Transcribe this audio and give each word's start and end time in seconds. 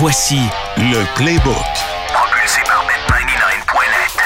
Voici 0.00 0.40
le 0.78 1.04
Playbook. 1.14 1.54
Propulsé 2.14 2.62
par 2.64 2.86
Bet99.net. 2.86 4.16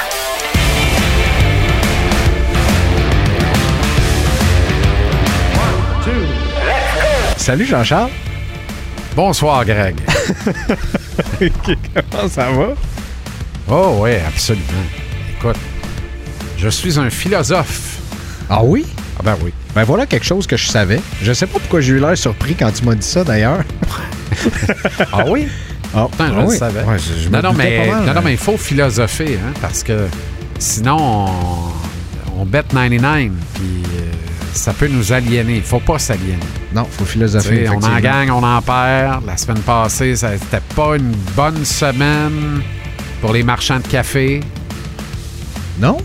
Salut 7.36 7.66
Jean-Charles. 7.66 8.12
Bonsoir, 9.16 9.64
Greg. 9.64 9.96
Comment 11.40 12.28
ça 12.28 12.52
va? 12.52 12.68
Oh, 13.68 13.96
oui, 14.02 14.12
absolument. 14.28 14.64
Écoute, 15.36 15.58
je 16.56 16.68
suis 16.68 17.00
un 17.00 17.10
philosophe. 17.10 17.98
Ah 18.48 18.62
oui? 18.62 18.86
Ah, 19.18 19.22
ben 19.24 19.36
oui. 19.42 19.52
Ben 19.74 19.82
voilà 19.82 20.06
quelque 20.06 20.24
chose 20.24 20.46
que 20.46 20.56
je 20.56 20.68
savais. 20.68 21.00
Je 21.20 21.32
sais 21.32 21.48
pas 21.48 21.58
pourquoi 21.58 21.80
j'ai 21.80 21.94
eu 21.94 21.98
l'air 21.98 22.16
surpris 22.16 22.54
quand 22.54 22.70
tu 22.70 22.84
m'as 22.84 22.94
dit 22.94 23.04
ça 23.04 23.24
d'ailleurs. 23.24 23.64
Ah 25.12 25.24
oui? 25.28 25.48
Ah, 25.94 26.06
Putain, 26.10 26.28
je 26.28 26.38
ah 26.38 26.42
le 26.42 26.48
savais. 26.50 26.82
Ouais, 26.82 26.98
je- 26.98 27.22
je 27.22 27.28
me 27.28 27.36
non, 27.36 27.50
non, 27.50 27.52
mais, 27.54 27.86
mal, 27.86 28.00
non, 28.00 28.12
non, 28.14 28.18
hein. 28.18 28.22
mais 28.24 28.32
il 28.32 28.38
faut 28.38 28.56
philosopher, 28.56 29.38
hein, 29.38 29.52
parce 29.60 29.82
que 29.84 30.06
sinon, 30.58 30.96
on, 30.98 32.40
on 32.40 32.44
bet 32.44 32.64
99, 32.64 33.30
puis 33.54 33.82
euh, 33.96 34.12
ça 34.52 34.72
peut 34.72 34.88
nous 34.88 35.12
aliéner. 35.12 35.56
Il 35.56 35.62
faut 35.62 35.78
pas 35.80 35.98
s'aliéner. 35.98 36.38
Non, 36.74 36.84
faut 36.84 37.04
philosopher. 37.04 37.68
On 37.68 37.82
en 37.82 38.00
gagne, 38.00 38.30
on 38.30 38.42
en 38.42 38.60
perd. 38.60 39.24
La 39.26 39.36
semaine 39.36 39.60
passée, 39.62 40.16
ça 40.16 40.30
n'était 40.32 40.60
pas 40.74 40.96
une 40.96 41.12
bonne 41.36 41.64
semaine 41.64 42.60
pour 43.20 43.32
les 43.32 43.44
marchands 43.44 43.78
de 43.78 43.86
café. 43.86 44.40
Non? 45.78 45.98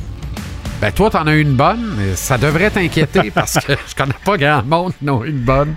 Ben 0.81 0.91
toi, 0.91 1.09
t'en 1.09 1.27
as 1.27 1.33
eu 1.33 1.41
une 1.41 1.55
bonne, 1.55 1.95
mais 1.97 2.15
ça 2.15 2.37
devrait 2.37 2.69
t'inquiéter 2.69 3.31
parce 3.33 3.55
que 3.55 3.73
je 3.73 3.95
connais 3.95 4.13
pas 4.23 4.37
grand 4.37 4.63
monde 4.63 4.93
qui 4.99 5.05
eu 5.05 5.29
une 5.29 5.39
bonne. 5.41 5.75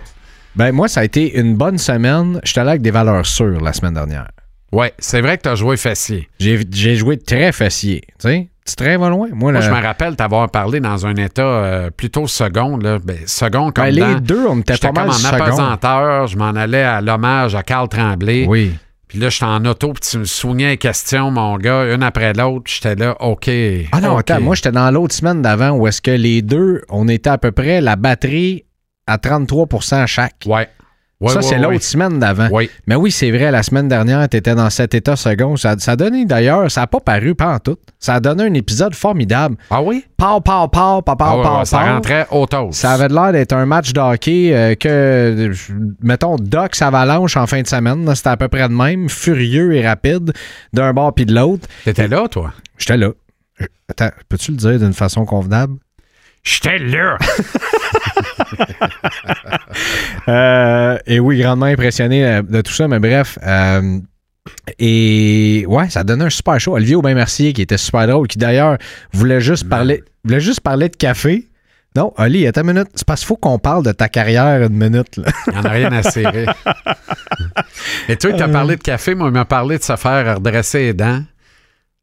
Ben 0.56 0.72
moi, 0.72 0.88
ça 0.88 1.00
a 1.00 1.04
été 1.04 1.38
une 1.38 1.56
bonne 1.56 1.78
semaine. 1.78 2.40
J'étais 2.44 2.60
allé 2.60 2.70
avec 2.70 2.82
des 2.82 2.90
valeurs 2.90 3.24
sûres 3.26 3.60
la 3.60 3.72
semaine 3.72 3.94
dernière. 3.94 4.28
Ouais, 4.72 4.92
c'est 4.98 5.20
vrai 5.20 5.36
que 5.38 5.42
t'as 5.42 5.54
joué 5.54 5.76
fessier. 5.76 6.28
J'ai 6.38 6.94
joué 6.96 7.18
très 7.18 7.52
facier. 7.52 8.02
Tu 8.18 8.28
sais, 8.28 8.48
petit 8.64 8.76
train 8.76 8.96
va 8.98 9.08
loin. 9.10 9.28
Moi, 9.28 9.36
Moi, 9.50 9.52
la- 9.52 9.60
je 9.60 9.70
me 9.70 9.80
rappelle 9.80 10.16
t'avoir 10.16 10.50
parlé 10.50 10.80
dans 10.80 11.06
un 11.06 11.14
état 11.16 11.42
euh, 11.42 11.90
plutôt 11.90 12.26
second, 12.26 12.76
là. 12.78 12.98
Ben, 13.04 13.18
second 13.26 13.70
comme 13.70 13.84
Ben, 13.90 14.14
les 14.14 14.20
deux, 14.20 14.46
on 14.46 14.60
était 14.60 14.76
pas 14.78 14.92
mal 14.92 15.04
comme 15.06 15.14
en 15.14 15.18
second. 15.18 15.42
apesanteur, 15.44 16.26
je 16.26 16.36
m'en 16.38 16.50
allais 16.50 16.82
à 16.82 17.00
l'hommage 17.02 17.54
à 17.54 17.62
Carl 17.62 17.88
Tremblay. 17.88 18.46
Oui. 18.48 18.72
Puis 19.08 19.18
là, 19.18 19.28
j'étais 19.28 19.44
en 19.44 19.62
auto, 19.66 19.92
puis 19.92 20.08
tu 20.10 20.16
me 20.18 20.24
souviens 20.24 20.68
les 20.70 20.78
questions, 20.78 21.30
mon 21.30 21.58
gars, 21.58 21.94
une 21.94 22.02
après 22.02 22.32
l'autre. 22.32 22.64
J'étais 22.66 22.94
là, 22.94 23.14
OK. 23.20 23.50
Ah 23.92 24.00
non, 24.00 24.16
attends, 24.16 24.40
moi 24.40 24.54
j'étais 24.54 24.72
dans 24.72 24.90
l'autre 24.90 25.14
semaine 25.14 25.42
d'avant 25.42 25.72
où 25.72 25.86
est-ce 25.86 26.00
que 26.00 26.10
les 26.12 26.40
deux, 26.40 26.80
on 26.88 27.08
était 27.08 27.28
à 27.28 27.36
peu 27.36 27.52
près 27.52 27.82
la 27.82 27.96
batterie 27.96 28.64
à 29.06 29.16
33% 29.16 30.06
chaque. 30.06 30.34
Ouais. 30.46 30.68
Ouais, 31.20 31.28
ça, 31.28 31.36
ouais, 31.36 31.42
c'est 31.42 31.54
ouais. 31.54 31.60
l'autre 31.60 31.84
semaine 31.84 32.18
d'avant. 32.18 32.48
Oui. 32.50 32.68
Mais 32.88 32.96
oui, 32.96 33.12
c'est 33.12 33.30
vrai, 33.30 33.52
la 33.52 33.62
semaine 33.62 33.86
dernière, 33.86 34.28
tu 34.28 34.36
étais 34.36 34.56
dans 34.56 34.68
cet 34.70 34.92
état 34.92 35.14
second. 35.14 35.56
Ça, 35.56 35.76
ça 35.78 35.92
a 35.92 35.96
donné 35.96 36.24
d'ailleurs, 36.24 36.68
ça 36.68 36.80
n'a 36.80 36.86
pas 36.88 36.98
paru, 36.98 37.36
pas 37.36 37.54
en 37.54 37.58
tout. 37.60 37.76
Ça 38.00 38.14
a 38.14 38.20
donné 38.20 38.42
un 38.42 38.54
épisode 38.54 38.92
formidable. 38.96 39.54
Ah 39.70 39.80
oui? 39.80 40.04
Pow, 40.16 40.40
pow, 40.40 40.66
pow, 40.66 41.00
pow, 41.00 41.14
pow, 41.14 41.42
pow, 41.44 41.64
ça 41.64 41.94
rentrait 41.94 42.26
au 42.32 42.44
toast. 42.46 42.72
Ça 42.80 42.90
avait 42.94 43.06
l'air 43.06 43.30
d'être 43.30 43.52
un 43.52 43.66
match 43.66 43.92
de 43.92 44.00
hockey 44.00 44.50
euh, 44.52 44.74
que, 44.74 44.88
euh, 44.88 45.54
mettons, 46.02 46.34
Docs 46.34 46.82
Avalanche 46.82 47.36
en 47.36 47.46
fin 47.46 47.62
de 47.62 47.68
semaine. 47.68 48.12
C'était 48.16 48.30
à 48.30 48.36
peu 48.36 48.48
près 48.48 48.68
de 48.68 48.74
même, 48.74 49.08
furieux 49.08 49.74
et 49.76 49.86
rapide, 49.86 50.32
d'un 50.72 50.92
bord 50.92 51.14
puis 51.14 51.24
de 51.24 51.32
l'autre. 51.36 51.68
T'étais 51.84 52.08
là, 52.08 52.26
toi? 52.28 52.52
J'étais 52.78 52.96
là. 52.96 53.10
Je- 53.60 53.66
Attends, 53.88 54.10
peux-tu 54.28 54.50
le 54.50 54.56
dire 54.56 54.78
d'une 54.80 54.92
façon 54.92 55.24
convenable? 55.24 55.74
J'étais 56.42 56.78
là! 56.78 57.18
Euh, 60.28 60.98
et 61.06 61.18
oui, 61.18 61.40
grandement 61.40 61.66
impressionné 61.66 62.24
euh, 62.24 62.42
de 62.42 62.60
tout 62.60 62.72
ça, 62.72 62.86
mais 62.86 63.00
bref. 63.00 63.38
euh, 63.44 63.98
et 64.78 65.64
ouais, 65.66 65.90
ça 65.90 66.04
donnait 66.04 66.26
un 66.26 66.30
super 66.30 66.60
show. 66.60 66.74
Olivier 66.74 66.94
Aubin-Mercier, 66.94 67.52
qui 67.52 67.62
était 67.62 67.76
super 67.78 68.06
drôle, 68.06 68.28
qui 68.28 68.38
d'ailleurs 68.38 68.78
voulait 69.12 69.40
juste 69.40 69.68
parler 69.68 70.04
voulait 70.24 70.40
juste 70.40 70.60
parler 70.60 70.88
de 70.88 70.96
café. 70.96 71.48
Non, 71.96 72.12
Oli, 72.18 72.46
attends 72.46 72.62
une 72.62 72.68
minute. 72.74 72.88
C'est 72.94 73.06
parce 73.06 73.20
qu'il 73.20 73.26
faut 73.28 73.36
qu'on 73.36 73.58
parle 73.58 73.84
de 73.84 73.92
ta 73.92 74.08
carrière 74.08 74.62
une 74.62 74.76
minute. 74.76 75.16
là. 75.16 75.24
Il 75.48 75.52
n'y 75.54 75.58
en 75.58 75.64
a 75.64 75.68
rien 75.70 75.92
à 75.92 76.02
serrer. 76.02 76.46
Et 78.08 78.16
toi, 78.16 78.32
tu 78.32 78.42
as 78.42 78.48
parlé 78.48 78.76
de 78.76 78.82
café, 78.82 79.14
moi, 79.14 79.28
il 79.28 79.32
m'a 79.32 79.44
parlé 79.44 79.76
de 79.78 79.82
se 79.82 79.96
faire 79.96 80.36
redresser 80.36 80.78
les 80.78 80.94
dents, 80.94 81.22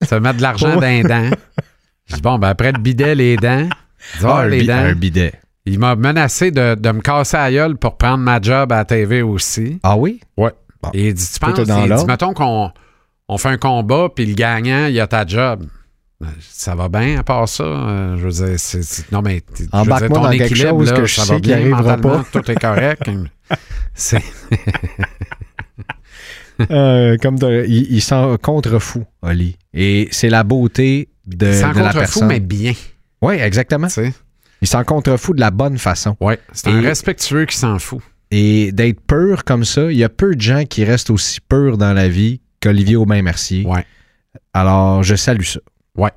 se 0.04 0.16
mettre 0.16 0.38
de 0.38 0.42
l'argent 0.42 0.76
dans 0.76 0.82
les 0.82 1.04
dents. 1.04 1.30
Je 2.08 2.16
dis, 2.16 2.22
bon, 2.22 2.38
ben 2.38 2.50
après 2.50 2.72
le 2.72 2.80
bidet, 2.80 3.16
les 3.16 3.36
dents. 3.38 3.68
Ah, 4.24 4.40
un, 4.40 4.48
les 4.48 4.60
bi- 4.62 4.68
dents. 4.68 4.74
un 4.76 4.94
bidet. 4.96 5.34
Il 5.66 5.78
m'a 5.80 5.96
menacé 5.96 6.52
de, 6.52 6.76
de 6.76 6.92
me 6.92 7.02
casser 7.02 7.38
la 7.38 7.52
gueule 7.52 7.78
pour 7.78 7.98
prendre 7.98 8.18
ma 8.24 8.42
job 8.42 8.72
à 8.72 8.78
la 8.78 8.86
TV 8.86 9.22
aussi. 9.22 9.80
Ah 9.84 9.96
oui? 9.98 10.20
Bon. 10.38 10.50
Et 10.94 11.10
il 11.10 11.14
dit, 11.14 11.30
tu 11.32 11.40
penses, 11.40 11.60
il 11.60 11.66
dit, 11.66 12.06
mettons 12.08 12.34
qu'on 12.34 12.72
on 13.28 13.38
fait 13.38 13.50
un 13.50 13.58
combat, 13.58 14.08
puis 14.16 14.26
le 14.26 14.34
gagnant, 14.34 14.88
il 14.88 15.00
a 15.00 15.08
ta 15.08 15.26
job. 15.28 15.66
Ça 16.42 16.76
va 16.76 16.90
bien 16.90 17.20
à 17.20 17.24
part 17.24 17.48
ça. 17.48 17.64
euh, 17.64 18.18
je 18.18 18.28
veux 18.28 18.32
dire, 18.48 19.06
non, 19.12 19.22
mais 19.22 19.42
je 19.58 19.64
veux 19.64 19.68
dire, 19.86 20.08
ton 20.10 20.22
dans 20.22 20.32
équilibre, 20.32 20.70
chose 20.80 20.92
là, 20.92 20.98
que 20.98 21.06
je 21.06 21.16
ça 21.16 21.24
sais 21.26 21.34
va 21.34 21.40
bien 21.40 21.60
mentalement, 21.70 22.24
pas. 22.24 22.42
tout 22.42 22.52
est 22.52 22.60
correct. 22.60 23.10
c'est, 23.94 24.24
Euh, 26.72 27.16
comme 27.22 27.40
de- 27.40 27.64
il, 27.70 27.88
il 27.94 28.02
s'en 28.02 28.36
contrefou, 28.38 29.06
Oli. 29.22 29.58
Et 29.74 30.10
c'est 30.12 30.28
la 30.30 30.44
beauté 30.44 31.08
de, 31.26 31.46
en 31.48 31.72
de 31.72 31.78
la 31.80 31.84
contre-fou, 31.86 32.00
personne. 32.00 32.28
mais 32.28 32.40
bien. 32.42 32.74
Oui, 33.22 33.36
exactement. 33.36 33.88
Il 34.62 34.68
s'en 34.68 34.84
contrefou 34.84 35.34
de 35.34 35.40
la 35.40 35.52
bonne 35.52 35.78
façon. 35.78 36.16
Ouais, 36.20 36.40
c'est 36.54 36.68
un 36.70 36.82
Et- 36.82 36.88
respectueux 36.88 37.46
qui 37.46 37.56
s'en 37.58 37.80
fout. 37.80 38.02
Et 38.32 38.72
d'être 38.72 39.00
pur 39.02 39.44
comme 39.44 39.64
ça, 39.66 39.92
il 39.92 39.98
y 39.98 40.04
a 40.04 40.10
peu 40.10 40.36
de 40.36 40.42
gens 40.42 40.64
qui 40.66 40.84
restent 40.84 41.10
aussi 41.10 41.40
purs 41.42 41.78
dans 41.78 41.94
la 41.94 42.08
vie 42.10 42.42
qu'Olivier 42.62 42.96
Aubin-Mercier. 42.96 43.66
Ouais. 43.66 43.86
Alors, 44.54 45.02
je 45.04 45.16
salue 45.16 45.44
ça. 45.44 45.60
Ouais. 45.98 46.12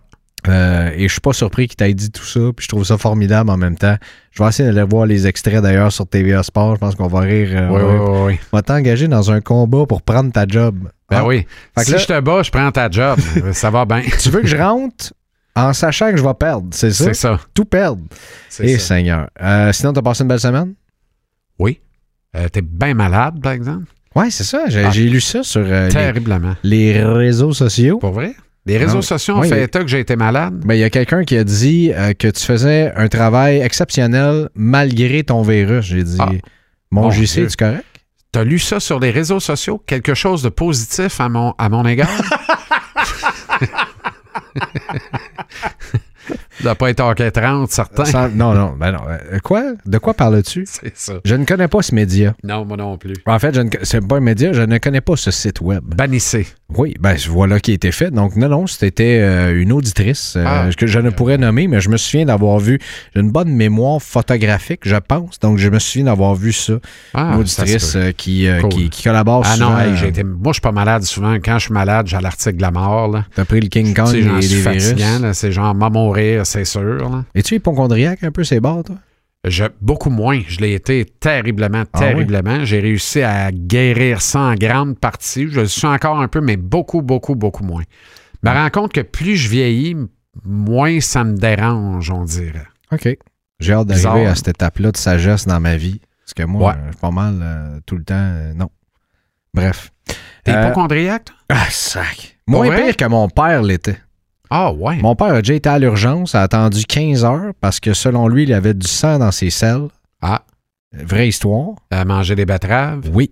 Euh, 0.49 0.91
et 0.97 1.07
je 1.07 1.13
suis 1.13 1.21
pas 1.21 1.33
surpris 1.33 1.69
qu'il 1.69 1.77
t'ait 1.77 1.95
dit 1.95 2.11
tout 2.11 2.25
ça, 2.25 2.41
puis 2.57 2.65
je 2.65 2.69
trouve 2.69 2.85
ça 2.85 2.99
formidable 2.99 3.49
en 3.49 3.57
même 3.57 3.77
temps. 3.77 3.97
Je 4.33 4.43
vais 4.43 4.49
essayer 4.49 4.69
d'aller 4.71 4.87
voir 4.87 5.07
les 5.07 5.27
extraits 5.29 5.63
d'ailleurs 5.63 5.93
sur 5.93 6.07
TVA 6.07 6.43
Sport. 6.43 6.75
Je 6.75 6.81
pense 6.81 6.97
qu'on 6.97 7.07
va 7.07 7.21
rire. 7.21 7.49
euh, 7.53 7.69
Oui, 7.71 7.81
oui, 7.83 8.33
oui. 8.35 8.39
On 8.53 8.57
va 8.57 8.63
t'engager 8.63 9.07
dans 9.09 9.31
un 9.31 9.41
combat 9.41 9.87
pour 9.87 10.03
prendre 10.03 10.33
ta 10.33 10.45
job. 10.47 10.81
Ben 11.09 11.19
Ah, 11.21 11.27
oui. 11.27 11.47
Fait 11.79 11.85
Si 11.85 11.93
là- 11.93 11.99
je 11.99 12.07
te 12.07 12.21
bats, 12.21 12.43
je 12.43 12.51
prends 12.51 12.73
ta 12.73 12.91
job. 12.91 13.19
ça 13.53 13.71
va 13.71 13.85
bien. 13.85 14.03
Tu 14.21 14.31
veux 14.31 14.41
que 14.41 14.49
je 14.49 14.57
rentre? 14.57 15.13
En 15.55 15.73
sachant 15.73 16.11
que 16.11 16.17
je 16.17 16.23
vais 16.23 16.35
perdre, 16.35 16.69
c'est 16.73 16.91
ça? 16.93 17.05
C'est 17.05 17.15
ça. 17.15 17.41
Tout 17.55 17.65
perdre. 17.65 18.03
C'est 18.49 18.65
Eh 18.67 18.79
ça. 18.79 18.95
Seigneur. 18.95 19.29
Euh, 19.41 19.73
sinon, 19.73 19.93
t'as 19.93 20.03
passé 20.03 20.23
une 20.23 20.29
belle 20.29 20.41
semaine? 20.41 20.75
Oui. 21.59 21.81
Euh, 22.37 22.49
T'es 22.49 22.63
bien 22.63 22.95
malade, 22.95 23.41
par 23.43 23.53
exemple? 23.53 23.85
Oui, 24.15 24.31
c'est 24.31 24.45
ça. 24.45 24.65
J'ai 24.69 24.85
Ah. 24.85 24.91
j'ai 24.91 25.09
lu 25.09 25.21
ça 25.21 25.43
sur 25.43 25.63
euh, 25.65 25.87
les, 25.89 25.93
Terriblement. 25.93 26.55
les 26.63 27.03
réseaux 27.03 27.53
sociaux. 27.53 27.99
Pour 27.99 28.13
vrai? 28.13 28.35
Les 28.65 28.79
réseaux 28.79 28.97
Non. 28.97 29.03
sociaux 29.03 29.37
ont 29.37 29.41
Oui, 29.41 29.49
fait 29.49 29.57
mais- 29.57 29.65
état 29.65 29.81
que 29.81 29.89
j'ai 29.89 30.01
été 30.01 30.15
malade? 30.17 30.55
Ben, 30.65 30.75
il 30.75 30.81
y 30.81 30.85
a 30.85 30.91
quelqu'un 30.91 31.25
qui 31.25 31.37
a 31.37 31.45
dit 31.45 31.91
que 32.19 32.29
tu 32.29 32.43
faisais 32.45 32.93
un 32.95 33.09
travail 33.09 33.59
exceptionnel 33.61 34.49
malgré 34.55 35.25
ton 35.25 35.43
virus. 35.43 35.87
J'ai 35.87 36.05
dit, 36.05 36.17
Ah. 36.21 36.29
mon 36.91 37.03
Mon 37.03 37.11
JC, 37.11 37.47
tu 37.49 37.57
correct? 37.57 37.85
T'as 38.31 38.45
lu 38.45 38.59
ça 38.59 38.81
sur 38.81 38.99
les 39.01 39.11
réseaux 39.11 39.41
sociaux? 39.41 39.83
Quelque 39.87 40.15
chose 40.15 40.43
de 40.43 40.49
positif 40.49 41.21
à 41.21 41.29
mon, 41.29 41.55
à 41.59 41.69
mon 41.69 41.85
égard? 41.87 42.09
Ça 46.29 46.65
doit 46.65 46.75
pas 46.77 46.91
être 46.91 47.01
hockey 47.01 47.31
30, 47.31 47.71
certain. 47.71 48.05
Sans- 48.05 48.29
non, 48.29 48.55
non, 48.55 48.75
ben 48.79 48.93
non. 48.93 49.01
Euh, 49.09 49.39
Quoi? 49.43 49.73
De 49.85 49.99
quoi 49.99 50.15
parles-tu? 50.15 50.65
C'est 50.69 50.97
ça. 50.97 51.15
Je 51.25 51.35
ne 51.35 51.45
connais 51.45 51.67
pas 51.67 51.83
ce 51.83 51.95
média. 51.95 52.35
Non, 52.45 52.65
moi 52.65 52.77
non 52.77 52.97
plus. 52.97 53.15
En 53.27 53.39
fait, 53.41 53.53
je 53.55 53.61
ne 53.63 53.71
c'est 53.83 54.07
pas 54.07 54.17
un 54.17 54.21
média, 54.21 54.53
je 54.53 54.63
ne 54.63 54.79
connais 54.79 55.01
pas 55.01 55.17
ce 55.17 55.33
site 55.33 55.61
web. 55.61 55.83
Bannissez. 55.85 56.47
Oui, 56.77 56.95
ben 57.01 57.17
voilà 57.29 57.61
qui 57.61 57.73
a 57.73 57.75
été 57.75 57.93
fait. 57.93 58.11
Donc, 58.11 58.37
non, 58.37 58.49
non, 58.49 58.67
c'était 58.67 59.19
euh, 59.21 59.61
une 59.61 59.73
auditrice 59.73 60.35
euh, 60.37 60.45
Ah. 60.47 60.69
que 60.77 60.87
je 60.87 60.99
ne 60.99 61.11
pourrais 61.11 61.39
nommer, 61.39 61.67
mais 61.69 61.81
je 61.81 61.89
me 61.91 61.97
souviens 61.97 62.25
d'avoir 62.27 62.59
vu. 62.59 62.79
J'ai 63.15 63.21
une 63.21 63.31
bonne 63.31 63.51
mémoire 63.51 64.01
photographique, 64.01 64.81
je 64.85 64.97
pense. 64.97 65.39
Donc, 65.41 65.59
je 65.59 65.69
me 65.69 65.79
souviens 65.79 66.07
d'avoir 66.07 66.35
vu 66.35 66.53
ça. 66.53 66.75
Ah, 67.15 67.33
une 67.35 67.41
auditrice 67.41 67.95
euh, 67.97 68.13
qui, 68.13 68.47
Cool. 68.61 68.71
qui, 68.71 68.91
qui 68.91 69.03
collabore 69.05 69.43
Ah 69.45 69.55
souvent. 69.55 69.71
non, 69.71 69.79
hey, 69.79 70.09
été- 70.09 70.25
moi 70.25 70.49
je 70.49 70.53
suis 70.55 70.61
pas 70.61 70.73
malade 70.73 71.03
souvent. 71.03 71.35
Quand 71.35 71.59
je 71.59 71.65
suis 71.67 71.75
malade, 71.75 72.07
j'ai 72.07 72.19
l'article 72.21 72.57
de 72.57 72.63
la 72.63 72.71
mort. 72.71 73.17
T'as 73.35 73.45
pris 73.45 73.61
le 73.61 73.69
King 73.69 73.95
Kong 73.95 74.15
et 74.15 74.21
les 74.23 74.39
virus. 74.47 74.95
C'est 75.33 75.53
genre 75.53 75.75
m'a 75.75 75.91
mourir, 75.91 76.47
c'est 76.47 76.65
sûr. 76.65 76.83
là. 77.11 77.25
Es-tu 77.35 77.57
hypochondriaque 77.57 78.23
un 78.25 78.31
peu, 78.31 78.45
ces 78.45 78.61
barres, 78.61 78.85
toi? 78.85 78.97
Je, 79.45 79.65
beaucoup 79.81 80.11
moins. 80.11 80.41
Je 80.47 80.61
l'ai 80.61 80.75
été 80.75 81.05
terriblement, 81.05 81.83
Ah 81.93 81.99
terriblement. 81.99 82.65
J'ai 82.65 82.79
réussi 82.81 83.23
à 83.23 83.51
guérir 83.51 84.23
ça 84.23 84.41
en 84.41 84.55
grande 84.55 84.99
partie. 84.99 85.49
Je 85.51 85.61
le 85.61 85.67
suis 85.67 85.87
encore 85.87 86.21
un 86.21 86.29
peu, 86.29 86.41
mais 86.41 86.57
beaucoup, 86.57 87.03
beaucoup, 87.03 87.35
beaucoup 87.35 87.65
moins. 87.65 87.83
Je 88.43 88.49
me 88.49 88.55
rends 88.55 88.71
compte 88.71 88.93
que 88.93 89.01
plus 89.01 89.37
je 89.37 89.49
vieillis, 89.49 89.97
moins 90.45 91.01
ça 91.01 91.25
me 91.25 91.37
dérange, 91.37 92.11
on 92.11 92.25
dirait. 92.25 92.67
OK. 92.93 93.17
J'ai 93.59 93.73
hâte 93.73 93.87
d'arriver 93.89 94.27
à 94.27 94.35
cette 94.37 94.49
étape-là 94.49 94.93
de 94.93 94.97
sagesse 94.97 95.47
dans 95.47 95.61
ma 95.61 95.77
vie. 95.77 96.01
Parce 96.25 96.35
que 96.35 96.43
moi, 96.45 96.71
Ouais. 96.73 96.79
je 96.87 96.91
suis 96.93 97.01
pas 97.01 97.11
mal 97.11 97.39
euh, 97.43 97.81
tout 97.85 97.97
le 97.97 98.05
temps. 98.05 98.15
euh, 98.17 98.55
non. 98.55 98.71
Bref. 99.55 99.91
T'es 100.45 100.53
Euh, 100.53 100.65
hypochondriaque, 100.67 101.25
toi? 101.27 101.37
Ah, 101.49 101.67
sac. 101.69 102.39
Moins 102.47 102.75
pire 102.75 102.97
que 102.97 103.05
mon 103.05 103.29
père 103.29 103.63
l'était. 103.63 103.99
Ah 104.55 104.71
ouais. 104.73 104.97
Mon 104.97 105.15
père 105.17 105.29
a 105.29 105.41
déjà 105.41 105.55
été 105.55 105.69
à 105.69 105.79
l'urgence, 105.79 106.35
a 106.35 106.43
attendu 106.43 106.85
15 106.85 107.25
heures 107.25 107.53
parce 107.61 107.81
que 107.81 107.95
selon 107.95 108.29
lui, 108.29 108.43
il 108.43 108.53
avait 108.53 108.75
du 108.75 108.87
sang 108.87 109.19
dans 109.19 109.31
ses 109.33 109.49
selles. 109.51 109.89
Ah, 110.21 110.43
Vraie 110.93 111.29
histoire. 111.29 111.71
à 111.91 112.05
manger 112.05 112.35
des 112.35 112.45
betteraves? 112.45 113.09
Oui. 113.15 113.31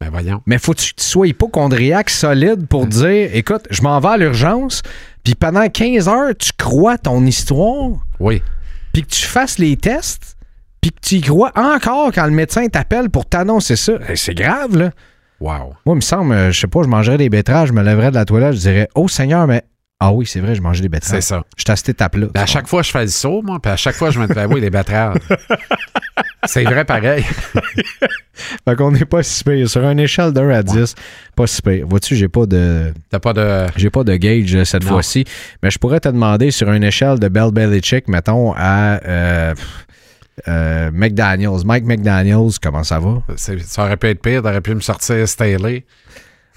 Ben 0.00 0.08
voyons. 0.10 0.40
Mais 0.46 0.56
faut 0.56 0.72
que 0.72 0.78
tu 0.80 0.92
sois 0.96 1.26
hypochondriaque 1.28 2.08
solide 2.08 2.66
pour 2.68 2.86
dire 2.86 3.28
écoute, 3.34 3.66
je 3.70 3.82
m'en 3.82 4.00
vais 4.00 4.08
à 4.08 4.16
l'urgence, 4.16 4.80
puis 5.22 5.34
pendant 5.34 5.68
15 5.68 6.08
heures, 6.08 6.32
tu 6.38 6.52
crois 6.56 6.96
ton 6.96 7.22
histoire, 7.26 7.90
Oui. 8.18 8.42
puis 8.94 9.02
que 9.02 9.08
tu 9.08 9.26
fasses 9.26 9.58
les 9.58 9.76
tests, 9.76 10.38
puis 10.80 10.90
que 10.90 11.00
tu 11.02 11.16
y 11.16 11.20
crois 11.20 11.52
encore 11.54 12.12
quand 12.14 12.24
le 12.24 12.30
médecin 12.30 12.66
t'appelle 12.68 13.10
pour 13.10 13.26
t'annoncer 13.26 13.76
ça. 13.76 13.92
Eh, 14.08 14.16
C'est 14.16 14.34
grave, 14.34 14.74
là. 14.74 14.90
Wow. 15.38 15.74
Moi, 15.84 15.94
il 15.94 15.96
me 15.96 16.00
semble, 16.00 16.32
euh, 16.32 16.50
je 16.50 16.60
sais 16.60 16.66
pas, 16.66 16.82
je 16.82 16.88
mangerais 16.88 17.18
des 17.18 17.28
betteraves, 17.28 17.66
je 17.68 17.72
me 17.74 17.82
lèverais 17.82 18.08
de 18.10 18.14
la 18.14 18.24
toilette, 18.24 18.54
je 18.54 18.60
dirais 18.60 18.88
Oh 18.94 19.06
Seigneur, 19.06 19.46
mais. 19.46 19.64
Ah 20.02 20.12
oui, 20.12 20.24
c'est 20.24 20.40
vrai, 20.40 20.54
je 20.54 20.62
mangeais 20.62 20.80
des 20.80 20.88
betteraves. 20.88 21.20
C'est 21.20 21.28
ça. 21.28 21.42
Je 21.58 21.62
suis 21.62 21.70
à 21.70 21.76
cette 21.76 21.90
étape-là. 21.90 22.28
Ben, 22.32 22.40
à 22.40 22.46
chaque 22.46 22.66
fois, 22.66 22.80
je 22.80 22.90
fais 22.90 23.02
le 23.02 23.08
saut, 23.08 23.42
moi, 23.42 23.60
puis 23.60 23.70
à 23.70 23.76
chaque 23.76 23.96
fois, 23.96 24.10
je 24.10 24.18
me 24.18 24.26
dis, 24.26 24.32
ben 24.32 24.46
oui, 24.50 24.60
les 24.62 24.70
betteraves. 24.70 25.18
c'est 26.46 26.64
vrai 26.64 26.86
pareil. 26.86 27.22
Fait 28.64 28.76
qu'on 28.76 28.92
n'est 28.92 29.04
pas 29.04 29.22
si 29.22 29.44
pire. 29.44 29.68
Sur 29.68 29.84
une 29.84 30.00
échelle 30.00 30.32
de 30.32 30.40
1 30.40 30.48
à 30.48 30.62
10, 30.62 30.94
pas 31.36 31.46
si 31.46 31.60
pire. 31.60 31.86
Vois-tu, 31.86 32.16
j'ai 32.16 32.28
pas 32.28 32.46
de. 32.46 32.94
T'as 33.10 33.18
pas 33.18 33.34
de. 33.34 33.66
J'ai 33.76 33.90
pas 33.90 34.02
de 34.02 34.16
gauge 34.16 34.54
euh, 34.54 34.64
cette 34.64 34.84
fois-ci, 34.84 35.24
mais 35.62 35.70
je 35.70 35.78
pourrais 35.78 36.00
te 36.00 36.08
demander 36.08 36.50
sur 36.50 36.72
une 36.72 36.84
échelle 36.84 37.18
de 37.18 37.28
Bell 37.28 37.50
Belichick, 37.52 38.08
mettons, 38.08 38.54
à 38.56 39.00
euh, 39.06 39.54
euh, 40.48 40.90
McDaniels. 40.94 41.64
Mike 41.66 41.84
McDaniels, 41.84 42.58
comment 42.62 42.84
ça 42.84 42.98
va? 42.98 43.22
Ça 43.36 43.84
aurait 43.84 43.98
pu 43.98 44.08
être 44.08 44.22
pire, 44.22 44.42
t'aurais 44.42 44.62
pu 44.62 44.74
me 44.74 44.80
sortir 44.80 45.28
Staley. 45.28 45.84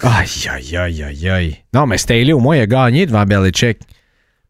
Aïe, 0.02 0.48
aïe, 0.50 0.78
aïe, 0.78 1.04
aïe, 1.04 1.30
aïe. 1.30 1.58
Non, 1.74 1.86
mais 1.88 1.98
Staley, 1.98 2.34
au 2.34 2.40
moins, 2.40 2.58
il 2.58 2.62
a 2.62 2.68
gagné 2.68 3.06
devant 3.06 3.24
Belichick. 3.26 3.80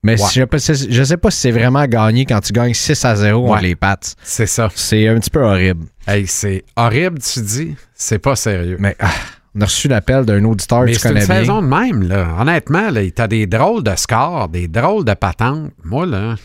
Mais 0.06 0.22
Ouais. 0.22 0.28
je, 0.34 0.88
je 0.90 1.04
sais 1.04 1.16
pas 1.18 1.32
si 1.32 1.40
c'est 1.40 1.52
vraiment 1.52 1.86
gagné 1.86 2.26
quand 2.26 2.42
tu 2.42 2.52
gagnes 2.52 2.74
6 2.74 3.06
à 3.06 3.16
0 3.16 3.42
contre 3.44 3.54
Ouais. 3.56 3.62
les 3.62 3.76
Pats. 3.76 3.96
C'est 4.22 4.48
ça. 4.48 4.70
C'est 4.76 5.08
un 5.08 5.18
petit 5.20 5.30
peu 5.30 5.42
horrible. 5.42 5.86
Hey, 6.08 6.28
c'est 6.28 6.66
horrible, 6.76 7.20
tu 7.20 7.40
dis. 7.42 7.76
C'est 7.94 8.20
pas 8.20 8.36
sérieux. 8.36 8.76
Mais 8.80 8.98
ah, 9.00 9.10
on 9.56 9.62
a 9.62 9.66
reçu 9.66 9.88
l'appel 9.88 10.26
d'un 10.26 10.44
auditeur 10.44 10.82
que 10.86 10.92
tu 10.92 10.96
c'est 10.96 11.08
une 11.08 11.14
connais 11.14 11.26
bien. 11.26 11.36
saison 11.40 11.62
de 11.62 11.68
même, 11.68 12.04
là. 12.08 12.36
Honnêtement, 12.38 12.90
là, 12.90 13.02
t'as 13.16 13.28
des 13.28 13.48
drôles 13.48 13.84
de 13.84 13.96
scores, 13.96 14.50
des 14.50 14.68
drôles 14.68 15.06
de 15.06 15.14
patentes. 15.14 15.72
Moi, 15.86 16.06
là, 16.06 16.36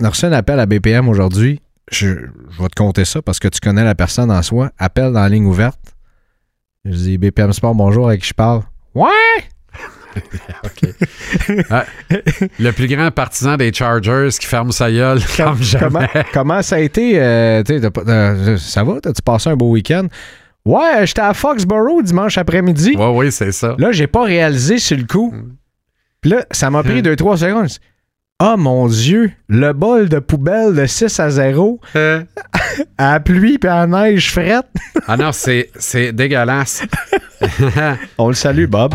On 0.00 0.04
a 0.04 0.10
reçu 0.10 0.26
un 0.26 0.32
appel 0.32 0.60
à 0.60 0.66
BPM 0.66 1.08
aujourd'hui. 1.08 1.60
Je, 1.90 2.06
je 2.06 2.62
vais 2.62 2.68
te 2.68 2.76
compter 2.76 3.04
ça 3.04 3.22
parce 3.22 3.40
que 3.40 3.48
tu 3.48 3.58
connais 3.58 3.82
la 3.82 3.96
personne 3.96 4.30
en 4.30 4.42
soi. 4.42 4.70
Appel 4.78 5.12
dans 5.12 5.20
la 5.22 5.28
ligne 5.28 5.46
ouverte. 5.46 5.80
Je 6.84 6.92
dis 6.92 7.18
BPM 7.18 7.52
Sport, 7.52 7.74
bonjour, 7.74 8.08
avec 8.08 8.22
qui 8.22 8.28
je 8.28 8.34
parle? 8.34 8.62
Ouais! 8.94 9.08
le 12.58 12.70
plus 12.72 12.88
grand 12.88 13.10
partisan 13.10 13.56
des 13.56 13.72
Chargers 13.72 14.30
qui 14.38 14.46
ferme 14.46 14.72
sa 14.72 14.90
gueule 14.90 15.20
comme 15.36 15.62
jamais. 15.62 16.08
Comment, 16.12 16.24
comment 16.32 16.62
ça 16.62 16.76
a 16.76 16.78
été? 16.80 17.20
euh, 17.20 17.62
euh, 17.68 18.56
ça 18.58 18.84
va? 18.84 19.00
T'as-tu 19.00 19.22
passé 19.22 19.50
un 19.50 19.56
beau 19.56 19.70
week-end? 19.70 20.06
Ouais, 20.64 21.06
j'étais 21.06 21.20
à 21.20 21.34
Foxborough 21.34 22.02
dimanche 22.02 22.38
après-midi. 22.38 22.96
Ouais, 22.96 23.12
oui, 23.14 23.32
c'est 23.32 23.52
ça. 23.52 23.74
Là, 23.78 23.92
j'ai 23.92 24.06
pas 24.06 24.24
réalisé 24.24 24.78
sur 24.78 24.96
le 24.96 25.04
coup. 25.04 25.32
Puis 26.20 26.30
là, 26.30 26.44
ça 26.50 26.70
m'a 26.70 26.82
pris 26.82 27.00
2-3 27.02 27.36
secondes. 27.38 27.68
Ah 28.40 28.56
mon 28.56 28.86
Dieu, 28.86 29.32
le 29.48 29.72
bol 29.72 30.08
de 30.08 30.20
poubelle 30.20 30.72
de 30.74 30.86
6 30.86 31.18
à 31.18 31.28
0 31.30 31.80
Euh, 31.96 32.22
à 32.98 33.18
pluie 33.18 33.58
puis 33.58 33.68
à 33.68 33.86
neige 33.86 34.30
frette. 34.32 34.66
Ah 35.08 35.16
non, 35.16 35.32
c'est 35.32 35.70
c'est 35.76 36.12
dégueulasse. 36.12 36.82
On 38.18 38.28
le 38.28 38.34
salue, 38.34 38.66
Bob. 38.66 38.94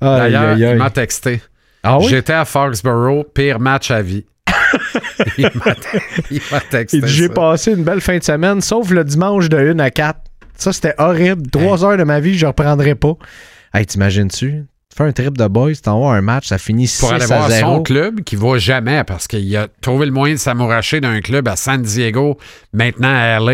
D'ailleurs, 0.00 0.42
aïe, 0.50 0.64
aïe. 0.64 0.72
il 0.72 0.78
m'a 0.78 0.90
texté. 0.90 1.40
Ah 1.82 1.98
oui? 1.98 2.06
J'étais 2.08 2.32
à 2.34 2.44
Foxborough, 2.44 3.24
pire 3.32 3.58
match 3.58 3.90
à 3.90 4.02
vie. 4.02 4.24
il 5.38 5.48
m'a 5.54 5.74
il 6.30 6.40
m'a 6.52 6.60
texté. 6.60 6.98
Il 6.98 7.04
dit, 7.04 7.12
J'ai 7.12 7.28
ça. 7.28 7.32
passé 7.34 7.72
une 7.72 7.84
belle 7.84 8.00
fin 8.00 8.18
de 8.18 8.22
semaine, 8.22 8.60
sauf 8.60 8.90
le 8.90 9.02
dimanche 9.02 9.48
de 9.48 9.56
1 9.56 9.78
à 9.78 9.90
4. 9.90 10.20
Ça, 10.56 10.72
c'était 10.72 10.94
horrible. 10.98 11.48
Trois 11.50 11.84
heures 11.84 11.96
de 11.96 12.04
ma 12.04 12.20
vie, 12.20 12.36
je 12.38 12.46
reprendrai 12.46 12.94
pas. 12.94 13.14
Hey, 13.74 13.86
t'imagines-tu? 13.86 14.64
Tu 14.92 14.96
fais 14.98 15.08
un 15.08 15.12
trip 15.12 15.38
de 15.38 15.46
boys, 15.46 15.72
t'en 15.82 16.00
vas 16.06 16.14
un 16.16 16.20
match, 16.20 16.48
ça 16.48 16.58
finit 16.58 16.86
6 16.86 17.00
pour 17.00 17.12
aller 17.14 17.24
à 17.24 17.26
voir 17.26 17.48
0. 17.50 17.60
son 17.76 17.82
club 17.82 18.20
qui 18.20 18.36
va 18.36 18.58
jamais 18.58 19.02
parce 19.04 19.26
qu'il 19.26 19.56
a 19.56 19.66
trouvé 19.80 20.04
le 20.04 20.12
moyen 20.12 20.34
de 20.34 20.38
s'amouracher 20.38 21.00
d'un 21.00 21.20
club 21.22 21.48
à 21.48 21.56
San 21.56 21.80
Diego, 21.80 22.36
maintenant 22.74 23.08
à 23.14 23.38
LA. 23.40 23.52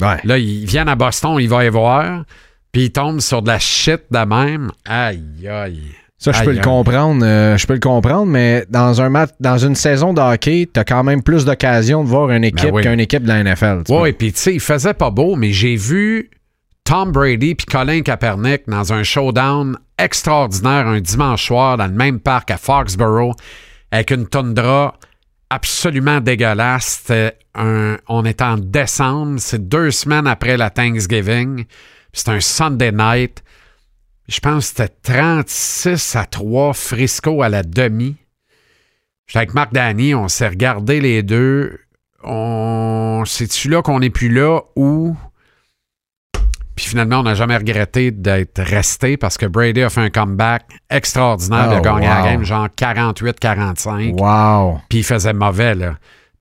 Ouais. 0.00 0.18
Là, 0.24 0.38
ils 0.38 0.66
viennent 0.66 0.88
à 0.88 0.96
Boston, 0.96 1.36
il 1.38 1.48
va 1.48 1.64
y 1.64 1.68
voir. 1.68 2.24
Puis 2.72 2.86
il 2.86 2.90
tombe 2.90 3.20
sur 3.20 3.40
de 3.42 3.48
la 3.48 3.60
shit 3.60 4.00
de 4.10 4.18
même. 4.18 4.72
Aïe, 4.84 5.46
aïe. 5.48 5.80
Ça, 6.18 6.32
je 6.32 6.42
peux 6.42 6.50
Aïe, 6.50 6.56
le 6.56 6.62
comprendre. 6.62 7.24
euh, 7.24 7.56
je 7.56 7.66
peux 7.68 7.74
le 7.74 7.80
comprendre, 7.80 8.26
mais 8.26 8.64
dans 8.68 9.00
un 9.00 9.08
match, 9.10 9.30
dans 9.38 9.58
une 9.58 9.74
saison 9.76 10.12
de 10.12 10.20
hockey, 10.20 10.68
t'as 10.72 10.84
quand 10.84 11.02
même 11.04 11.22
plus 11.22 11.44
d'occasions 11.44 12.02
de 12.02 12.08
voir 12.08 12.30
une 12.30 12.44
équipe 12.44 12.66
Ben 12.70 12.74
oui. 12.74 12.82
qu'une 12.82 13.00
équipe 13.00 13.22
de 13.22 13.28
la 13.28 13.42
NFL. 13.44 13.84
tu 13.86 13.94
et 14.08 14.12
puis 14.12 14.32
tu 14.32 14.40
sais, 14.40 14.54
il 14.54 14.60
faisait 14.60 14.92
pas 14.94 15.10
beau, 15.10 15.36
mais 15.36 15.52
j'ai 15.52 15.76
vu 15.76 16.30
Tom 16.84 17.12
Brady 17.12 17.54
puis 17.54 17.64
Colin 17.66 18.02
Kaepernick 18.02 18.62
dans 18.68 18.92
un 18.92 19.02
showdown 19.02 19.78
extraordinaire 20.02 20.86
un 20.86 21.00
dimanche 21.00 21.46
soir 21.46 21.76
dans 21.76 21.86
le 21.86 21.92
même 21.92 22.20
parc 22.20 22.50
à 22.50 22.56
Foxborough 22.56 23.34
avec 23.90 24.10
une 24.10 24.26
toundra 24.26 24.96
absolument 25.50 26.20
dégueulasse. 26.20 27.10
On 27.54 28.24
est 28.24 28.42
en 28.42 28.56
décembre, 28.56 29.40
c'est 29.40 29.68
deux 29.68 29.90
semaines 29.90 30.26
après 30.26 30.56
la 30.56 30.70
Thanksgiving. 30.70 31.64
C'est 32.12 32.28
un 32.28 32.40
Sunday 32.40 32.92
night. 32.92 33.42
Je 34.28 34.40
pense 34.40 34.70
que 34.72 34.84
c'était 34.84 34.94
36 35.02 36.16
à 36.16 36.24
3 36.24 36.72
Frisco 36.72 37.42
à 37.42 37.48
la 37.48 37.62
demi. 37.62 38.16
J'étais 39.26 39.38
avec 39.38 39.54
Marc 39.54 39.72
Dany, 39.72 40.14
on 40.14 40.28
s'est 40.28 40.48
regardé 40.48 41.00
les 41.00 41.22
deux. 41.22 41.78
C'est-tu 43.26 43.68
là 43.68 43.82
qu'on 43.82 44.00
n'est 44.00 44.10
plus 44.10 44.28
là 44.28 44.60
ou. 44.76 45.16
Puis 46.80 46.88
finalement, 46.88 47.20
on 47.20 47.24
n'a 47.24 47.34
jamais 47.34 47.58
regretté 47.58 48.10
d'être 48.10 48.62
resté 48.62 49.18
parce 49.18 49.36
que 49.36 49.44
Brady 49.44 49.82
a 49.82 49.90
fait 49.90 50.00
un 50.00 50.08
comeback 50.08 50.62
extraordinaire. 50.88 51.66
il 51.70 51.74
a 51.74 51.78
Oh, 51.78 51.82
gagné 51.82 52.06
la 52.06 52.22
game 52.22 52.42
genre 52.42 52.68
48-45. 52.74 54.12
Wow. 54.18 54.80
Puis 54.88 55.00
il 55.00 55.04
faisait 55.04 55.34
mauvais, 55.34 55.74
là. 55.74 55.96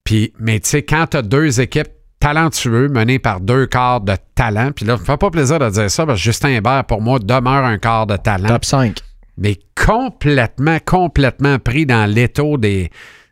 Puis, 0.06 0.32
mais 0.40 0.62
tu 0.62 0.70
sais, 0.70 0.84
quand 0.84 1.08
tu 1.08 1.18
as 1.18 1.22
deux 1.24 1.60
équipes 1.60 1.90
talentueux 2.22 2.88
menées 2.88 3.20
par 3.20 3.42
deux 3.42 3.66
quarts 3.66 4.00
de 4.00 4.14
talent, 4.34 4.72
puis 4.74 4.86
là, 4.86 4.96
ça 4.96 5.02
me 5.02 5.06
fait 5.06 5.18
pas 5.18 5.30
plaisir 5.30 5.60
de 5.60 5.70
dire 5.70 5.92
ça 5.92 6.06
parce 6.06 6.20
que 6.20 6.24
Justin 6.24 6.50
Hébert, 6.52 6.86
pour 6.86 7.02
moi, 7.02 7.20
demeure 7.20 7.66
un 7.66 7.78
quart 7.78 8.08
de 8.08 8.16
talent 8.16 8.48
Top 8.48 8.64
5. 8.64 8.98
mais 9.38 9.58
complètement, 9.86 10.78
complètement 10.86 11.60
pris 11.60 11.86
dans 11.86 12.10
l'étau 12.10 12.58
des, 12.58 12.90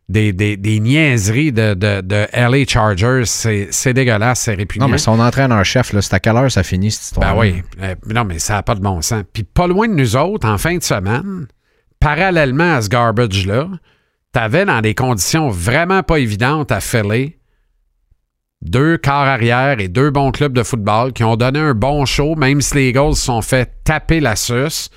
des, 0.10 0.32
des, 0.32 0.56
des 0.58 0.80
niaiseries 0.80 1.52
de, 1.52 1.74
de, 1.74 2.02
de 2.02 2.28
LA 2.34 2.66
Chargers. 2.68 3.24
C'est 3.26 3.94
dégueulasse, 3.94 4.42
c'est 4.42 4.54
répugnant. 4.54 4.86
Non, 4.86 4.92
mais 4.92 4.98
son 4.98 5.20
entraîneur-chef, 5.20 5.92
c'est 6.00 6.14
à 6.14 6.20
quelle 6.20 6.38
heure 6.38 6.52
ça 6.52 6.64
finit 6.64 6.92
cette 6.92 7.04
histoire? 7.04 7.36
Ben 7.36 7.40
oui. 7.40 7.64
Euh, 7.82 7.96
non, 8.08 8.24
mais 8.24 8.40
ça 8.40 8.54
n'a 8.54 8.64
pas 8.64 8.76
de 8.76 8.82
bon 8.82 9.02
sens. 9.02 9.24
Puis 9.34 9.44
pas 9.44 9.68
loin 9.68 9.88
de 9.88 9.94
nous 9.94 10.16
autres, 10.16 10.48
en 10.48 10.58
fin 10.58 10.78
de 10.78 10.84
semaine, 10.84 11.48
parallèlement 12.00 12.76
à 12.76 12.82
ce 12.82 12.90
garbage-là, 12.90 13.68
t'avais 14.32 14.66
dans 14.66 14.82
des 14.82 14.96
conditions 14.96 15.50
vraiment 15.50 16.04
pas 16.04 16.20
évidentes 16.20 16.72
à 16.72 16.80
Philly 16.80 17.36
deux 18.62 18.98
quarts 18.98 19.28
arrière 19.28 19.80
et 19.80 19.88
deux 19.88 20.10
bons 20.10 20.32
clubs 20.32 20.54
de 20.54 20.64
football 20.64 21.14
qui 21.14 21.24
ont 21.24 21.36
donné 21.36 21.60
un 21.60 21.74
bon 21.74 22.06
show, 22.06 22.36
même 22.36 22.62
si 22.62 22.76
les 22.76 22.90
Eagles 22.90 23.16
se 23.16 23.26
sont 23.26 23.42
fait 23.42 23.72
taper 23.84 24.20
la 24.20 24.36
suce. 24.36 24.90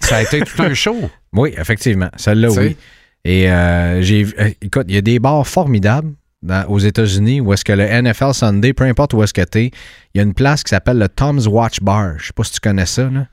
Ça 0.00 0.16
a 0.16 0.22
été 0.22 0.40
tout 0.40 0.60
un 0.62 0.74
show. 0.74 1.10
Oui, 1.32 1.54
effectivement. 1.56 2.10
Celle-là, 2.16 2.50
oui. 2.50 2.76
Et 3.24 3.50
euh, 3.50 4.02
j'ai 4.02 4.22
vu- 4.24 4.34
euh, 4.38 4.50
écoute, 4.60 4.84
il 4.88 4.94
y 4.94 4.98
a 4.98 5.02
des 5.02 5.18
bars 5.18 5.46
formidables 5.46 6.12
dans- 6.42 6.66
aux 6.68 6.78
États-Unis 6.78 7.40
où 7.40 7.52
est-ce 7.52 7.64
que 7.64 7.72
le 7.72 7.84
NFL 7.84 8.34
Sunday, 8.34 8.72
peu 8.74 8.84
importe 8.84 9.14
où 9.14 9.22
est-ce 9.22 9.32
que 9.32 9.40
t'es, 9.42 9.66
il 10.14 10.18
y 10.18 10.20
a 10.20 10.22
une 10.22 10.34
place 10.34 10.62
qui 10.62 10.70
s'appelle 10.70 10.98
le 10.98 11.08
Tom's 11.08 11.46
Watch 11.46 11.80
Bar. 11.80 12.18
Je 12.18 12.26
sais 12.26 12.32
pas 12.34 12.44
si 12.44 12.52
tu 12.52 12.60
connais 12.60 12.86
ça, 12.86 13.08
là. 13.08 13.26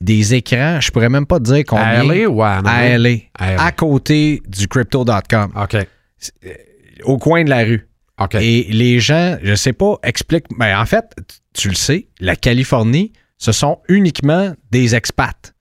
Des 0.00 0.34
écrans, 0.34 0.78
je 0.80 0.90
pourrais 0.90 1.08
même 1.08 1.24
pas 1.26 1.38
te 1.38 1.44
dire 1.44 1.64
combien. 1.66 1.84
À 1.84 2.02
LA 2.04 2.28
ou 2.28 2.42
à? 2.42 2.60
LA. 2.60 2.70
À 2.70 2.98
LA. 2.98 3.18
À 3.64 3.72
côté 3.72 4.42
du 4.46 4.68
crypto.com. 4.68 5.52
OK. 5.56 5.76
Au 7.04 7.16
coin 7.18 7.44
de 7.44 7.50
la 7.50 7.62
rue. 7.64 7.86
OK. 8.20 8.34
Et 8.36 8.66
les 8.70 8.98
gens, 9.00 9.36
je 9.42 9.54
sais 9.54 9.72
pas, 9.72 9.96
expliquent. 10.02 10.46
Ben, 10.58 10.78
en 10.78 10.84
fait, 10.86 11.04
tu 11.54 11.68
le 11.68 11.74
sais, 11.74 12.08
la 12.20 12.36
Californie, 12.36 13.12
ce 13.38 13.52
sont 13.52 13.78
uniquement 13.88 14.52
des 14.70 14.94
expats. 14.94 15.54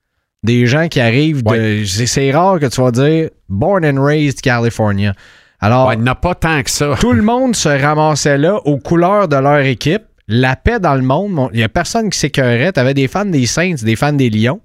Des 0.45 0.65
gens 0.67 0.87
qui 0.87 0.99
arrivent 1.01 1.43
de. 1.43 1.83
C'est 1.85 2.05
c'est 2.05 2.31
rare 2.31 2.59
que 2.59 2.67
tu 2.67 2.79
vas 2.81 2.91
dire 2.91 3.29
born 3.49 3.85
and 3.85 4.03
raised 4.03 4.41
California. 4.41 5.13
Alors, 5.59 5.87
Ouais, 5.87 5.95
il 5.95 6.01
n'y 6.01 6.09
en 6.09 6.11
a 6.11 6.15
pas 6.15 6.35
tant 6.35 6.61
que 6.61 6.69
ça. 6.69 6.95
tout 6.99 7.13
le 7.13 7.21
monde 7.23 7.55
se 7.55 7.69
ramassait 7.69 8.37
là 8.37 8.57
aux 8.65 8.77
couleurs 8.77 9.27
de 9.27 9.35
leur 9.37 9.59
équipe. 9.59 10.03
La 10.27 10.55
paix 10.55 10.79
dans 10.79 10.95
le 10.95 11.01
monde. 11.01 11.31
Mon- 11.31 11.49
Il 11.51 11.57
n'y 11.57 11.63
a 11.63 11.69
personne 11.69 12.09
qui 12.09 12.17
s'écœurait. 12.19 12.71
Tu 12.73 12.79
avais 12.79 12.93
des 12.93 13.07
fans 13.07 13.25
des 13.25 13.45
Saints, 13.45 13.75
des 13.83 13.95
fans 13.95 14.13
des 14.13 14.29
Lions. 14.29 14.59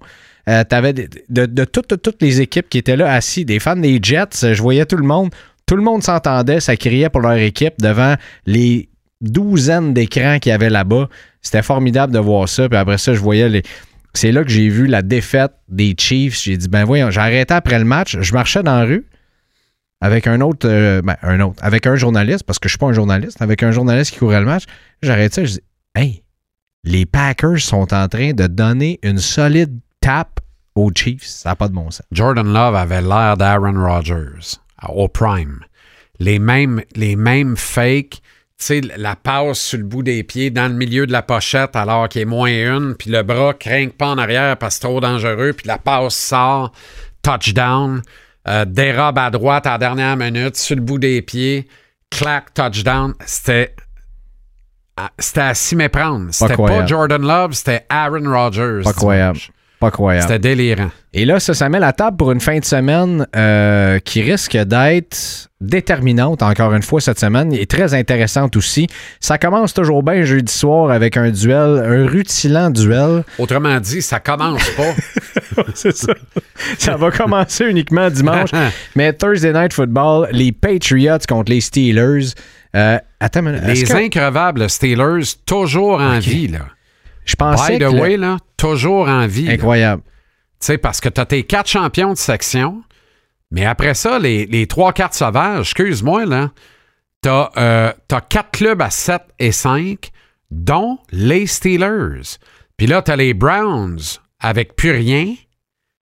tu 0.47 0.51
avais 0.75 0.93
de, 0.93 1.07
de- 1.29 1.45
de 1.45 1.63
toutes, 1.65 1.87
toutes- 1.87 2.01
toutes 2.01 2.21
les 2.21 2.41
équipes 2.41 2.67
qui 2.69 2.77
étaient 2.79 2.97
là 2.97 3.13
assis. 3.13 3.45
Des 3.45 3.59
fans 3.59 3.75
des 3.75 3.99
Jets. 4.01 4.43
euh, 4.43 4.53
Je 4.53 4.61
voyais 4.61 4.85
tout 4.85 4.97
le 4.97 5.05
monde. 5.05 5.29
Tout 5.67 5.75
le 5.75 5.83
monde 5.83 6.03
s'entendait. 6.03 6.59
Ça 6.59 6.75
criait 6.75 7.09
pour 7.09 7.21
leur 7.21 7.37
équipe 7.37 7.75
devant 7.79 8.15
les 8.45 8.89
douzaines 9.21 9.93
d'écrans 9.93 10.39
qu'il 10.39 10.49
y 10.49 10.53
avait 10.53 10.69
là-bas. 10.69 11.07
C'était 11.41 11.61
formidable 11.61 12.11
de 12.13 12.19
voir 12.19 12.49
ça. 12.49 12.67
Puis 12.67 12.77
après 12.77 12.97
ça, 12.97 13.13
je 13.13 13.19
voyais 13.19 13.47
les. 13.49 13.63
C'est 14.13 14.31
là 14.31 14.43
que 14.43 14.49
j'ai 14.49 14.69
vu 14.69 14.87
la 14.87 15.01
défaite 15.01 15.53
des 15.69 15.95
Chiefs. 15.97 16.41
J'ai 16.43 16.57
dit, 16.57 16.67
ben 16.67 16.83
voyons, 16.83 17.11
j'ai 17.11 17.45
après 17.49 17.79
le 17.79 17.85
match. 17.85 18.17
Je 18.19 18.33
marchais 18.33 18.63
dans 18.63 18.77
la 18.77 18.85
rue 18.85 19.05
avec 20.01 20.27
un 20.27 20.41
autre, 20.41 20.67
euh, 20.67 21.01
ben, 21.01 21.15
un 21.21 21.39
autre, 21.39 21.63
avec 21.63 21.85
un 21.87 21.95
journaliste, 21.95 22.43
parce 22.43 22.59
que 22.59 22.67
je 22.67 22.73
suis 22.73 22.79
pas 22.79 22.87
un 22.87 22.93
journaliste, 22.93 23.41
avec 23.41 23.63
un 23.63 23.71
journaliste 23.71 24.11
qui 24.11 24.19
courait 24.19 24.39
le 24.39 24.47
match. 24.47 24.63
J'arrête 25.01 25.33
ça, 25.33 25.45
je 25.45 25.53
dis, 25.53 25.61
hey, 25.95 26.23
les 26.83 27.05
Packers 27.05 27.59
sont 27.59 27.93
en 27.93 28.07
train 28.07 28.33
de 28.33 28.47
donner 28.47 28.99
une 29.03 29.19
solide 29.19 29.79
tape 30.01 30.39
aux 30.75 30.91
Chiefs. 30.93 31.25
Ça 31.25 31.49
n'a 31.49 31.55
pas 31.55 31.67
de 31.67 31.73
bon 31.73 31.91
sens. 31.91 32.05
Jordan 32.11 32.51
Love 32.51 32.75
avait 32.75 33.01
l'air 33.01 33.37
d'Aaron 33.37 33.79
Rodgers 33.79 34.57
au 34.89 35.07
prime. 35.07 35.59
Les 36.19 36.39
mêmes, 36.39 36.81
les 36.95 37.15
mêmes 37.15 37.55
fakes, 37.55 38.21
sais, 38.65 38.81
la 38.97 39.15
passe 39.15 39.59
sur 39.59 39.77
le 39.77 39.83
bout 39.83 40.03
des 40.03 40.23
pieds 40.23 40.49
dans 40.49 40.67
le 40.67 40.73
milieu 40.73 41.07
de 41.07 41.11
la 41.11 41.21
pochette 41.21 41.75
alors 41.75 42.09
qu'il 42.09 42.21
est 42.21 42.25
moins 42.25 42.49
une, 42.49 42.95
puis 42.95 43.09
le 43.09 43.23
bras 43.23 43.53
craint 43.53 43.89
pas 43.89 44.07
en 44.07 44.17
arrière 44.17 44.57
parce 44.57 44.75
que 44.75 44.81
c'est 44.81 44.87
trop 44.87 44.99
dangereux, 44.99 45.53
puis 45.53 45.67
la 45.67 45.77
passe 45.77 46.15
sort, 46.15 46.71
touchdown, 47.21 48.01
euh, 48.47 48.65
dérobe 48.65 49.17
à 49.17 49.29
droite 49.29 49.67
à 49.67 49.71
la 49.71 49.77
dernière 49.77 50.17
minute, 50.17 50.55
sur 50.55 50.75
le 50.75 50.81
bout 50.81 50.99
des 50.99 51.21
pieds, 51.21 51.67
clac, 52.09 52.53
touchdown. 52.53 53.13
C'était 53.25 53.75
ah, 54.97 55.09
c'était 55.17 55.41
à 55.41 55.53
s'y 55.53 55.75
méprendre. 55.75 56.27
C'était 56.31 56.57
pas. 56.57 56.85
Jordan 56.85 57.21
Love, 57.21 57.53
c'était 57.53 57.85
Aaron 57.89 58.29
Rodgers. 58.29 58.81
Pas 58.83 58.93
croyable. 58.93 59.37
dimanche. 59.37 59.51
Pas 59.81 59.91
croyable. 59.91 60.21
C'était 60.27 60.39
délirant. 60.39 60.91
Et 61.11 61.25
là, 61.25 61.39
ça, 61.39 61.53
ça 61.55 61.67
met 61.67 61.79
la 61.79 61.91
table 61.91 62.15
pour 62.15 62.31
une 62.31 62.39
fin 62.39 62.57
de 62.59 62.63
semaine 62.63 63.25
euh, 63.35 63.97
qui 63.99 64.21
risque 64.21 64.55
d'être 64.55 65.49
déterminante, 65.59 66.43
encore 66.43 66.73
une 66.73 66.83
fois, 66.83 67.01
cette 67.01 67.19
semaine, 67.19 67.51
et 67.51 67.65
très 67.65 67.93
intéressante 67.95 68.55
aussi. 68.55 68.87
Ça 69.19 69.37
commence 69.39 69.73
toujours 69.73 70.03
bien 70.03 70.23
jeudi 70.23 70.53
soir 70.53 70.91
avec 70.91 71.17
un 71.17 71.31
duel, 71.31 71.83
un 71.83 72.07
rutilant 72.07 72.69
duel. 72.69 73.23
Autrement 73.39 73.79
dit, 73.79 74.03
ça 74.03 74.19
commence 74.19 74.69
pas. 74.69 75.63
C'est 75.73 75.97
ça. 75.97 76.13
Ça 76.77 76.95
va 76.95 77.09
commencer 77.11 77.65
uniquement 77.65 78.09
dimanche. 78.11 78.51
Mais 78.95 79.11
Thursday 79.13 79.51
Night 79.53 79.73
Football, 79.73 80.29
les 80.31 80.51
Patriots 80.51 81.17
contre 81.27 81.51
les 81.51 81.61
Steelers. 81.61 82.33
Euh, 82.75 82.99
attends, 83.19 83.41
Les 83.41 83.83
que- 83.83 83.93
increvables 84.05 84.69
Steelers, 84.69 85.25
toujours 85.45 85.99
en 85.99 86.19
vie, 86.19 86.47
là. 86.47 86.59
Je 87.31 87.35
pensais 87.35 87.77
By 87.77 87.79
the 87.79 87.89
que 87.89 87.95
le- 87.95 88.01
way, 88.01 88.17
là, 88.17 88.37
toujours 88.57 89.07
en 89.07 89.25
vie. 89.27 89.49
Incroyable. 89.49 90.03
Tu 90.03 90.67
sais, 90.67 90.77
parce 90.77 91.01
que 91.01 91.09
tu 91.09 91.19
as 91.19 91.25
tes 91.25 91.43
quatre 91.43 91.69
champions 91.69 92.13
de 92.13 92.17
section, 92.17 92.83
mais 93.49 93.65
après 93.65 93.93
ça, 93.93 94.19
les, 94.19 94.45
les 94.45 94.67
trois 94.67 94.93
cartes 94.93 95.13
sauvages, 95.15 95.61
excuse-moi, 95.71 96.25
là, 96.25 96.51
tu 97.23 97.29
as, 97.29 97.95
quatre 98.29 98.51
clubs 98.51 98.81
à 98.81 98.89
7 98.89 99.21
et 99.39 99.51
5, 99.51 100.09
dont 100.51 100.99
les 101.11 101.47
Steelers. 101.47 102.37
Puis 102.77 102.87
là, 102.87 103.01
tu 103.01 103.11
as 103.11 103.15
les 103.15 103.33
Browns 103.33 103.99
avec 104.39 104.75
plus 104.75 104.91
rien, 104.91 105.35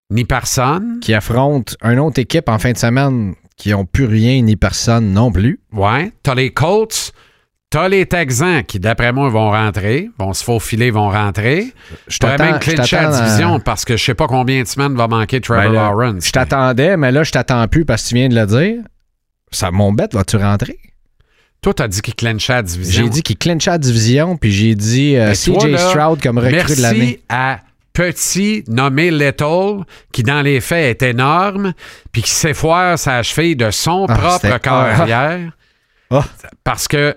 ni 0.10 0.26
personne. 0.26 1.00
Qui 1.02 1.14
affrontent 1.14 1.74
une 1.84 2.00
autre 2.00 2.20
équipe 2.20 2.50
en 2.50 2.58
fin 2.60 2.72
de 2.72 2.78
semaine 2.78 3.36
qui 3.58 3.72
n'ont 3.72 3.86
plus 3.86 4.06
rien 4.06 4.42
ni 4.42 4.56
personne 4.56 5.12
non 5.12 5.32
plus. 5.32 5.60
Ouais. 5.74 6.12
Tu 6.24 6.30
as 6.30 6.36
les 6.36 6.52
Colts. 6.52 7.12
Tu 7.72 7.78
as 7.78 7.88
les 7.88 8.06
Texans 8.08 8.64
qui, 8.64 8.80
d'après 8.80 9.14
moi, 9.14 9.30
vont 9.30 9.52
rentrer, 9.52 10.10
vont 10.18 10.34
se 10.34 10.44
faufiler, 10.44 10.90
vont 10.90 11.10
rentrer. 11.10 11.72
Je 12.08 12.18
t'attends- 12.18 12.44
même 12.46 12.56
je 12.56 12.72
clincher 12.72 12.96
la 12.96 13.10
à- 13.16 13.22
division 13.22 13.60
parce 13.60 13.86
que 13.86 13.96
je 13.96 14.04
sais 14.04 14.16
pas 14.16 14.26
combien 14.28 14.64
de 14.64 14.68
semaines 14.68 14.96
va 14.96 15.08
manquer 15.08 15.40
Trevor 15.40 15.66
Ben 15.66 15.74
là, 15.74 15.82
Lawrence. 15.90 16.26
Je 16.26 16.32
t'attendais, 16.32 16.98
mais 16.98 17.12
là, 17.12 17.24
je 17.24 17.32
t'attends 17.32 17.68
plus 17.68 17.86
parce 17.86 18.04
que 18.04 18.10
tu 18.10 18.16
viens 18.16 18.28
de 18.30 18.34
le 18.36 18.46
dire. 18.48 18.82
Ça, 19.52 19.70
mon 19.70 19.92
bet, 19.94 20.08
vas-tu 20.14 20.38
rentrer? 20.38 20.80
Toi, 21.62 21.74
tu 21.76 21.84
as 21.84 21.88
dit 21.88 22.02
qu'il 22.02 22.16
clenchait 22.16 22.54
la 22.54 22.64
division. 22.64 23.04
J'ai 23.04 23.10
dit 23.10 23.22
qu'il 23.22 23.38
clenchait 23.38 23.70
la 23.72 23.78
division, 23.78 24.38
puis 24.38 24.52
j'ai 24.52 24.74
dit 24.76 25.16
euh, 25.18 25.28
Mais 25.30 25.34
CJ 25.36 25.78
Stroud 25.78 26.22
comme 26.24 26.38
recrue 26.40 26.54
Merci 26.56 26.76
de 26.78 26.82
l'année. 26.82 27.20
à 27.30 27.60
Petit 27.94 28.64
nommé 28.68 29.12
Little, 29.12 29.84
qui 30.14 30.24
dans 30.24 30.42
les 30.42 30.62
faits 30.62 31.02
est 31.04 31.10
énorme, 31.10 31.74
puis 32.14 32.22
qui 32.22 32.32
s'effoire 32.32 32.98
sa 32.98 33.22
cheville 33.24 33.56
de 33.58 33.70
son 33.72 34.06
Ah, 34.08 34.16
propre 34.16 34.58
corps 34.60 35.08
ah. 35.12 35.38
Ah. 36.12 36.24
Parce 36.64 36.88
que 36.88 37.16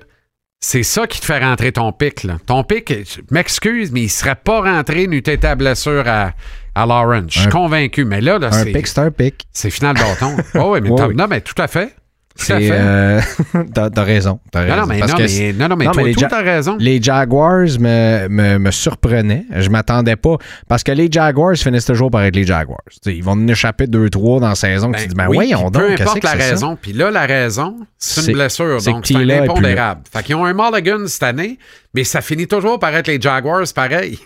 c'est 0.64 0.84
ça 0.84 1.08
qui 1.08 1.18
te 1.20 1.24
fait 1.26 1.40
rentrer 1.40 1.72
ton 1.72 1.90
pic. 1.92 2.22
Là. 2.22 2.38
Ton 2.46 2.62
pic, 2.62 2.88
je 2.92 3.20
m'excuse, 3.32 3.90
mais 3.90 4.02
il 4.02 4.08
serait 4.08 4.36
pas 4.36 4.60
rentré 4.60 5.08
n'eût 5.08 5.18
été 5.18 5.36
ta 5.36 5.56
blessure 5.56 6.04
à, 6.06 6.32
à 6.76 6.86
Lawrence. 6.86 7.24
Je 7.30 7.38
suis 7.40 7.48
Un- 7.48 7.50
convaincu. 7.50 8.04
Mais 8.04 8.20
là, 8.20 8.38
là 8.38 8.46
Un 8.46 8.52
c'est, 8.52 8.70
pick, 8.72 8.86
c'est 8.86 9.00
un 9.00 9.10
pick. 9.10 9.44
c'est 9.52 9.70
final 9.70 9.96
bâton. 9.96 10.36
oh, 10.54 10.72
oui, 10.74 10.80
mais 10.80 10.90
Ouais, 10.90 10.96
t'as- 10.96 11.08
oui. 11.08 11.16
non, 11.16 11.26
mais 11.28 11.40
tout 11.40 11.60
à 11.60 11.66
fait. 11.66 11.94
C'est, 12.34 12.70
euh, 12.72 13.20
t'as, 13.74 13.90
t'as 13.90 14.02
raison. 14.02 14.40
T'as 14.50 14.60
raison. 14.62 14.76
non, 14.76 14.86
mais, 14.86 14.98
Parce 15.00 15.12
non, 15.12 15.18
que 15.18 15.22
mais, 15.22 15.52
non, 15.52 15.68
non, 15.68 15.76
mais 15.76 15.84
non, 15.84 15.90
toi, 15.92 16.02
mais 16.02 16.08
les 16.08 16.14
Ja- 16.18 16.28
t'as 16.28 16.42
raison. 16.42 16.76
Les 16.78 17.02
Jaguars 17.02 17.66
me, 17.78 18.28
me, 18.28 18.58
me 18.58 18.70
surprenaient. 18.70 19.44
Je 19.56 19.68
m'attendais 19.68 20.16
pas. 20.16 20.36
Parce 20.68 20.82
que 20.82 20.92
les 20.92 21.08
Jaguars 21.10 21.56
finissent 21.56 21.84
toujours 21.86 22.10
par 22.10 22.22
être 22.24 22.34
les 22.36 22.44
Jaguars. 22.46 22.78
T'sais, 23.00 23.14
ils 23.16 23.22
vont 23.22 23.32
en 23.32 23.48
échapper 23.48 23.86
2-3 23.86 24.40
dans 24.40 24.48
la 24.48 24.54
saison. 24.54 24.92
tu 24.92 25.02
te 25.04 25.08
dis, 25.10 25.14
ben 25.14 25.28
oui, 25.28 25.50
donc, 25.52 25.72
Peu 25.74 25.88
qu'est-ce 25.94 26.02
importe 26.02 26.24
la 26.24 26.32
raison. 26.32 26.76
Puis 26.80 26.92
là, 26.92 27.10
la 27.10 27.26
raison, 27.26 27.76
c'est 27.98 28.20
C'est- 28.22 28.30
une 28.30 28.36
blessure. 28.36 28.80
c'est 28.80 28.90
Donc, 28.90 29.06
c'est 29.06 29.16
un 29.16 29.28
impondérable. 29.28 30.02
Fait 30.12 30.22
qu'ils 30.22 30.34
ont 30.36 30.44
un 30.44 30.54
mulligan 30.54 31.06
cette 31.06 31.22
année, 31.22 31.58
mais 31.94 32.04
ça 32.04 32.20
finit 32.20 32.46
toujours 32.46 32.78
par 32.78 32.94
être 32.94 33.08
les 33.08 33.20
Jaguars 33.20 33.64
pareil. 33.74 34.18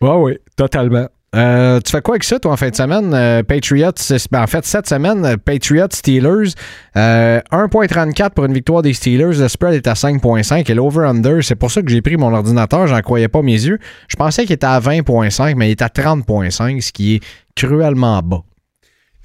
Oui, 0.00 0.10
oui, 0.16 0.38
totalement. 0.56 1.06
Euh, 1.34 1.80
tu 1.80 1.90
fais 1.92 2.00
quoi 2.00 2.14
avec 2.14 2.24
ça, 2.24 2.38
toi, 2.38 2.52
en 2.52 2.56
fin 2.56 2.70
de 2.70 2.76
semaine? 2.76 3.12
Euh, 3.12 3.42
Patriots, 3.42 3.90
c'est- 3.96 4.30
ben, 4.30 4.42
en 4.42 4.46
fait, 4.46 4.64
cette 4.64 4.88
semaine, 4.88 5.24
euh, 5.26 5.36
Patriots, 5.36 5.88
Steelers, 5.92 6.52
euh, 6.96 7.40
1.34 7.50 8.30
pour 8.34 8.46
une 8.46 8.54
victoire 8.54 8.80
des 8.80 8.94
Steelers. 8.94 9.38
Le 9.38 9.48
spread 9.48 9.74
est 9.74 9.86
à 9.86 9.94
5.5 9.94 10.70
et 10.70 10.74
l'over-under, 10.74 11.42
c'est 11.42 11.56
pour 11.56 11.70
ça 11.70 11.82
que 11.82 11.90
j'ai 11.90 12.00
pris 12.00 12.16
mon 12.16 12.32
ordinateur, 12.32 12.86
j'en 12.86 13.00
croyais 13.02 13.28
pas 13.28 13.42
mes 13.42 13.52
yeux. 13.52 13.78
Je 14.08 14.16
pensais 14.16 14.44
qu'il 14.46 14.54
était 14.54 14.66
à 14.66 14.78
20.5, 14.80 15.56
mais 15.56 15.68
il 15.68 15.72
est 15.72 15.82
à 15.82 15.88
30.5, 15.90 16.80
ce 16.80 16.92
qui 16.92 17.16
est 17.16 17.20
cruellement 17.54 18.22
bas. 18.22 18.42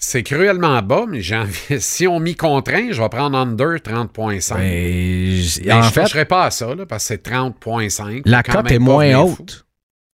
c'est 0.04 0.24
cruellement 0.24 0.82
bas, 0.82 1.06
mais 1.08 1.22
j'ai 1.22 1.36
envie, 1.38 1.80
si 1.80 2.08
on 2.08 2.20
m'y 2.20 2.36
contraint, 2.36 2.88
je 2.92 3.00
vais 3.02 3.10
prendre 3.10 3.38
under 3.38 3.80
30.5. 3.80 4.56
Mais, 4.58 4.60
Mais, 4.60 5.32
j- 5.38 5.72
en 5.72 5.82
je 5.84 6.00
ne 6.00 6.04
toucherai 6.04 6.26
pas 6.26 6.46
à 6.46 6.52
ça, 6.52 6.74
là, 6.76 6.86
parce 6.88 7.04
que 7.04 7.08
c'est 7.10 7.24
30.5. 7.24 8.24
la 8.26 8.42
cote 8.44 8.70
est 8.72 8.80
moins 8.80 9.06
bien 9.08 9.20
fou. 9.28 9.38
haute. 9.40 9.66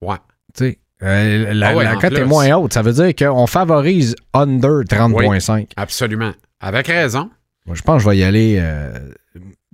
Ouais. 0.03 0.17
tu 0.57 0.65
sais. 0.65 0.79
Euh, 1.05 1.53
la 1.55 1.69
Ah 1.69 1.77
ouais, 1.77 1.85
la 1.85 1.97
en 1.97 1.99
cote 1.99 2.13
est 2.15 2.25
moins 2.25 2.51
haute. 2.57 2.73
Ça 2.73 2.83
veut 2.83 2.93
dire 2.93 3.15
qu'on 3.15 3.47
favorise 3.47 4.17
under 4.33 4.83
30.5. 4.85 5.71
Absolument. 5.77 6.33
Avec 6.61 6.87
raison. 6.87 7.31
Moi, 7.67 7.77
je 7.77 7.83
pense 7.83 8.03
que 8.03 8.05
je 8.05 8.11
vais 8.11 8.19
y 8.19 8.25
aller. 8.25 8.59
euh, 8.61 9.11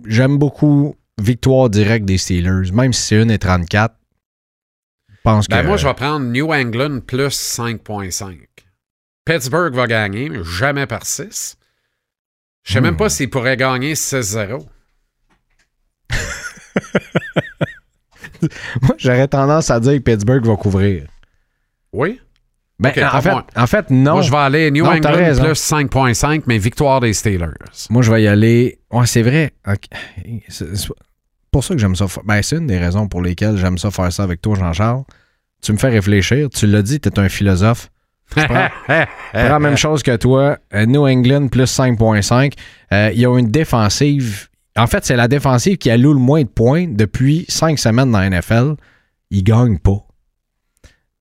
J'aime 0.06 0.38
beaucoup 0.38 0.96
victoire 1.20 1.68
directe 1.70 2.06
des 2.06 2.18
Steelers, 2.18 2.72
même 2.72 2.92
si 2.92 3.02
c'est 3.02 3.16
1 3.18 3.28
et 3.28 3.38
34. 3.38 3.94
Je 5.10 5.14
pense 5.22 5.48
Ben, 5.48 5.62
que. 5.62 5.66
moi, 5.66 5.76
je 5.76 5.86
vais 5.86 5.94
prendre 5.94 6.26
New 6.26 6.52
England 6.52 7.00
plus 7.06 7.28
5.5. 7.28 8.38
Pittsburgh 9.26 9.74
va 9.74 9.86
gagner, 9.86 10.30
mais 10.30 10.42
jamais 10.42 10.86
par 10.86 11.04
6. 11.04 11.56
Je 12.64 12.72
sais 12.72 12.80
Hmm. 12.80 12.84
même 12.84 12.96
pas 12.96 13.08
s'il 13.10 13.28
pourrait 13.30 13.56
gagner 13.56 13.94
6-0. 13.94 14.66
Moi, 18.82 18.94
j'aurais 18.98 19.28
tendance 19.28 19.70
à 19.70 19.80
dire 19.80 19.92
que 19.94 19.98
Pittsburgh 19.98 20.44
va 20.46 20.56
couvrir. 20.56 21.06
Oui? 21.92 22.20
Ben, 22.78 22.92
en, 23.12 23.20
fait, 23.20 23.30
moi. 23.30 23.46
en 23.56 23.66
fait, 23.66 23.90
non. 23.90 24.12
Moi, 24.12 24.22
je 24.22 24.30
vais 24.30 24.36
aller 24.38 24.70
New 24.70 24.84
Non, 24.84 24.92
England 24.92 25.10
plus 25.38 25.52
5.5, 25.70 26.44
mais 26.46 26.56
victoire 26.56 27.00
des 27.00 27.12
Steelers. 27.12 27.48
Moi, 27.90 28.00
je 28.02 28.10
vais 28.10 28.22
y 28.22 28.26
aller. 28.26 28.78
Ouais, 28.90 29.06
c'est 29.06 29.20
vrai. 29.22 29.52
C'est 30.48 30.66
pour 31.50 31.62
ça 31.62 31.74
que 31.74 31.80
j'aime 31.80 31.94
ça. 31.94 32.06
Ben, 32.24 32.40
c'est 32.42 32.56
une 32.56 32.66
des 32.66 32.78
raisons 32.78 33.06
pour 33.06 33.20
lesquelles 33.20 33.56
j'aime 33.58 33.76
ça 33.76 33.90
faire 33.90 34.10
ça 34.12 34.22
avec 34.22 34.40
toi, 34.40 34.54
Jean-Charles. 34.56 35.02
Tu 35.62 35.72
me 35.72 35.76
fais 35.76 35.90
réfléchir. 35.90 36.48
Tu 36.48 36.66
l'as 36.66 36.80
dit, 36.82 37.00
tu 37.00 37.08
es 37.10 37.18
un 37.18 37.28
philosophe. 37.28 37.90
prends- 38.30 38.46
Prends 38.86 39.04
la 39.32 39.58
même 39.58 39.76
chose 39.76 40.02
que 40.02 40.16
toi. 40.16 40.56
Euh, 40.72 40.86
New 40.86 41.06
England 41.06 41.48
plus 41.48 41.64
5.5. 41.78 42.54
Euh, 42.92 43.10
ils 43.14 43.26
ont 43.26 43.36
une 43.36 43.50
défensive. 43.50 44.48
En 44.78 44.86
fait, 44.86 45.04
c'est 45.04 45.16
la 45.16 45.28
défensive 45.28 45.76
qui 45.76 45.90
alloue 45.90 46.14
le 46.14 46.18
moins 46.20 46.42
de 46.44 46.48
points 46.48 46.86
depuis 46.88 47.44
cinq 47.48 47.78
semaines 47.78 48.10
dans 48.10 48.20
la 48.20 48.30
NFL. 48.30 48.76
Ils 49.30 49.42
gagnent 49.44 49.78
pas. 49.78 49.98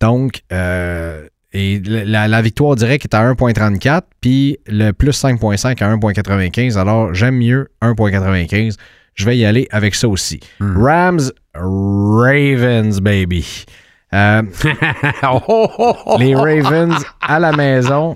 Donc, 0.02 0.42
euh, 0.52 1.28
et 1.52 1.82
la, 1.84 2.28
la 2.28 2.42
victoire 2.42 2.76
directe 2.76 3.06
est 3.06 3.16
à 3.16 3.24
1.34, 3.34 4.02
puis 4.22 4.60
le 4.68 4.92
plus 4.92 5.12
5.5 5.24 5.84
à 5.84 5.96
1.95. 5.96 6.78
Alors, 6.78 7.14
j'aime 7.14 7.38
mieux 7.38 7.70
1.95. 7.82 8.76
Je 9.16 9.26
vais 9.26 9.38
y 9.38 9.46
aller 9.46 9.68
avec 9.72 9.96
ça 9.96 10.08
aussi. 10.08 10.40
Hmm. 10.60 10.82
Rams, 10.82 11.32
Ravens, 11.56 13.00
baby. 13.02 13.66
Euh, 14.14 14.44
Oh, 15.24 15.42
oh, 15.48 15.96
oh, 16.06 16.18
les 16.20 16.36
Ravens 16.36 16.96
à 17.22 17.40
la 17.40 17.52
maison. 17.52 18.16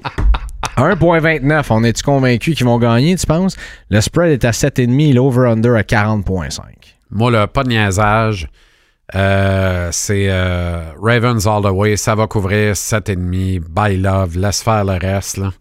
1.29. 0.77 1.65
On 1.69 1.83
est-tu 1.83 2.03
convaincu 2.03 2.53
qu'ils 2.53 2.65
vont 2.65 2.79
gagner, 2.79 3.15
tu 3.15 3.25
penses? 3.27 3.55
Le 3.89 4.01
spread 4.01 4.31
est 4.31 4.45
à 4.45 4.51
7,5, 4.51 5.13
l'over-under 5.13 5.75
à 5.75 5.81
40.5. 5.81 6.61
Moi, 7.11 7.31
là, 7.31 7.47
pas 7.47 7.63
de 7.63 7.69
niaisage. 7.69 8.47
Euh, 9.15 9.89
c'est 9.91 10.27
euh, 10.29 10.91
Ravens 11.01 11.45
all 11.47 11.61
the 11.63 11.71
way. 11.73 11.97
Ça 11.97 12.15
va 12.15 12.27
couvrir 12.27 12.73
7,5. 12.73 13.59
By 13.69 13.97
love. 13.97 14.37
Laisse 14.37 14.63
faire 14.63 14.85
le 14.85 14.93
reste. 14.97 15.37
Là. 15.37 15.51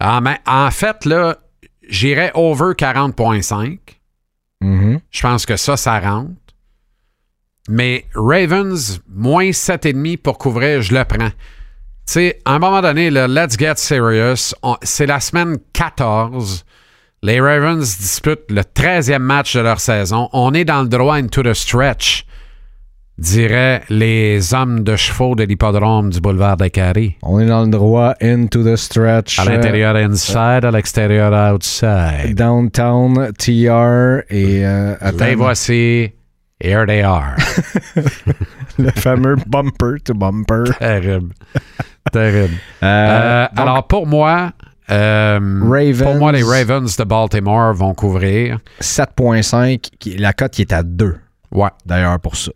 En, 0.00 0.20
ma- 0.20 0.38
en 0.46 0.70
fait, 0.70 1.04
là, 1.04 1.36
j'irais 1.88 2.30
over 2.34 2.74
40,5. 2.74 3.78
Mhm. 4.60 5.00
Je 5.10 5.22
pense 5.22 5.46
que 5.46 5.56
ça, 5.56 5.76
ça 5.76 5.98
rentre. 6.00 6.30
Mais 7.68 8.04
Ravens, 8.14 9.00
moins 9.08 9.50
7,5 9.50 10.18
pour 10.18 10.36
couvrir, 10.38 10.82
je 10.82 10.94
le 10.94 11.04
prends. 11.04 11.30
Tu 11.30 12.12
sais, 12.12 12.38
à 12.44 12.52
un 12.54 12.58
moment 12.58 12.82
donné, 12.82 13.08
let's 13.10 13.56
get 13.58 13.76
serious. 13.76 14.52
C'est 14.82 15.06
la 15.06 15.20
semaine 15.20 15.56
14. 15.72 16.64
Les 17.22 17.40
Ravens 17.40 17.78
disputent 17.98 18.50
le 18.50 18.60
13e 18.60 19.18
match 19.20 19.54
de 19.56 19.60
leur 19.60 19.80
saison. 19.80 20.28
On 20.34 20.52
est 20.52 20.66
dans 20.66 20.82
le 20.82 20.88
droit 20.88 21.14
into 21.16 21.42
the 21.42 21.54
stretch. 21.54 22.26
Diraient 23.18 23.82
les 23.90 24.54
hommes 24.54 24.82
de 24.82 24.96
chevaux 24.96 25.34
de 25.34 25.44
l'hippodrome 25.44 26.10
du 26.10 26.20
boulevard 26.20 26.56
des 26.56 26.70
Carrés. 26.70 27.16
On 27.22 27.38
est 27.40 27.46
dans 27.46 27.62
le 27.62 27.68
droit, 27.70 28.14
into 28.20 28.62
the 28.64 28.76
stretch. 28.76 29.38
À 29.38 29.44
l'intérieur 29.44 29.94
inside, 29.96 30.64
à 30.64 30.70
l'extérieur 30.70 31.32
outside. 31.54 32.34
Downtown, 32.34 33.30
TR 33.38 34.22
et 34.30 34.64
euh, 34.66 34.94
Les 35.18 35.34
voici. 35.34 36.12
Here 36.60 36.86
they 36.86 37.02
are. 37.02 37.34
le 38.78 38.90
fameux 38.92 39.36
bumper 39.46 40.00
to 40.04 40.14
bumper. 40.14 40.64
Terrible. 40.78 41.32
Terrible. 42.12 42.54
Euh, 42.82 42.86
Euh, 42.86 43.46
donc, 43.48 43.58
alors, 43.60 43.86
pour 43.86 44.06
moi, 44.06 44.52
euh, 44.90 45.60
Ravens. 45.62 46.02
pour 46.02 46.14
moi, 46.14 46.32
les 46.32 46.42
Ravens 46.42 46.96
de 46.96 47.04
Baltimore 47.04 47.74
vont 47.74 47.92
couvrir. 47.94 48.58
7.5, 48.80 49.90
qui- 49.98 50.16
la 50.16 50.32
cote 50.32 50.52
qui 50.52 50.62
est 50.62 50.72
à 50.72 50.82
2, 50.82 51.16
Ouais. 51.52 51.68
d'ailleurs, 51.84 52.18
pour 52.20 52.36
ça. 52.36 52.52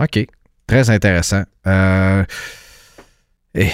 OK. 0.00 0.26
Très 0.66 0.90
intéressant. 0.90 1.42
Euh, 1.66 2.24
eh, 3.54 3.68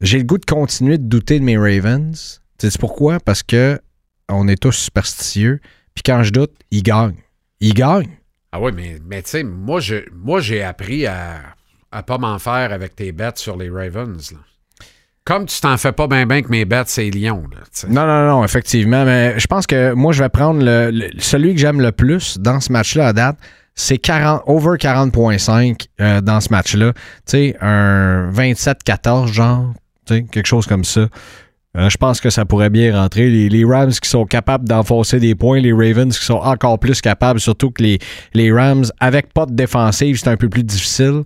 J'ai 0.00 0.18
le 0.18 0.24
goût 0.24 0.38
de 0.38 0.44
continuer 0.44 0.98
de 0.98 1.04
douter 1.04 1.38
de 1.38 1.44
mes 1.44 1.56
Ravens. 1.56 2.40
Tu 2.58 2.70
sais 2.70 2.78
pourquoi? 2.78 3.20
Parce 3.20 3.42
que 3.42 3.80
on 4.28 4.48
est 4.48 4.60
tous 4.60 4.72
superstitieux. 4.72 5.60
Puis 5.94 6.02
quand 6.04 6.22
je 6.22 6.30
doute, 6.32 6.52
ils 6.70 6.82
gagnent. 6.82 7.16
Ils 7.60 7.74
gagnent. 7.74 8.16
Ah 8.52 8.60
oui, 8.60 8.72
mais, 8.74 8.98
mais 9.06 9.22
tu 9.22 9.30
sais, 9.30 9.42
moi, 9.44 9.80
je- 9.80 10.08
moi, 10.12 10.40
j'ai 10.40 10.62
appris 10.62 11.06
à, 11.06 11.40
à 11.90 12.02
pas 12.02 12.18
m'en 12.18 12.38
faire 12.38 12.72
avec 12.72 12.96
tes 12.96 13.12
bêtes 13.12 13.38
sur 13.38 13.56
les 13.56 13.68
Ravens. 13.70 14.32
là. 14.32 14.38
Comme 15.24 15.46
tu 15.46 15.60
t'en 15.60 15.76
fais 15.76 15.92
pas 15.92 16.08
bien 16.08 16.26
bien 16.26 16.42
que 16.42 16.48
mes 16.48 16.64
bêtes, 16.64 16.88
c'est 16.88 17.08
Lyon. 17.08 17.44
Là. 17.52 17.58
Non, 17.88 18.06
non, 18.06 18.26
non, 18.26 18.44
effectivement. 18.44 19.04
Mais 19.04 19.38
je 19.38 19.46
pense 19.46 19.66
que 19.68 19.92
moi, 19.92 20.12
je 20.12 20.22
vais 20.22 20.28
prendre 20.28 20.64
le, 20.64 20.90
le- 20.90 21.10
celui 21.18 21.54
que 21.54 21.60
j'aime 21.60 21.80
le 21.80 21.92
plus 21.92 22.38
dans 22.38 22.58
ce 22.60 22.72
match-là 22.72 23.08
à 23.08 23.12
date. 23.12 23.38
C'est 23.74 23.98
40, 23.98 24.42
over 24.46 24.76
40.5 24.76 25.86
euh, 26.00 26.20
dans 26.20 26.40
ce 26.40 26.50
match-là. 26.50 26.92
Tu 26.94 27.00
sais, 27.26 27.56
un 27.60 28.30
27-14, 28.30 29.32
genre. 29.32 29.72
Quelque 30.06 30.46
chose 30.46 30.66
comme 30.66 30.84
ça. 30.84 31.08
Euh, 31.76 31.88
je 31.88 31.96
pense 31.96 32.20
que 32.20 32.28
ça 32.28 32.44
pourrait 32.44 32.68
bien 32.68 32.94
rentrer. 32.94 33.30
Les, 33.30 33.48
les 33.48 33.64
Rams 33.64 33.92
qui 33.92 34.08
sont 34.08 34.26
capables 34.26 34.68
d'enfoncer 34.68 35.18
des 35.20 35.34
points, 35.34 35.58
les 35.58 35.72
Ravens 35.72 36.16
qui 36.16 36.24
sont 36.24 36.34
encore 36.34 36.78
plus 36.78 37.00
capables, 37.00 37.40
surtout 37.40 37.70
que 37.70 37.82
les, 37.82 37.98
les 38.34 38.52
Rams, 38.52 38.84
avec 39.00 39.32
pas 39.32 39.46
de 39.46 39.54
défensive, 39.54 40.18
c'est 40.18 40.28
un 40.28 40.36
peu 40.36 40.50
plus 40.50 40.64
difficile. 40.64 41.22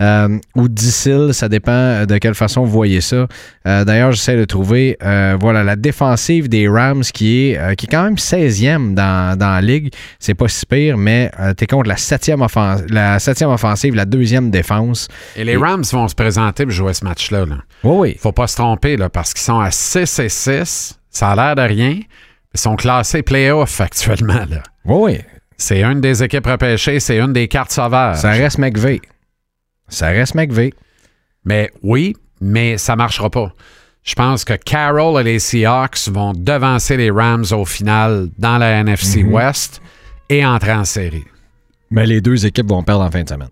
Euh, 0.00 0.38
ou 0.54 0.68
difficile, 0.68 1.30
ça 1.32 1.48
dépend 1.48 2.04
de 2.06 2.18
quelle 2.18 2.34
façon 2.34 2.62
vous 2.62 2.70
voyez 2.70 3.00
ça. 3.00 3.26
Euh, 3.66 3.84
D'ailleurs, 3.84 4.12
j'essaie 4.12 4.36
de 4.36 4.44
trouver 4.44 4.96
euh, 5.02 5.36
voilà, 5.40 5.64
la 5.64 5.76
défensive 5.76 6.48
des 6.48 6.68
Rams 6.68 7.02
qui 7.02 7.48
est, 7.50 7.58
euh, 7.58 7.74
qui 7.74 7.86
est 7.86 7.88
quand 7.88 8.04
même 8.04 8.14
16e 8.14 8.94
dans, 8.94 9.36
dans 9.36 9.50
la 9.50 9.60
ligue. 9.60 9.92
C'est 10.18 10.34
pas 10.34 10.48
si 10.48 10.64
pire, 10.66 10.96
mais 10.96 11.30
euh, 11.40 11.52
t'es 11.54 11.66
contre 11.66 11.88
la 11.88 11.96
7e, 11.96 12.42
offense, 12.44 12.82
la 12.88 13.18
septième 13.18 13.50
offensive, 13.50 13.94
la 13.94 14.04
deuxième 14.04 14.50
défense. 14.50 15.08
Et 15.36 15.44
les 15.44 15.56
Rams 15.56 15.84
vont 15.92 16.06
se 16.08 16.14
présenter 16.14 16.64
pour 16.64 16.72
jouer 16.72 16.94
ce 16.94 17.04
match-là. 17.04 17.46
Là. 17.46 17.56
Oui, 17.82 17.96
oui. 18.10 18.16
Faut 18.20 18.32
pas 18.32 18.46
se 18.46 18.56
tromper, 18.56 18.96
là, 18.96 19.08
parce 19.08 19.32
qu'ils 19.34 19.42
sont 19.44 19.60
à 19.60 19.70
6 19.70 20.18
et 20.20 20.28
6. 20.28 20.98
Ça 21.10 21.30
a 21.30 21.36
l'air 21.36 21.54
de 21.56 21.62
rien. 21.62 21.98
Ils 22.54 22.60
sont 22.60 22.76
classés 22.76 23.22
playoff 23.22 23.80
actuellement. 23.80 24.44
Là. 24.48 24.62
Oui, 24.84 25.12
oui. 25.14 25.18
C'est 25.56 25.82
une 25.82 26.00
des 26.00 26.22
équipes 26.22 26.46
repêchées, 26.46 27.00
c'est 27.00 27.18
une 27.18 27.32
des 27.32 27.48
cartes 27.48 27.72
sauvages. 27.72 28.18
Ça 28.18 28.30
reste 28.30 28.58
McVeigh. 28.58 29.00
Ça 29.88 30.08
reste 30.08 30.34
McVeigh. 30.34 30.72
Mais 31.44 31.70
oui, 31.82 32.16
mais 32.40 32.78
ça 32.78 32.94
marchera 32.96 33.30
pas. 33.30 33.52
Je 34.04 34.14
pense 34.14 34.44
que 34.44 34.54
Carroll 34.54 35.20
et 35.20 35.24
les 35.24 35.38
Seahawks 35.38 36.08
vont 36.08 36.32
devancer 36.34 36.96
les 36.96 37.10
Rams 37.10 37.44
au 37.52 37.64
final 37.64 38.28
dans 38.38 38.58
la 38.58 38.80
NFC 38.80 39.22
Mhm. 39.22 39.32
West 39.32 39.82
et 40.28 40.44
entrer 40.46 40.72
en 40.72 40.84
série. 40.84 41.24
Mais 41.90 42.06
les 42.06 42.20
deux 42.20 42.44
équipes 42.46 42.68
vont 42.68 42.82
perdre 42.82 43.04
en 43.04 43.10
fin 43.10 43.22
de 43.22 43.28
semaine. 43.28 43.48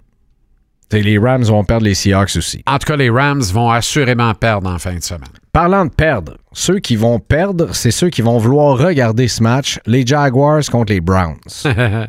T'sais, 0.89 1.03
les 1.03 1.19
Rams 1.19 1.43
vont 1.43 1.65
perdre 1.65 1.85
les 1.85 1.95
Seahawks 1.95 2.37
aussi. 2.37 2.63
En 2.67 2.79
tout 2.79 2.87
cas, 2.87 2.97
les 2.97 3.11
Rams 3.11 3.43
vont 3.43 3.71
assurément 3.71 4.33
perdre 4.35 4.71
en 4.71 4.79
fin 4.79 4.95
de 4.95 5.03
semaine. 5.03 5.29
Parlant 5.53 5.85
de 5.87 5.91
perdre, 5.91 6.37
ceux 6.53 6.79
qui 6.79 6.97
vont 6.97 7.19
perdre, 7.19 7.75
c'est 7.75 7.91
ceux 7.91 8.09
qui 8.11 8.23
vont 8.23 8.39
vouloir 8.39 8.79
regarder 8.79 9.27
ce 9.27 9.43
match, 9.43 9.81
les 9.87 10.07
Jaguars 10.07 10.63
contre 10.71 10.93
les 10.93 11.01
Browns. 11.01 11.39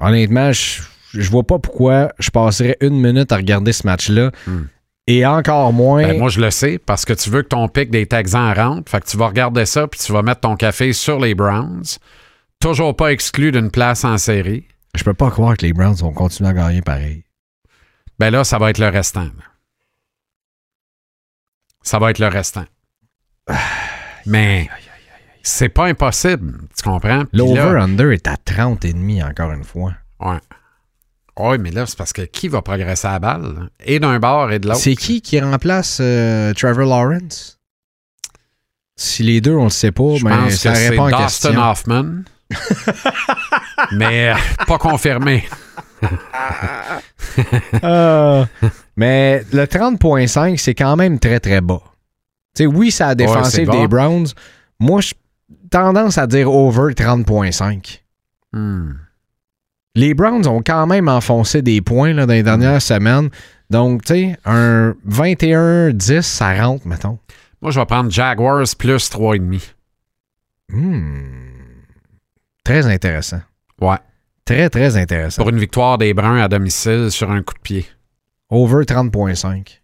Honnêtement, 0.00 0.52
je, 0.52 0.82
je 1.14 1.30
vois 1.30 1.44
pas 1.44 1.58
pourquoi 1.58 2.12
je 2.18 2.30
passerais 2.30 2.76
une 2.80 3.00
minute 3.00 3.32
à 3.32 3.36
regarder 3.36 3.72
ce 3.72 3.86
match-là. 3.86 4.30
Et 5.06 5.26
encore 5.26 5.72
moins. 5.72 6.02
Ben, 6.02 6.18
moi, 6.18 6.30
je 6.30 6.40
le 6.40 6.50
sais 6.50 6.78
parce 6.78 7.04
que 7.04 7.12
tu 7.12 7.28
veux 7.28 7.42
que 7.42 7.48
ton 7.48 7.68
pic 7.68 7.90
des 7.90 8.06
Texans 8.06 8.54
rentre. 8.54 8.90
Fait 8.90 9.00
que 9.00 9.06
tu 9.06 9.16
vas 9.16 9.26
regarder 9.28 9.66
ça 9.66 9.86
puis 9.86 10.00
tu 10.00 10.12
vas 10.12 10.22
mettre 10.22 10.40
ton 10.40 10.56
café 10.56 10.92
sur 10.92 11.20
les 11.20 11.34
Browns. 11.34 11.84
Toujours 12.58 12.96
pas 12.96 13.12
exclu 13.12 13.52
d'une 13.52 13.70
place 13.70 14.04
en 14.04 14.16
série. 14.16 14.66
je 14.94 15.04
peux 15.04 15.12
pas 15.12 15.30
croire 15.30 15.56
que 15.56 15.66
les 15.66 15.72
Browns 15.72 15.96
vont 15.96 16.12
continuer 16.12 16.50
à 16.50 16.54
gagner 16.54 16.80
pareil. 16.80 17.24
Ben 18.18 18.30
là, 18.30 18.44
ça 18.44 18.58
va 18.58 18.70
être 18.70 18.78
le 18.78 18.88
restant. 18.88 19.28
Ça 21.82 21.98
va 21.98 22.10
être 22.10 22.18
le 22.18 22.28
restant. 22.28 22.64
Mais 24.26 24.70
c'est 25.42 25.68
pas 25.68 25.86
impossible, 25.86 26.60
tu 26.74 26.82
comprends? 26.82 27.24
L'over-under 27.34 28.12
est 28.12 28.26
à 28.26 28.38
30 28.38 28.86
et 28.86 28.94
demi 28.94 29.22
encore 29.22 29.52
une 29.52 29.64
fois. 29.64 29.92
Ouais. 30.20 30.38
Oui, 31.38 31.58
mais 31.58 31.70
là, 31.70 31.84
c'est 31.86 31.98
parce 31.98 32.12
que 32.12 32.22
qui 32.22 32.48
va 32.48 32.62
progresser 32.62 33.08
à 33.08 33.12
la 33.12 33.18
balle? 33.18 33.42
là? 33.42 33.60
Et 33.84 33.98
d'un 33.98 34.18
bord 34.20 34.52
et 34.52 34.58
de 34.58 34.68
l'autre. 34.68 34.80
C'est 34.80 34.94
qui 34.94 35.20
qui 35.20 35.40
remplace 35.40 35.98
euh, 36.00 36.52
Trevor 36.54 36.86
Lawrence? 36.86 37.58
Si 38.96 39.24
les 39.24 39.40
deux, 39.40 39.54
on 39.54 39.64
le 39.64 39.70
sait 39.70 39.90
pas, 39.90 40.14
Je 40.16 40.24
mais 40.24 40.30
pense 40.30 40.52
ça 40.54 40.72
que 40.72 40.78
c'est 40.78 40.88
répond 40.90 41.06
à 41.06 41.24
Dustin 41.24 41.48
question. 41.50 41.70
Hoffman. 41.70 42.22
mais 43.92 44.32
euh, 44.32 44.36
pas 44.66 44.78
confirmé. 44.78 45.44
Euh, 47.82 48.44
mais 48.96 49.44
le 49.52 49.64
30.5, 49.64 50.56
c'est 50.58 50.74
quand 50.74 50.94
même 50.96 51.18
très, 51.18 51.40
très 51.40 51.60
bas. 51.60 51.82
Tu 52.54 52.62
sais, 52.62 52.66
oui, 52.66 52.92
c'est 52.92 53.04
la 53.04 53.14
défensive 53.16 53.50
c'est 53.50 53.64
bas. 53.64 53.72
des 53.76 53.88
Browns. 53.88 54.28
Moi, 54.78 55.00
j'ai 55.00 55.14
tendance 55.70 56.18
à 56.18 56.26
dire 56.28 56.52
over 56.52 56.92
30.5. 56.94 58.00
Hmm. 58.52 58.92
Les 59.94 60.14
Browns 60.14 60.46
ont 60.46 60.62
quand 60.62 60.86
même 60.86 61.08
enfoncé 61.08 61.62
des 61.62 61.80
points 61.80 62.12
là, 62.12 62.26
dans 62.26 62.32
les 62.32 62.42
dernières 62.42 62.82
semaines. 62.82 63.30
Donc, 63.70 64.04
tu 64.04 64.14
sais, 64.14 64.36
un 64.44 64.94
21-10, 65.08 66.22
ça 66.22 66.54
rentre, 66.54 66.86
mettons. 66.86 67.18
Moi, 67.62 67.70
je 67.70 67.80
vais 67.80 67.86
prendre 67.86 68.10
Jaguars 68.10 68.66
plus 68.78 69.10
3,5. 69.10 69.74
Hmm. 70.70 71.34
Très 72.64 72.86
intéressant. 72.86 73.40
Ouais. 73.80 73.98
Très, 74.44 74.68
très 74.68 74.96
intéressant. 74.96 75.42
Pour 75.42 75.50
une 75.50 75.58
victoire 75.58 75.96
des 75.96 76.12
Bruns 76.12 76.42
à 76.42 76.48
domicile 76.48 77.10
sur 77.10 77.30
un 77.30 77.42
coup 77.42 77.54
de 77.54 77.60
pied. 77.60 77.86
Over 78.50 78.84
30.5. 78.84 79.80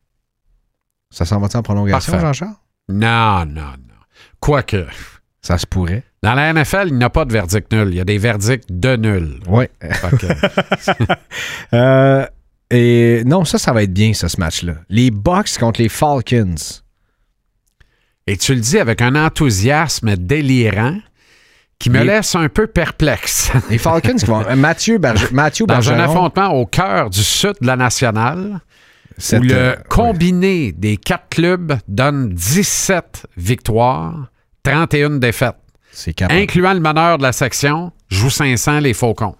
Ça 1.10 1.24
s'en 1.24 1.40
va-tu 1.40 1.56
en 1.56 1.62
prolongation. 1.62 2.18
Jean-Charles? 2.18 2.54
Non, 2.88 3.46
non, 3.46 3.72
non. 3.88 3.94
Quoique, 4.40 4.86
Ça 5.40 5.56
se 5.56 5.66
pourrait. 5.66 6.04
Dans 6.22 6.34
la 6.34 6.52
NFL, 6.52 6.88
il 6.88 6.94
n'y 6.96 7.04
a 7.04 7.10
pas 7.10 7.24
de 7.24 7.32
verdict 7.32 7.72
nul. 7.72 7.88
Il 7.90 7.96
y 7.96 8.00
a 8.00 8.04
des 8.04 8.18
verdicts 8.18 8.66
de 8.70 8.96
nul. 8.96 9.40
Oui. 9.48 9.64
Euh, 11.72 12.26
et 12.70 13.22
non, 13.24 13.44
ça, 13.44 13.58
ça 13.58 13.72
va 13.72 13.82
être 13.82 13.92
bien, 13.92 14.12
ça, 14.12 14.28
ce 14.28 14.38
match-là. 14.38 14.74
Les 14.88 15.10
Bucks 15.10 15.58
contre 15.58 15.80
les 15.80 15.88
Falcons. 15.88 16.54
et 18.26 18.36
tu 18.36 18.54
le 18.54 18.60
dis 18.60 18.78
avec 18.78 19.02
un 19.02 19.14
enthousiasme 19.16 20.16
délirant 20.16 20.98
qui 21.78 21.90
me 21.90 22.00
Les- 22.00 22.04
laisse 22.06 22.34
un 22.34 22.48
peu 22.48 22.66
perplexe. 22.66 23.50
Les 23.70 23.78
Falcons 23.78 24.14
qui 24.16 24.24
vont. 24.26 24.44
Mathieu, 24.56 24.98
Berge- 24.98 25.30
Mathieu 25.32 25.66
Dans 25.66 25.90
un 25.90 25.98
affrontement 25.98 26.48
au 26.52 26.66
cœur 26.66 27.10
du 27.10 27.22
sud 27.22 27.54
de 27.60 27.66
la 27.66 27.76
nationale, 27.76 28.60
cette, 29.16 29.40
où 29.40 29.44
le 29.44 29.54
euh, 29.54 29.74
combiné 29.88 30.72
des 30.72 30.96
quatre 30.96 31.28
clubs 31.30 31.74
donne 31.88 32.28
17 32.34 33.26
victoires, 33.36 34.30
31 34.62 35.10
défaites. 35.18 35.56
C'est 35.92 36.12
capoté. 36.14 36.42
Incluant 36.42 36.72
le 36.74 36.80
meneur 36.80 37.18
de 37.18 37.22
la 37.22 37.32
section, 37.32 37.92
joue 38.08 38.30
500 38.30 38.80
les 38.80 38.94
Faucons. 38.94 39.34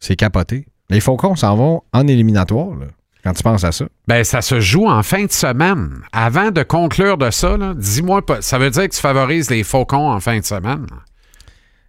C'est 0.00 0.16
capoté. 0.16 0.66
Les 0.90 1.00
Faucons 1.00 1.36
s'en 1.36 1.56
vont 1.56 1.82
en 1.92 2.06
éliminatoire, 2.06 2.70
là, 2.78 2.86
quand 3.24 3.32
tu 3.32 3.42
penses 3.42 3.64
à 3.64 3.72
ça. 3.72 3.86
Ben, 4.06 4.22
ça 4.24 4.40
se 4.42 4.60
joue 4.60 4.86
en 4.88 5.02
fin 5.02 5.24
de 5.24 5.32
semaine. 5.32 6.00
Avant 6.12 6.50
de 6.50 6.62
conclure 6.62 7.16
de 7.18 7.30
ça, 7.30 7.56
dis-moi, 7.76 8.24
pas- 8.24 8.42
ça 8.42 8.58
veut 8.58 8.70
dire 8.70 8.84
que 8.88 8.94
tu 8.94 9.00
favorises 9.00 9.50
les 9.50 9.62
Faucons 9.64 10.10
en 10.10 10.20
fin 10.20 10.38
de 10.38 10.44
semaine? 10.44 10.86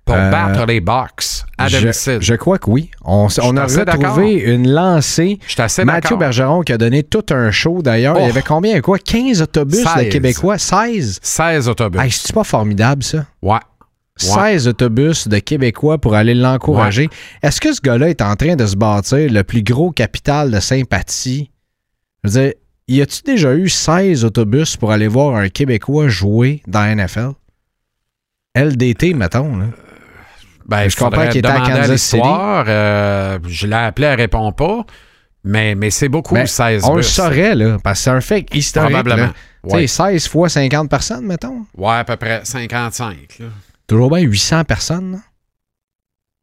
Pour 0.05 0.15
Euh, 0.15 0.31
battre 0.31 0.65
les 0.65 0.79
Bucks 0.79 1.43
à 1.57 1.67
je, 1.67 1.79
domicile. 1.79 2.19
je 2.21 2.33
crois 2.35 2.57
que 2.59 2.69
oui. 2.69 2.89
On, 3.03 3.27
a 3.27 3.65
retrouvé 3.65 4.35
une 4.35 4.71
lancée. 4.71 5.37
Je 5.49 5.61
assez 5.61 5.83
Mathieu. 5.83 6.15
Bergeron 6.15 6.61
qui 6.61 6.71
a 6.71 6.77
donné 6.77 7.03
tout 7.03 7.25
un 7.31 7.51
show 7.51 7.81
d'ailleurs. 7.81 8.15
Il 8.17 8.23
y 8.23 8.27
Oh. 8.27 8.29
avait 8.29 8.41
combien? 8.41 8.79
Quoi? 8.79 8.99
15 8.99 9.41
autobus 9.41 9.83
de 9.83 9.89
16. 9.89 10.09
Québécois? 10.09 10.57
16? 10.57 11.19
16 11.21 11.67
autobus. 11.67 12.01
Hey, 12.01 12.09
c'est 12.09 12.33
pas 12.33 12.45
formidable, 12.45 13.03
ça? 13.03 13.25
ouais. 13.41 13.59
16 14.17 14.67
autobus 14.67 15.27
de 15.27 15.39
Québécois 15.39 15.97
pour 15.99 16.15
aller 16.15 16.33
l'encourager. 16.33 17.09
Est-ce 17.43 17.61
que 17.61 17.73
ce 17.73 17.81
gars-là 17.81 18.09
est 18.09 18.21
en 18.21 18.35
train 18.35 18.55
de 18.55 18.65
se 18.65 18.75
bâtir 18.75 19.31
le 19.31 19.43
plus 19.43 19.63
gros 19.63 19.91
capital 19.91 20.51
de 20.51 20.59
sympathie? 20.59 21.51
Je 22.23 22.29
veux 22.29 22.41
dire, 22.41 22.53
y 22.87 23.01
a-tu 23.01 23.21
déjà 23.23 23.53
eu 23.55 23.69
16 23.69 24.25
autobus 24.25 24.75
pour 24.77 24.91
aller 24.91 25.07
voir 25.07 25.35
un 25.35 25.49
Québécois 25.49 26.07
jouer 26.07 26.61
dans 26.67 26.81
la 26.81 26.95
NFL? 26.95 27.31
LDT, 28.55 29.13
mettons. 29.13 29.57
Là. 29.57 29.65
Ben, 30.65 30.89
Je 30.89 30.95
comprends 30.97 31.27
qu'il 31.27 31.39
était 31.39 31.47
à 31.47 31.59
Kansas 31.61 32.01
City. 32.01 32.21
Euh, 32.23 33.39
je 33.47 33.67
l'ai 33.67 33.73
appelé, 33.75 34.07
elle 34.07 34.19
répond 34.19 34.51
pas. 34.51 34.85
Mais, 35.43 35.75
mais 35.75 35.91
c'est 35.91 36.09
beaucoup, 36.09 36.33
Ben, 36.33 36.45
16 36.45 36.83
on 36.85 36.95
le 36.95 37.03
saurait, 37.03 37.55
là, 37.55 37.77
parce 37.81 37.99
que 37.99 38.03
c'est 38.03 38.09
un 38.09 38.19
fait 38.21 38.45
historique. 38.53 38.89
Probablement. 38.91 39.27
là. 39.27 39.33
Tu 39.63 39.69
sais, 39.69 39.75
Ouais. 39.75 39.87
16 39.87 40.27
fois 40.27 40.49
50 40.49 40.89
personnes, 40.89 41.25
mettons. 41.25 41.65
Ouais, 41.77 41.93
à 41.95 42.03
peu 42.03 42.15
près 42.17 42.41
55. 42.43 43.15
là. 43.39 43.45
Toujours 43.87 44.09
bien 44.09 44.19
800 44.19 44.63
personnes, 44.65 45.11
là. 45.13 45.17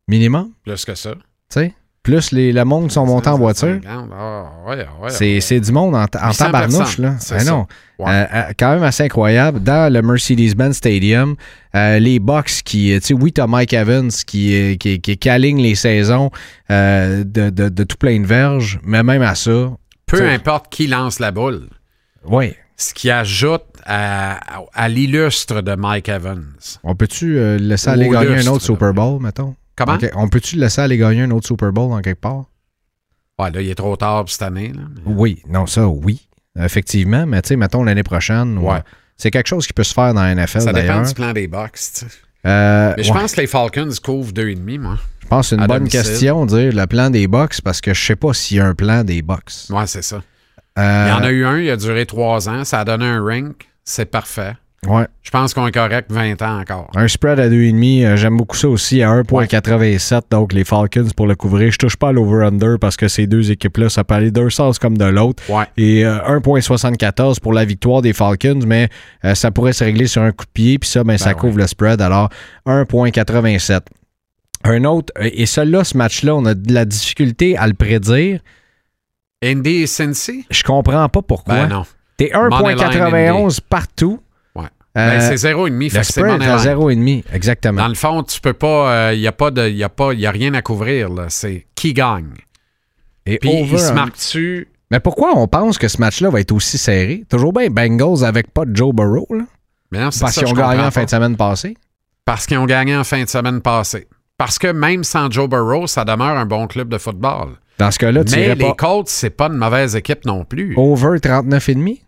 minimum. 0.09 0.51
Plus 0.65 0.85
que 0.85 0.95
ça. 0.95 1.13
tu 1.13 1.21
sais. 1.51 1.75
Plus 2.03 2.33
les, 2.33 2.53
le 2.53 2.65
monde 2.67 2.89
qui 2.89 2.95
sont 2.95 3.07
montés 3.07 3.31
en 3.31 3.39
voiture. 3.39 3.79
50. 3.83 4.11
Ah, 4.15 4.51
ouais, 4.67 4.87
ouais, 5.01 5.09
C'est 5.09 5.55
ouais. 5.55 5.61
du 5.61 5.73
monde 5.73 5.95
en, 5.95 6.03
en 6.03 6.29
800 6.29 6.45
tabarnouche, 6.45 6.99
là. 6.99 7.15
Ben 7.31 7.45
non. 7.47 7.67
Euh, 8.01 8.05
euh, 8.07 8.43
quand 8.59 8.75
même 8.75 8.83
assez 8.83 9.05
incroyable. 9.05 9.63
Dans 9.63 9.91
le 9.91 10.03
Mercedes-Benz 10.03 10.77
Stadium, 10.77 11.35
euh, 11.75 11.99
les 11.99 12.19
Bucks 12.19 12.61
qui, 12.63 12.93
tu 12.97 13.01
sais, 13.01 13.15
oui, 13.15 13.33
t'as 13.33 13.47
Mike 13.47 13.73
Evans 13.73 14.11
qui, 14.11 14.77
qui, 14.79 15.01
qui, 15.01 15.17
qui 15.17 15.29
aligne 15.31 15.63
les 15.63 15.75
saisons 15.77 16.31
de, 16.69 17.23
de, 17.25 17.69
de 17.71 17.85
tout 17.85 17.97
plein 17.97 18.21
de 18.21 18.27
verges, 18.27 18.81
mais 18.85 19.03
même 19.03 19.23
à 19.23 19.35
ça, 19.35 19.71
Peu 20.05 20.29
importe 20.29 20.71
qui 20.71 20.87
lance 20.87 21.21
la 21.21 21.31
boule, 21.31 21.71
oui. 22.27 22.53
Ce 22.77 22.93
qui 22.95 23.11
ajoute 23.11 23.63
à, 23.87 24.41
à 24.73 24.89
l'illustre 24.89 25.61
de 25.61 25.75
Mike 25.75 26.09
Evans. 26.09 26.45
On 26.83 26.95
peut-tu 26.95 27.39
euh, 27.39 27.59
le 27.59 27.65
laisser 27.67 27.89
aller 27.91 28.09
gagner 28.09 28.37
un 28.39 28.47
autre. 28.49 28.65
Super 28.65 28.93
Bowl, 28.95 29.21
mettons? 29.23 29.55
Comment? 29.77 29.99
On 30.17 30.29
peut-tu 30.29 30.57
le 30.57 30.63
laisser 30.63 30.81
aller 30.81 30.97
gagner 30.99 31.23
un 31.23 31.31
autre 31.31 31.47
Super 31.47 31.73
Bowl 31.73 31.93
en 31.93 32.01
quelque 32.01 32.21
part? 32.21 32.45
Ouais, 33.39 33.51
là, 33.51 33.61
il 33.61 33.69
est 33.69 33.75
trop 33.75 33.97
tard 33.97 34.25
cette 34.29 34.43
année. 34.43 34.69
Là. 34.69 34.83
mais- 35.07 35.13
Oui, 35.15 35.43
non, 35.49 35.67
ça, 35.67 35.87
oui. 35.89 36.29
Effectivement, 36.59 37.27
mais 37.27 37.43
tu 37.43 37.49
sais, 37.49 37.57
mettons 37.57 37.83
l'année 37.83 38.05
prochaine, 38.05 38.59
Ouais. 38.59 38.75
ouais. 38.75 38.83
c'est 39.17 39.31
quelque 39.33 39.49
chose 39.49 39.67
qui 39.67 39.73
peut 39.73 39.83
se 39.83 39.93
faire 39.93 40.15
dans 40.15 40.23
la 40.23 40.35
NFL 40.37 40.61
Ça 40.61 40.73
dépend 40.73 41.03
du 41.03 41.15
plan 41.15 41.33
des 41.33 41.49
box. 41.49 42.05
Euh, 42.47 42.95
Mais 42.97 43.03
je 43.03 43.13
ouais. 43.13 43.19
pense 43.21 43.33
que 43.35 43.41
les 43.41 43.47
Falcons 43.49 43.91
couvrent 44.05 44.33
2,5, 44.33 44.79
moi. 44.79 44.99
Je 45.21 45.27
pense 45.27 45.47
que 45.47 45.49
c'est 45.51 45.55
une 45.57 45.63
À 45.63 45.67
bonne 45.67 45.79
domicile. 45.79 46.03
question, 46.03 46.47
dire 46.47 46.73
le 46.73 46.87
plan 46.87 47.11
des 47.11 47.27
box, 47.27 47.61
parce 47.61 47.81
que 47.81 47.93
je 47.95 48.05
sais 48.05 48.15
pas 48.17 48.33
s'il 48.35 48.59
y 48.59 48.61
a 48.61 48.67
un 48.67 48.75
plan 48.75 49.03
des 49.03 49.23
box. 49.23 49.69
Ouais, 49.71 49.87
c'est 49.87 50.03
ça. 50.03 50.23
Euh, 50.79 51.05
Il 51.07 51.11
y 51.11 51.13
en 51.13 51.23
a 51.23 51.31
eu 51.31 51.45
un, 51.45 51.59
il 51.59 51.71
a 51.71 51.77
duré 51.77 52.07
trois 52.07 52.49
ans. 52.49 52.65
Ça 52.65 52.81
a 52.81 52.85
donné 52.85 53.07
un 53.07 53.25
rink. 53.25 53.69
C'est 53.85 54.07
parfait. 54.11 54.55
ouais. 54.87 55.07
Je 55.23 55.31
pense 55.31 55.55
qu'on 55.55 55.67
est 55.67 55.73
correct 55.73 56.11
20 56.11 56.41
ans 56.43 56.61
encore. 56.61 56.91
Un 56.95 57.07
spread 57.09 57.39
à 57.39 57.49
2,5, 57.49 58.05
euh, 58.05 58.17
j'aime 58.17 58.37
beaucoup 58.37 58.57
ça 58.57 58.69
aussi 58.69 59.03
à 59.03 59.11
1,87. 59.11 60.23
Donc, 60.31 60.53
les 60.53 60.65
Falcons 60.65 61.07
pour 61.17 61.27
le 61.27 61.35
couvrir. 61.35 61.71
Je 61.71 61.79
touche 61.79 61.97
pas 61.97 62.09
à 62.09 62.13
l'over-under 62.13 62.79
parce 62.81 62.97
que 62.97 63.09
ces 63.09 63.27
deux 63.27 63.51
équipes-là, 63.51 63.89
ça 63.89 64.05
peut 64.05 64.15
aller 64.15 64.31
d'un 64.31 64.51
sens 64.51 64.79
comme 64.79 64.97
de 64.99 65.05
l'autre. 65.05 65.43
Ouais. 65.49 65.65
Et 65.77 66.05
euh, 66.05 66.19
1,74 66.41 67.41
pour 67.41 67.53
la 67.53 67.65
victoire 67.65 68.03
des 68.03 68.13
Falcons, 68.13 68.61
mais 68.67 68.89
euh, 69.25 69.35
ça 69.35 69.51
pourrait 69.51 69.73
se 69.75 69.85
régler 69.85 70.07
sur 70.07 70.23
un 70.23 70.33
coup 70.33 70.45
de 70.45 70.51
pied, 70.53 70.79
puis 70.79 70.89
ça, 70.89 71.05
ben, 71.05 71.19
ça 71.19 71.31
ouais. 71.31 71.35
couvre 71.35 71.59
le 71.59 71.67
spread. 71.67 72.01
Alors, 72.01 72.31
1,87. 72.67 73.81
Un 74.65 74.85
autre, 74.85 75.13
euh, 75.19 75.29
et 75.33 75.47
celui-là, 75.47 75.85
ce 75.85 75.97
match-là, 75.97 76.35
on 76.35 76.45
a 76.47 76.55
de 76.55 76.73
la 76.73 76.85
difficulté 76.85 77.57
à 77.57 77.67
le 77.67 77.75
prédire. 77.75 78.41
Indy 79.45 79.83
et 79.83 79.87
Cincy? 79.87 80.47
Je 80.51 80.63
comprends 80.63 81.09
pas 81.09 81.23
pourquoi. 81.23 81.55
Ben 81.55 81.69
non. 81.69 81.85
T'es 82.17 82.31
Money 82.35 82.75
line 82.77 82.85
1,91 82.89 83.61
partout. 83.69 84.21
Ouais. 84.55 84.65
Euh, 84.97 85.19
Ben, 85.19 85.21
c'est 85.37 85.49
0,5. 85.53 85.91
Fait 85.91 85.99
Le 85.99 86.05
spread 86.05 86.43
est 86.43 86.47
à 86.47 86.57
line. 86.57 87.23
0,5, 87.23 87.25
exactement. 87.35 87.83
Dans 87.83 87.89
le 87.89 87.95
fond, 87.95 88.23
tu 88.23 88.41
peux 88.41 88.53
pas. 88.53 89.13
Il 89.13 89.21
n'y 89.21 89.27
a, 89.27 89.33
pas 89.33 89.51
de- 89.51 89.69
y 89.69 89.83
a, 89.83 89.89
pas- 89.89 90.13
y 90.15 90.27
a 90.27 90.31
rien 90.31 90.55
à 90.55 90.63
couvrir. 90.63 91.09
C'est 91.29 91.67
qui 91.75 91.93
gagne. 91.93 92.31
Et 93.27 93.39
Puis 93.39 93.51
over 93.51 93.69
il 93.73 93.79
se 93.79 93.93
marque 93.93 94.15
dessus. 94.17 94.69
Mais 94.91 95.01
pourquoi 95.01 95.33
on 95.37 95.49
pense 95.49 95.79
que 95.79 95.89
ce 95.89 95.99
match-là 95.99 96.31
va 96.31 96.41
être 96.41 96.53
aussi 96.53 96.79
serré? 96.79 97.25
Toujours 97.29 97.53
bien 97.53 97.69
Bengals 97.69 98.23
avec 98.25 98.53
pas 98.53 98.65
de 98.65 98.77
Joe 98.77 98.95
Burrow, 98.95 99.27
là? 99.31 99.45
Mais 99.91 99.99
non, 99.99 100.11
Parce 100.21 100.35
qu'ils 100.35 100.47
ont 100.47 100.53
gagné 100.53 100.83
en 100.83 100.91
fin 100.91 101.05
de 101.05 101.11
semaine 101.11 101.37
passée. 101.37 101.77
Parce 102.25 102.47
qu'ils 102.47 102.59
ont 102.59 102.67
gagné 102.67 102.97
en 102.97 103.03
fin 103.05 103.23
de 103.23 103.29
semaine 103.29 103.61
passée. 103.61 104.07
Parce 104.37 104.59
que 104.59 104.67
même 104.69 105.05
sans 105.05 105.31
Joe 105.31 105.49
Burrow, 105.49 105.87
ça 105.87 106.05
demeure 106.05 106.37
un 106.37 106.47
bon 106.47 106.67
club 106.67 106.89
de 106.89 106.99
football. 106.99 107.57
Dans 107.79 107.91
ce 107.91 107.99
cas-là, 107.99 108.25
tu 108.25 108.35
Mais 108.37 108.55
les 108.55 108.65
pas 108.65 108.75
Colts, 108.75 109.09
c'est 109.09 109.31
pas 109.31 109.47
une 109.47 109.57
mauvaise 109.57 109.95
équipe 109.97 110.25
non 110.25 110.45
plus. 110.45 110.75
over 110.77 111.19
39,5? 111.21 112.01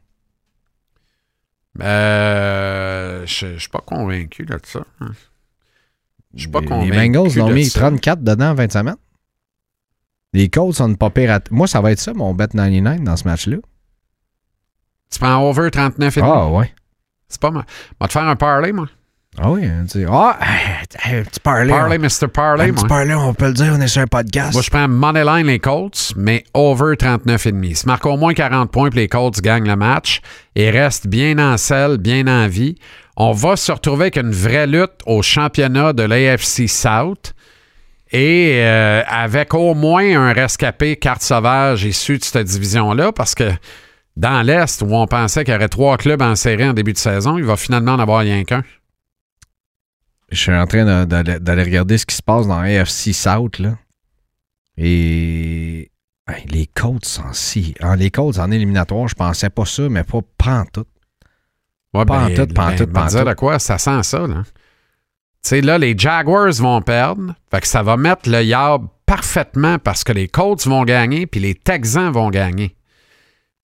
Euh, 1.82 3.22
je 3.26 3.54
je 3.54 3.58
suis 3.58 3.68
pas 3.68 3.80
convaincu 3.84 4.44
là, 4.44 4.56
de 4.58 4.66
ça. 4.66 4.80
Je 6.34 6.40
suis 6.40 6.48
pas 6.48 6.60
Les- 6.60 6.66
convaincu. 6.66 6.90
Les 6.90 6.96
Bengals 7.08 7.34
l'ont 7.36 7.50
mis 7.50 7.66
ça. 7.66 7.80
34 7.80 8.22
dedans 8.22 8.50
en 8.52 8.56
fin 8.56 8.66
de 8.66 8.72
semaine. 8.72 8.96
Les 10.32 10.48
Colts 10.48 10.74
sont 10.76 10.94
pas 10.94 11.10
pire 11.10 11.32
à... 11.32 11.40
Moi, 11.50 11.66
ça 11.66 11.80
va 11.80 11.92
être 11.92 11.98
ça, 11.98 12.12
mon 12.12 12.34
bet 12.34 12.48
99 12.48 13.00
dans 13.02 13.16
ce 13.16 13.24
match-là. 13.24 13.56
Tu 15.10 15.18
prends 15.18 15.48
over 15.48 15.70
39 15.70 16.16
et? 16.16 16.20
Ah, 16.22 16.48
ouais. 16.48 16.72
C'est 17.28 17.40
pas 17.40 17.50
mal. 17.50 17.64
On 18.00 18.04
va 18.04 18.08
te 18.08 18.12
faire 18.12 18.24
un 18.24 18.36
parlay, 18.36 18.72
moi? 18.72 18.86
Ah 19.38 19.50
oui, 19.50 19.64
hein, 19.66 19.84
tu 19.90 20.00
sais. 20.00 20.06
Ah, 20.10 20.38
hey, 21.04 21.22
petit 21.22 21.40
parlay. 21.40 21.70
Parlay, 21.70 21.98
on- 21.98 22.02
Mr. 22.02 22.28
Parlay, 22.28 22.64
un 22.64 22.72
petit 22.72 22.80
moi. 22.86 22.88
parlay, 22.88 23.14
on 23.14 23.34
peut 23.34 23.46
le 23.48 23.52
dire, 23.52 23.74
on 23.76 23.80
est 23.80 23.88
sur 23.88 24.02
un 24.02 24.06
podcast. 24.06 24.54
Moi, 24.54 24.62
je 24.62 24.70
prends 24.70 24.88
Moneyline 24.88 25.46
les 25.46 25.58
Colts, 25.58 26.12
mais 26.16 26.44
over 26.54 26.94
39,5. 26.96 27.74
Se 27.74 27.86
marque 27.86 28.06
au 28.06 28.16
moins 28.16 28.32
40 28.32 28.70
points 28.70 28.88
puis 28.90 29.00
les 29.00 29.08
Colts 29.08 29.40
gagnent 29.42 29.68
le 29.68 29.76
match 29.76 30.20
et 30.54 30.70
restent 30.70 31.06
bien 31.06 31.38
en 31.38 31.56
selle, 31.58 31.98
bien 31.98 32.26
en 32.26 32.48
vie. 32.48 32.76
On 33.16 33.32
va 33.32 33.56
se 33.56 33.72
retrouver 33.72 34.04
avec 34.04 34.16
une 34.16 34.30
vraie 34.32 34.66
lutte 34.66 35.00
au 35.06 35.22
championnat 35.22 35.92
de 35.92 36.02
l'AFC 36.02 36.66
South 36.68 37.34
et 38.12 38.60
euh, 38.62 39.02
avec 39.08 39.52
au 39.54 39.74
moins 39.74 40.04
un 40.28 40.32
rescapé 40.32 40.96
carte 40.96 41.22
sauvage 41.22 41.84
issu 41.84 42.18
de 42.18 42.24
cette 42.24 42.46
division-là 42.46 43.12
parce 43.12 43.34
que 43.34 43.50
dans 44.16 44.40
l'Est, 44.42 44.80
où 44.82 44.94
on 44.94 45.06
pensait 45.06 45.44
qu'il 45.44 45.52
y 45.52 45.56
aurait 45.56 45.68
trois 45.68 45.96
clubs 45.98 46.22
en 46.22 46.34
série 46.36 46.64
en 46.66 46.72
début 46.72 46.92
de 46.94 46.98
saison, 46.98 47.36
il 47.36 47.44
va 47.44 47.56
finalement 47.56 47.92
en 47.92 47.98
avoir 47.98 48.20
rien 48.20 48.44
qu'un. 48.44 48.62
Je 50.30 50.36
suis 50.38 50.52
en 50.54 50.66
train 50.66 51.06
d'aller 51.06 51.62
regarder 51.62 51.98
ce 51.98 52.06
qui 52.06 52.16
se 52.16 52.22
passe 52.22 52.46
dans 52.46 52.58
AFC 52.58 53.12
South, 53.14 53.58
là. 53.58 53.78
Et... 54.76 55.90
hey, 56.28 56.46
les 56.48 56.66
Colts 56.66 57.20
en 57.24 57.32
si... 57.32 57.74
en- 57.80 57.94
les 57.94 58.10
Colts 58.10 58.38
en 58.38 58.50
éliminatoire, 58.50 59.08
je 59.08 59.14
pensais 59.14 59.50
pas 59.50 59.64
ça, 59.64 59.88
mais 59.88 60.04
pas 60.04 60.20
pantoute. 60.36 60.88
Ouais, 61.94 62.04
Pas 62.04 62.24
en 62.24 62.28
tout, 62.34 62.46
pas 62.48 62.66
en 62.66 62.68
ben, 62.70 62.76
tout, 62.76 62.86
ben, 62.86 62.92
pas 62.92 63.04
en 63.04 63.06
dire 63.06 63.20
tout. 63.22 63.28
de 63.28 63.34
quoi 63.34 63.58
ça 63.58 63.78
sent 63.78 64.02
ça, 64.02 64.26
là. 64.26 64.42
Tu 65.42 65.50
sais, 65.50 65.60
là, 65.60 65.78
les 65.78 65.96
Jaguars 65.96 66.52
vont 66.54 66.82
perdre. 66.82 67.34
Fait 67.50 67.60
que 67.60 67.68
ça 67.68 67.82
va 67.82 67.96
mettre 67.96 68.28
le 68.28 68.42
yard 68.42 68.82
parfaitement 69.06 69.78
parce 69.78 70.02
que 70.02 70.12
les 70.12 70.26
Colts 70.28 70.66
vont 70.66 70.84
gagner 70.84 71.26
puis 71.26 71.38
les 71.40 71.54
Texans 71.54 72.10
vont 72.12 72.30
gagner. 72.30 72.76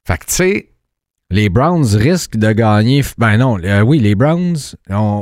Fait 0.06 0.16
que, 0.18 0.26
tu 0.26 0.32
sais, 0.32 0.71
Les 1.32 1.48
Browns 1.48 1.86
risquent 1.96 2.36
de 2.36 2.52
gagner. 2.52 3.02
Ben 3.16 3.38
non, 3.38 3.58
euh, 3.64 3.80
oui, 3.80 3.98
les 4.00 4.14
Browns. 4.14 4.56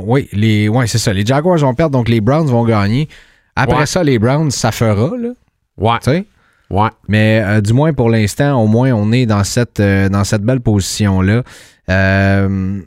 oui, 0.05 0.27
les, 0.33 0.67
ouais, 0.67 0.85
c'est 0.87 0.97
ça. 0.97 1.13
Les 1.13 1.25
Jaguars 1.25 1.57
vont 1.57 1.73
perdre, 1.73 1.97
donc 1.97 2.09
les 2.09 2.19
Browns 2.21 2.47
vont 2.47 2.65
gagner. 2.65 3.07
Après 3.55 3.77
Ouais. 3.79 3.85
ça, 3.85 4.03
les 4.03 4.19
Browns, 4.19 4.51
ça 4.51 4.71
fera, 4.71 5.09
là. 5.17 5.29
ouais, 5.77 5.97
Tu 6.03 6.11
sais? 6.11 6.25
ouais. 6.69 6.89
Mais 7.07 7.41
euh, 7.45 7.61
du 7.61 7.71
moins 7.73 7.93
pour 7.93 8.09
l'instant, 8.09 8.61
au 8.61 8.67
moins, 8.67 8.91
on 8.91 9.11
est 9.13 9.25
dans 9.25 9.43
cette, 9.45 9.79
euh, 9.79 10.09
dans 10.09 10.23
cette 10.25 10.41
belle 10.43 10.59
position-là. 10.61 11.43
Euh, 11.89 12.81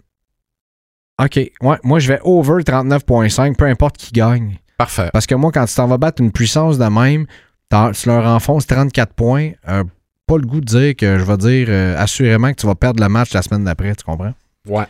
OK. 1.22 1.36
Ouais, 1.62 1.76
moi, 1.82 1.98
je 2.00 2.08
vais 2.08 2.20
over 2.24 2.62
39,5, 2.62 3.56
peu 3.56 3.64
importe 3.66 3.96
qui 3.96 4.12
gagne. 4.12 4.58
Parfait. 4.76 5.08
Parce 5.12 5.26
que 5.26 5.34
moi, 5.34 5.50
quand 5.52 5.64
tu 5.66 5.74
t'en 5.74 5.86
vas 5.86 5.98
battre 5.98 6.20
une 6.22 6.32
puissance 6.32 6.76
de 6.78 6.84
même, 6.86 7.26
tu 7.70 8.08
leur 8.08 8.26
enfonces 8.26 8.66
34 8.66 9.14
points. 9.14 9.52
Pas 10.26 10.38
le 10.38 10.46
goût 10.46 10.60
de 10.60 10.66
dire 10.66 10.96
que 10.96 11.18
je 11.18 11.24
vais 11.24 11.36
dire 11.36 11.66
euh, 11.68 11.96
assurément 11.98 12.50
que 12.50 12.60
tu 12.60 12.66
vas 12.66 12.74
perdre 12.74 13.02
le 13.02 13.08
match 13.08 13.32
la 13.32 13.42
semaine 13.42 13.64
d'après, 13.64 13.94
tu 13.94 14.04
comprends? 14.04 14.34
Ouais. 14.66 14.86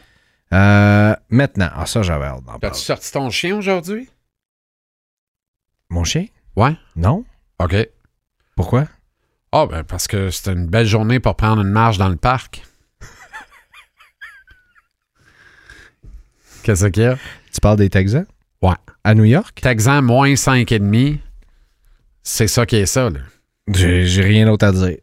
Euh, 0.53 1.15
maintenant, 1.31 1.71
ah 1.75 1.87
ça, 1.87 2.03
j'avais 2.03 2.27
hâte 2.27 2.45
d'en 2.45 2.59
parler. 2.59 2.77
sorti 2.77 3.11
ton 3.11 3.31
chien 3.31 3.57
aujourd'hui? 3.57 4.09
Mon 5.91 6.05
chien? 6.05 6.27
Ouais. 6.57 6.77
Non? 6.95 7.25
OK. 7.59 7.75
Pourquoi? 8.57 8.87
Ah, 9.51 9.67
ben, 9.67 9.83
parce 9.85 10.07
que 10.07 10.31
c'était 10.31 10.53
une 10.53 10.67
belle 10.67 10.87
journée 10.87 11.21
pour 11.21 11.37
prendre 11.37 11.63
une 11.63 11.71
marche 11.71 11.99
dans 11.99 12.09
le 12.09 12.17
parc. 12.17 12.63
Qu'est-ce 16.63 16.87
qu'il 16.87 17.03
y 17.03 17.07
a? 17.07 17.17
Tu 17.53 17.61
parles 17.61 17.79
des 17.79 17.91
Texans? 17.91 18.27
Ouais. 18.63 18.75
À 19.03 19.15
New 19.15 19.25
York? 19.25 19.61
Texan 19.61 20.03
moins 20.03 20.35
5,5. 20.35 21.19
C'est 22.23 22.49
ça 22.49 22.65
qui 22.67 22.77
est 22.77 22.87
ça, 22.87 23.11
là. 23.11 23.21
J'ai 23.69 24.23
rien 24.23 24.47
d'autre 24.47 24.67
à 24.67 24.73
dire. 24.73 24.97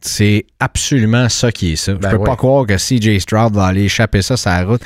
C'est 0.00 0.46
absolument 0.60 1.28
ça 1.28 1.50
qui 1.50 1.72
est 1.72 1.76
ça. 1.76 1.94
Ben 1.94 2.10
je 2.10 2.16
peux 2.16 2.24
pas 2.24 2.36
croire 2.36 2.66
que 2.66 2.76
CJ 2.76 3.18
Stroud 3.20 3.54
va 3.54 3.66
aller 3.66 3.84
échapper 3.84 4.22
ça 4.22 4.36
sur 4.36 4.50
la 4.50 4.64
route. 4.64 4.82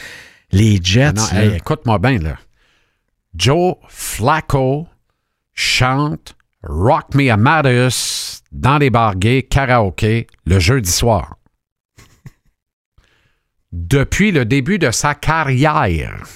Les 0.51 0.79
Jets, 0.83 1.05
Ah 1.07 1.13
non, 1.13 1.29
hey, 1.39 1.57
écoute-moi 1.57 1.99
bien, 1.99 2.19
là. 2.19 2.39
Joe 3.35 3.77
Flacco 3.89 4.87
chante 5.55 6.35
Rock 6.63 7.15
Me 7.15 7.31
Amadeus 7.31 8.43
dans 8.53 8.79
les 8.79 8.91
bars 8.91 9.17
gays 9.17 9.43
karaoké 9.43 10.27
le 10.45 10.59
jeudi 10.59 10.91
soir. 10.91 11.37
Depuis 13.73 14.33
le 14.33 14.45
début 14.45 14.79
de 14.79 14.91
sa 14.91 15.15
carrière. 15.15 16.27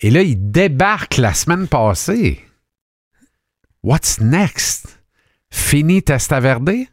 Et 0.00 0.10
là, 0.10 0.22
il 0.22 0.50
débarque 0.50 1.16
la 1.16 1.34
semaine 1.34 1.66
passée. 1.68 2.44
What's 3.82 4.20
next? 4.20 4.97
Fini 5.50 6.02
Testaverde? 6.02 6.86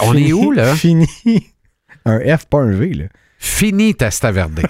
On 0.00 0.14
est 0.14 0.32
où, 0.32 0.50
là? 0.50 0.74
Fini. 0.74 1.06
Un 2.04 2.36
F, 2.36 2.46
pas 2.46 2.58
un 2.58 2.72
V, 2.72 2.92
là. 2.94 3.04
Fini 3.38 3.94
Testaverde. 3.94 4.62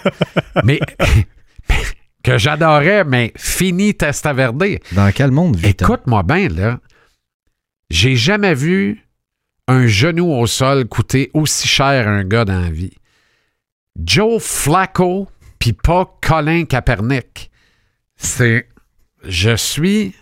mais, 0.65 0.81
que 2.25 2.39
j'adorais, 2.39 3.05
mais 3.05 3.33
fini 3.37 3.95
Testaverde. 3.95 4.79
Dans 4.93 5.13
quel 5.13 5.31
monde 5.31 5.57
vit 5.57 5.71
Écoute-moi 5.71 6.23
bien, 6.23 6.49
là. 6.49 6.81
J'ai 7.91 8.17
jamais 8.17 8.55
vu 8.55 9.07
un 9.69 9.87
genou 9.87 10.33
au 10.33 10.47
sol 10.47 10.87
coûter 10.87 11.31
aussi 11.35 11.69
cher 11.69 12.09
à 12.09 12.11
un 12.11 12.25
gars 12.25 12.45
dans 12.45 12.61
la 12.61 12.71
vie. 12.71 12.95
Joe 14.03 14.43
Flacco, 14.43 15.29
puis 15.59 15.75
pas 15.75 16.19
Colin 16.23 16.65
Kaepernick. 16.65 17.51
C'est. 18.17 18.69
Je 19.25 19.55
suis. 19.55 20.15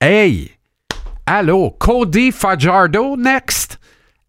Hey! 0.00 0.55
Allô, 1.26 1.72
Cody 1.72 2.30
Fajardo, 2.30 3.16
next! 3.16 3.80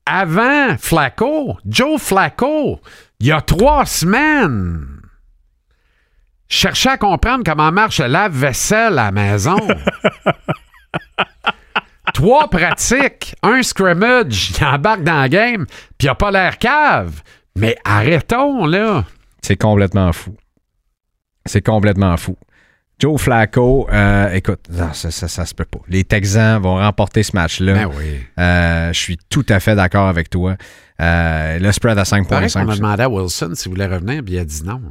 Avant 0.06 0.78
Flacco, 0.80 1.60
Joe 1.66 2.02
Flacco, 2.02 2.80
il 3.20 3.28
y 3.28 3.32
a 3.32 3.42
trois 3.42 3.86
semaines. 3.86 5.02
Cherchais 6.48 6.90
à 6.90 6.98
comprendre 6.98 7.44
comment 7.46 7.72
marche 7.72 8.00
le 8.00 8.08
lave-vaisselle 8.08 8.98
à 8.98 9.06
la 9.06 9.12
maison. 9.12 9.58
Trois 12.14 12.50
pratiques, 12.50 13.36
un 13.44 13.62
scrimmage, 13.62 14.52
il 14.58 14.66
embarque 14.66 15.04
dans 15.04 15.20
la 15.22 15.30
game, 15.30 15.66
puis 15.98 16.08
il 16.08 16.10
a 16.10 16.16
pas 16.16 16.32
l'air 16.32 16.58
cave. 16.58 17.22
Mais 17.56 17.78
arrêtons, 17.84 18.66
là. 18.66 19.04
C'est 19.42 19.58
complètement 19.58 20.12
fou. 20.14 20.36
C'est 21.46 21.62
complètement 21.62 22.18
fou. 22.18 22.38
Joe 23.00 23.22
Flacco, 23.22 23.88
euh, 23.92 24.32
écoute, 24.34 24.62
non, 24.72 24.92
ça, 24.94 25.12
ça, 25.12 25.28
ça 25.28 25.46
se 25.46 25.54
peut 25.54 25.66
pas. 25.66 25.80
Les 25.88 26.04
Texans 26.04 26.60
vont 26.60 26.78
remporter 26.78 27.22
ce 27.22 27.36
match-là. 27.36 27.74
Ben 27.74 27.92
oui. 27.96 28.20
Euh, 28.40 28.92
je 28.92 29.00
suis 29.00 29.18
tout 29.30 29.46
à 29.50 29.60
fait 29.60 29.76
d'accord 29.76 30.08
avec 30.08 30.32
toi. 30.32 30.56
Euh, 31.00 31.60
le 31.60 31.72
spread 31.72 31.98
à 32.00 32.04
Pareil 32.06 32.26
qu'on 32.26 32.36
a 32.36 32.48
5.5. 32.48 32.76
demandé 32.78 33.04
à 33.04 33.10
Wilson 33.10 33.52
s'il 33.54 33.70
voulait 33.70 33.86
revenir, 33.86 34.24
puis 34.24 34.34
il 34.34 34.40
a 34.40 34.46
dit 34.46 34.64
non. 34.64 34.82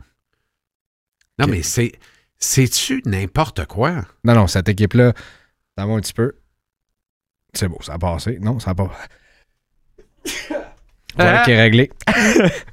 Non, 1.38 1.46
mais 1.48 1.62
c'est. 1.62 1.92
C'est-tu 2.38 3.02
n'importe 3.06 3.64
quoi? 3.64 4.02
Non, 4.22 4.34
non, 4.34 4.46
cette 4.46 4.68
équipe-là, 4.68 5.12
ça 5.76 5.84
va 5.86 5.92
un 5.94 6.00
petit 6.00 6.12
peu. 6.12 6.34
C'est 7.54 7.66
beau, 7.66 7.78
ça 7.82 7.94
a 7.94 7.98
passé. 7.98 8.38
Non, 8.40 8.60
ça 8.60 8.70
a 8.70 8.74
pas. 8.74 8.90
Voilà 11.16 11.40
Ah! 11.40 11.44
qui 11.44 11.50
est 11.52 11.60
réglé. 11.60 11.90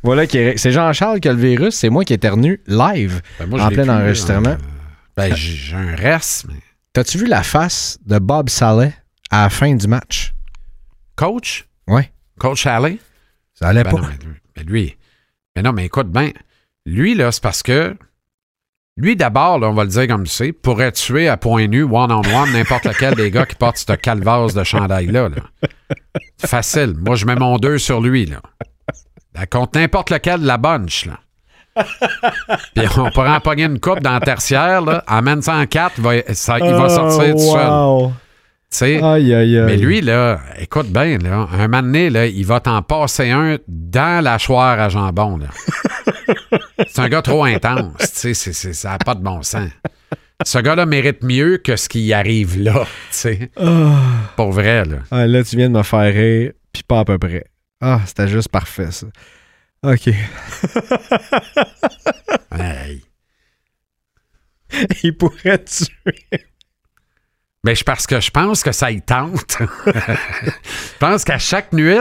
voilà 0.03 0.27
qui 0.27 0.37
est 0.37 0.43
réglé. 0.43 0.57
C'est 0.61 0.71
Jean-Charles 0.71 1.21
qui 1.21 1.29
a 1.29 1.33
le 1.33 1.39
virus, 1.39 1.75
c'est 1.75 1.89
moi 1.89 2.03
qui 2.03 2.13
éternue 2.13 2.61
live. 2.67 3.21
Ben, 3.39 3.47
moi, 3.47 3.61
En 3.63 3.69
plein 3.69 3.83
plus, 3.83 3.89
enregistrement. 3.91 4.57
Ben, 5.17 5.33
j'ai 5.35 5.75
un 5.75 5.95
reste, 5.95 6.45
mais. 6.47 6.59
T'as-tu 6.93 7.17
vu 7.17 7.25
la 7.25 7.41
face 7.43 7.97
de 8.05 8.19
Bob 8.19 8.49
Saleh 8.49 8.91
à 9.31 9.43
la 9.43 9.49
fin 9.49 9.73
du 9.73 9.87
match? 9.87 10.33
Coach? 11.15 11.67
Ouais. 11.87 12.11
Coach 12.39 12.65
Alley? 12.67 12.99
Ça 13.55 13.69
allait 13.69 13.83
Ben 13.83 13.91
pas. 13.91 14.01
non, 14.01 14.07
mais 14.07 14.17
lui, 14.23 14.35
ben 14.55 14.65
lui- 14.67 14.97
mais 15.55 15.61
non, 15.63 15.73
mais 15.73 15.85
écoute 15.85 16.11
bien, 16.11 16.31
lui, 16.85 17.15
là, 17.15 17.31
c'est 17.31 17.41
parce 17.41 17.63
que 17.63 17.95
lui, 18.95 19.15
d'abord, 19.15 19.57
là, 19.57 19.69
on 19.69 19.73
va 19.73 19.85
le 19.85 19.89
dire 19.89 20.07
comme 20.07 20.27
c'est, 20.27 20.51
pourrait 20.51 20.91
tuer 20.91 21.27
à 21.29 21.37
point 21.37 21.65
nu, 21.67 21.81
one-on-one, 21.83 22.51
n'importe 22.53 22.85
lequel 22.85 23.15
des 23.15 23.31
gars 23.31 23.45
qui 23.47 23.55
portent 23.55 23.77
ce 23.77 23.93
calvasse 23.93 24.53
de 24.53 24.63
chandail-là. 24.63 25.29
là. 25.29 25.67
Facile. 26.45 26.93
Moi, 26.99 27.15
je 27.15 27.25
mets 27.25 27.35
mon 27.35 27.57
2 27.57 27.79
sur 27.79 28.01
lui, 28.01 28.25
là. 28.27 28.39
Ben, 29.33 29.45
contre 29.47 29.79
n'importe 29.79 30.11
lequel 30.11 30.41
de 30.41 30.45
la 30.45 30.57
bunch, 30.57 31.05
là. 31.07 31.19
Puis 32.75 32.85
on 32.97 33.09
pourrait 33.11 33.29
en 33.29 33.39
pogner 33.39 33.63
une 33.65 33.79
coupe 33.79 33.99
dans 34.01 34.13
la 34.13 34.19
tertiaire, 34.19 34.81
là. 34.81 35.03
Emmène 35.07 35.41
ça 35.41 35.55
en 35.55 35.65
4, 35.65 35.93
il 35.97 36.03
va, 36.03 36.11
ça- 36.33 36.59
il 36.59 36.73
va 36.73 36.89
sortir 36.89 37.33
tout 37.33 37.39
seul. 37.39 37.67
Oh, 37.69 38.03
wow. 38.05 38.13
Aïe, 39.03 39.33
aïe, 39.33 39.33
aïe. 39.35 39.63
mais 39.65 39.77
lui, 39.77 40.01
là, 40.01 40.39
écoute 40.59 40.87
bien, 40.87 41.19
là, 41.19 41.47
un 41.53 41.67
moment 41.67 41.83
donné, 41.83 42.09
là, 42.09 42.25
il 42.25 42.43
va 42.45 42.59
t'en 42.59 42.81
passer 42.81 43.29
un 43.29 43.57
dans 43.67 44.23
la 44.23 44.39
choire 44.39 44.79
à 44.79 44.89
jambon. 44.89 45.39
c'est 46.87 46.99
un 47.01 47.09
gars 47.09 47.21
trop 47.21 47.43
intense. 47.43 47.93
c'est- 47.99 48.33
c'est- 48.33 48.73
ça 48.73 48.89
n'a 48.91 48.97
pas 48.97 49.13
de 49.15 49.21
bon 49.21 49.41
sens. 49.43 49.69
Ce 50.43 50.57
gars-là 50.57 50.85
mérite 50.87 51.23
mieux 51.23 51.57
que 51.57 51.75
ce 51.75 51.87
qui 51.87 52.01
y 52.01 52.13
arrive 52.13 52.59
là. 52.59 52.85
sais. 53.11 53.51
Pour 54.35 54.51
vrai, 54.51 54.83
là. 54.85 54.97
Ah, 55.11 55.27
là, 55.27 55.43
tu 55.43 55.55
viens 55.55 55.69
de 55.69 55.77
me 55.77 55.83
faire 55.83 56.11
rire, 56.13 56.51
puis 56.73 56.81
pas 56.83 56.99
à 56.99 57.05
peu 57.05 57.17
près. 57.19 57.45
Ah, 57.79 57.99
c'était 58.05 58.27
juste 58.27 58.49
parfait, 58.49 58.89
ça. 58.91 59.05
OK. 59.83 60.07
Hey. 62.51 63.03
Il 65.03 65.17
pourrait 65.17 65.63
tuer. 65.63 66.47
Ben, 67.63 67.75
je- 67.75 67.83
parce 67.83 68.07
que 68.07 68.19
je 68.19 68.31
pense 68.31 68.63
que 68.63 68.71
ça 68.71 68.91
y 68.91 69.01
tente. 69.01 69.57
je 69.85 70.97
pense 70.99 71.23
qu'à 71.23 71.37
chaque 71.37 71.71
nuit, 71.73 71.99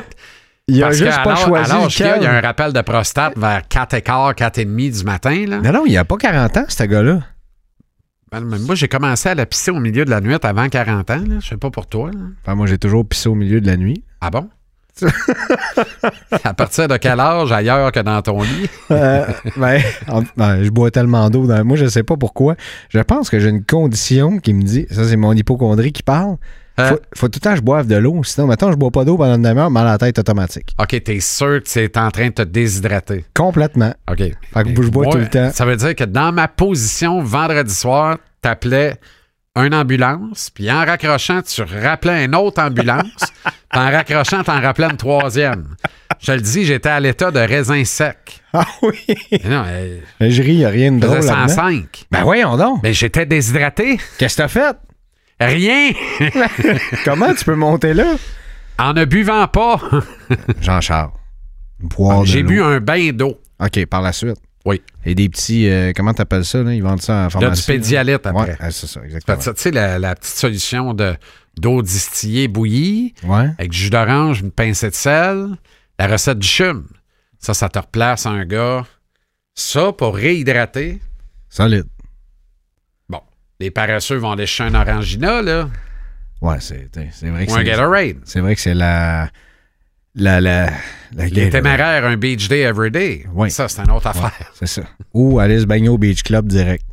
Il 0.69 0.83
a 0.83 0.87
parce 0.87 0.99
juste 0.99 1.23
pas 1.23 1.37
choisi 1.37 1.71
à 1.71 1.75
l'âge 1.81 1.97
qu'il 1.97 2.07
y 2.07 2.09
a, 2.09 2.17
il 2.17 2.23
y 2.23 2.27
a 2.27 2.33
un 2.35 2.41
rappel 2.41 2.73
de 2.73 2.81
prostate 2.81 3.37
vers 3.37 3.61
4h15, 3.63 4.35
4h30 4.35 4.99
du 4.99 5.05
matin. 5.05 5.45
Là. 5.47 5.61
Non, 5.61 5.73
non, 5.73 5.87
il 5.87 5.97
a 5.97 6.05
pas 6.05 6.17
40 6.17 6.57
ans, 6.57 6.65
ce 6.69 6.85
gars-là. 6.85 7.21
Ben, 8.31 8.41
mais 8.41 8.59
moi, 8.59 8.75
j'ai 8.75 8.89
commencé 8.89 9.29
à 9.29 9.35
la 9.35 9.45
pisser 9.45 9.71
au 9.71 9.79
milieu 9.79 10.05
de 10.05 10.11
la 10.11 10.21
nuit 10.21 10.37
avant 10.43 10.69
40 10.69 11.11
ans. 11.11 11.17
Là. 11.29 11.37
Je 11.41 11.49
sais 11.49 11.57
pas 11.59 11.71
pour 11.71 11.87
toi. 11.87 12.11
là. 12.13 12.21
Enfin, 12.43 12.55
moi, 12.55 12.67
j'ai 12.67 12.79
toujours 12.79 13.07
pissé 13.07 13.29
au 13.29 13.35
milieu 13.35 13.61
de 13.61 13.67
la 13.67 13.77
nuit. 13.77 14.03
Ah 14.21 14.31
bon? 14.31 14.49
à 16.45 16.55
partir 16.55 16.89
de 16.89 16.97
quel 16.97 17.19
âge 17.21 17.51
ailleurs 17.53 17.93
que 17.93 18.01
dans 18.01 18.21
ton 18.23 18.43
lit? 18.43 18.69
Euh, 18.91 19.25
ben, 19.57 19.81
en- 20.09 20.23
ben, 20.37 20.63
je 20.63 20.69
bois 20.69 20.91
tellement 20.91 21.31
d'eau. 21.31 21.47
Dans... 21.47 21.65
Moi, 21.65 21.77
je 21.79 21.87
sais 21.87 22.03
pas 22.03 22.17
pourquoi. 22.19 22.57
Je 22.91 22.99
pense 23.01 23.31
que 23.31 23.39
j'ai 23.41 23.49
une 23.49 23.65
condition 23.65 24.39
qui 24.39 24.53
me 24.53 24.63
dit, 24.63 24.87
ça 24.91 25.05
c'est 25.05 25.17
mon 25.17 25.33
hypochondrie 25.33 25.93
qui 25.93 26.03
parle, 26.03 26.37
Hein? 26.79 26.89
faut, 26.89 26.99
faut 27.15 27.29
tout 27.29 27.39
le 27.39 27.45
temps 27.45 27.51
que 27.51 27.57
je 27.57 27.63
boive 27.63 27.87
de 27.87 27.97
l'eau. 27.97 28.23
Sinon, 28.25 28.47
maintenant, 28.47 28.71
je 28.73 28.77
bois 28.77 28.91
pas 28.91 29.05
d'eau 29.05 29.17
pendant 29.19 29.35
une 29.37 29.43
demi-heure, 29.43 29.71
mal 29.71 29.87
à 29.87 29.93
la 29.93 29.99
tête 29.99 30.19
automatique. 30.19 30.75
OK, 30.81 31.03
t'es 31.05 31.21
sûr 31.21 31.63
que 31.63 31.69
c'est 31.69 31.97
en 31.99 32.11
train 32.11 32.29
de 32.29 32.33
te 32.33 32.43
déshydrater? 32.43 33.25
Complètement. 33.35 33.93
OK. 34.11 34.19
Fait 34.19 34.75
que 34.75 34.83
je 34.83 34.89
bois 34.89 35.05
Moi, 35.05 35.13
tout 35.13 35.19
le 35.21 35.29
temps. 35.29 35.51
Ça 35.53 35.67
veut 35.67 35.77
dire 35.77 35.95
que 35.95 36.05
dans 36.05 36.33
ma 36.33 36.49
position 36.49 37.23
vendredi 37.23 37.75
soir, 37.75 38.17
t'appelais 38.41 38.95
une 39.57 39.75
ambulance, 39.75 40.51
puis 40.51 40.71
en 40.71 40.85
raccrochant, 40.85 41.43
tu 41.43 41.63
rappelais 41.63 42.25
une 42.25 42.35
autre 42.35 42.63
ambulance, 42.63 43.33
puis 43.45 43.81
en 43.81 43.91
raccrochant, 43.91 44.43
t'en 44.43 44.61
rappelais 44.61 44.89
une 44.89 44.97
troisième. 44.97 45.77
Je 46.21 46.27
te 46.27 46.33
le 46.33 46.41
dis, 46.41 46.65
j'étais 46.65 46.89
à 46.89 47.01
l'état 47.01 47.31
de 47.31 47.41
raisin 47.41 47.85
sec. 47.85 48.43
Ah 48.55 48.65
oui. 48.83 49.05
Mais 49.31 49.51
non, 49.51 49.65
euh, 49.67 49.99
Mais 50.21 50.31
je 50.31 50.43
ris, 50.43 50.53
il 50.53 50.59
n'y 50.59 50.65
a 50.65 50.69
rien 50.71 50.93
de 50.93 51.01
drôle 51.01 51.17
là-dedans. 51.19 51.49
105. 51.49 52.05
Ben 52.11 52.23
voyons 52.23 52.57
donc. 52.57 52.81
Mais 52.83 52.93
j'étais 52.95 53.27
déshydraté. 53.27 53.99
Qu'est-ce 54.19 54.37
que 54.37 54.43
t'as 54.43 54.49
fait? 54.49 54.77
Rien. 55.41 55.91
Comment 57.05 57.35
tu 57.35 57.45
peux 57.45 57.55
monter 57.55 57.95
là? 57.95 58.15
En 58.79 58.93
ne 58.93 59.05
buvant 59.05 59.49
pas. 59.49 59.81
Jean-Charles. 60.61 61.11
J'ai 62.25 62.43
bu 62.43 62.63
un 62.63 62.81
bain 62.81 63.11
d'eau. 63.13 63.39
OK, 63.61 63.87
par 63.87 64.03
la 64.03 64.13
suite. 64.13 64.39
Oui. 64.65 64.81
Et 65.05 65.15
des 65.15 65.29
petits, 65.29 65.69
euh, 65.69 65.93
comment 65.95 66.15
t'appelles 66.15 66.45
ça, 66.45 66.63
là? 66.63 66.73
Ils 66.73 66.83
vendent 66.83 67.03
ça 67.03 67.15
en 67.15 67.23
Là, 67.25 67.31
pharmacie. 67.31 67.63
du 67.63 67.67
pédialyte 67.67 68.25
là. 68.25 68.31
après. 68.31 68.51
Ouais, 68.61 68.71
c'est 68.71 68.87
ça, 68.87 69.01
exactement. 69.05 69.37
Tu 69.39 69.51
sais, 69.57 69.71
la, 69.73 69.99
la 69.99 70.15
petite 70.15 70.35
solution 70.37 70.95
de, 70.95 71.15
d'eau 71.59 71.83
distillée 71.83 72.47
bouillie, 72.49 73.15
Ouais. 73.25 73.49
avec 73.59 73.71
du 73.71 73.79
jus 73.79 73.91
d'orange, 73.91 74.41
une 74.41 74.53
pincée 74.53 74.91
de 74.91 74.95
sel, 74.95 75.49
la 75.99 76.07
recette 76.07 76.39
du 76.39 76.47
chum. 76.47 76.87
Ça, 77.41 77.55
ça 77.55 77.69
te 77.69 77.79
replace 77.79 78.25
un 78.27 78.45
gars. 78.45 78.85
Ça, 79.55 79.93
pour 79.93 80.15
réhydrater, 80.15 81.01
Solide. 81.49 81.85
bon, 83.09 83.21
les 83.61 83.71
paresseux 83.73 84.17
vont 84.17 84.35
lécher 84.35 84.63
un 84.65 84.75
orangina, 84.75 85.43
là, 85.43 85.69
Ouais, 86.41 86.59
c'est 86.61 86.89
c'est 87.13 87.29
vrai 87.31 87.47
que 87.47 87.51
ou 87.53 87.55
un 87.55 87.59
c'est... 87.59 87.65
Gatorade. 87.65 88.17
C'est 88.25 88.41
vrai 88.41 88.55
que 88.57 88.61
c'est 88.61 88.75
la... 88.75 89.29
La... 90.15 90.41
La... 90.41 90.67
la 91.13 91.25
Les 91.25 91.31
Gatorade. 91.31 91.51
téméraires, 91.53 92.05
un 92.05 92.17
beach 92.17 92.49
day 92.49 92.61
every 92.61 92.91
day. 92.91 93.25
Oui. 93.35 93.51
Ça, 93.51 93.69
c'est 93.69 93.83
une 93.83 93.91
autre 93.91 94.07
affaire. 94.07 94.33
C'est 94.55 94.67
ça. 94.67 94.83
Ou 95.15 95.39
aller 95.41 95.61
se 95.61 95.65
baigner 95.67 95.89
au 95.89 95.99
Beach 95.99 96.23
Club 96.23 96.47
direct. 96.49 96.85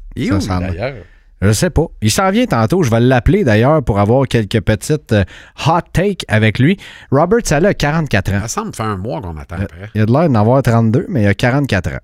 Ça, 0.41 0.57
où, 0.57 0.61
d'ailleurs? 0.61 1.03
Je 1.41 1.51
sais 1.53 1.69
pas. 1.69 1.85
Il 2.01 2.11
s'en 2.11 2.29
vient 2.31 2.45
tantôt. 2.45 2.83
Je 2.83 2.89
vais 2.89 2.99
l'appeler 2.99 3.43
d'ailleurs 3.45 3.81
pour 3.83 3.99
avoir 3.99 4.27
quelques 4.27 4.59
petites 4.61 5.13
euh, 5.13 5.23
hot 5.67 5.79
takes 5.93 6.25
avec 6.27 6.59
lui. 6.59 6.77
Robert 7.11 7.39
Saleh 7.45 7.69
a 7.69 7.73
44 7.73 8.33
ans. 8.33 8.39
Ça 8.41 8.47
semble 8.49 8.75
faire 8.75 8.87
un 8.87 8.97
mois 8.97 9.21
qu'on 9.21 9.37
attend 9.37 9.55
après. 9.61 9.89
Il 9.95 10.01
a 10.01 10.05
de 10.05 10.11
l'air 10.11 10.27
d'en 10.29 10.35
avoir 10.39 10.61
32, 10.61 11.05
mais 11.07 11.23
il 11.23 11.27
a 11.27 11.33
44 11.33 11.87
ans. 11.93 11.97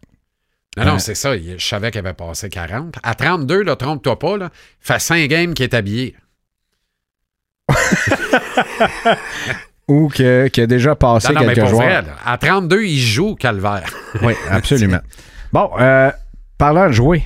Non, 0.78 0.86
non, 0.86 0.94
Ouais. 0.94 1.00
c'est 1.00 1.16
ça. 1.16 1.38
Je 1.38 1.58
savais 1.66 1.92
qu'il 1.92 2.00
avait 2.00 2.14
passé 2.14 2.50
40. 2.50 2.96
À 3.04 3.14
32, 3.16 3.64
là, 3.64 3.76
trompe-toi 3.76 4.20
pas, 4.20 4.38
là, 4.38 4.50
fait 4.80 5.00
5 5.00 5.28
games 5.28 5.54
qui 5.54 5.64
est 5.64 5.74
habillé. 5.74 6.16
Ou 9.88 10.08
que- 10.10 10.48
qui 10.48 10.62
a 10.62 10.68
déjà 10.68 10.96
passé 10.96 11.32
Non, 11.34 11.42
non, 11.42 11.48
mais 11.48 11.54
quelques 11.54 11.60
pour 11.70 11.70
joueurs. 11.70 11.88
vrai, 11.88 12.02
là, 12.02 12.16
à 12.26 12.38
32, 12.38 12.84
il 12.84 13.00
joue 13.00 13.36
calvaire. 13.36 13.86
Oui, 14.24 14.34
absolument. 14.50 15.00
bon, 15.54 15.70
euh, 15.80 16.12
parlant 16.58 16.88
de 16.88 16.92
jouer, 16.94 17.24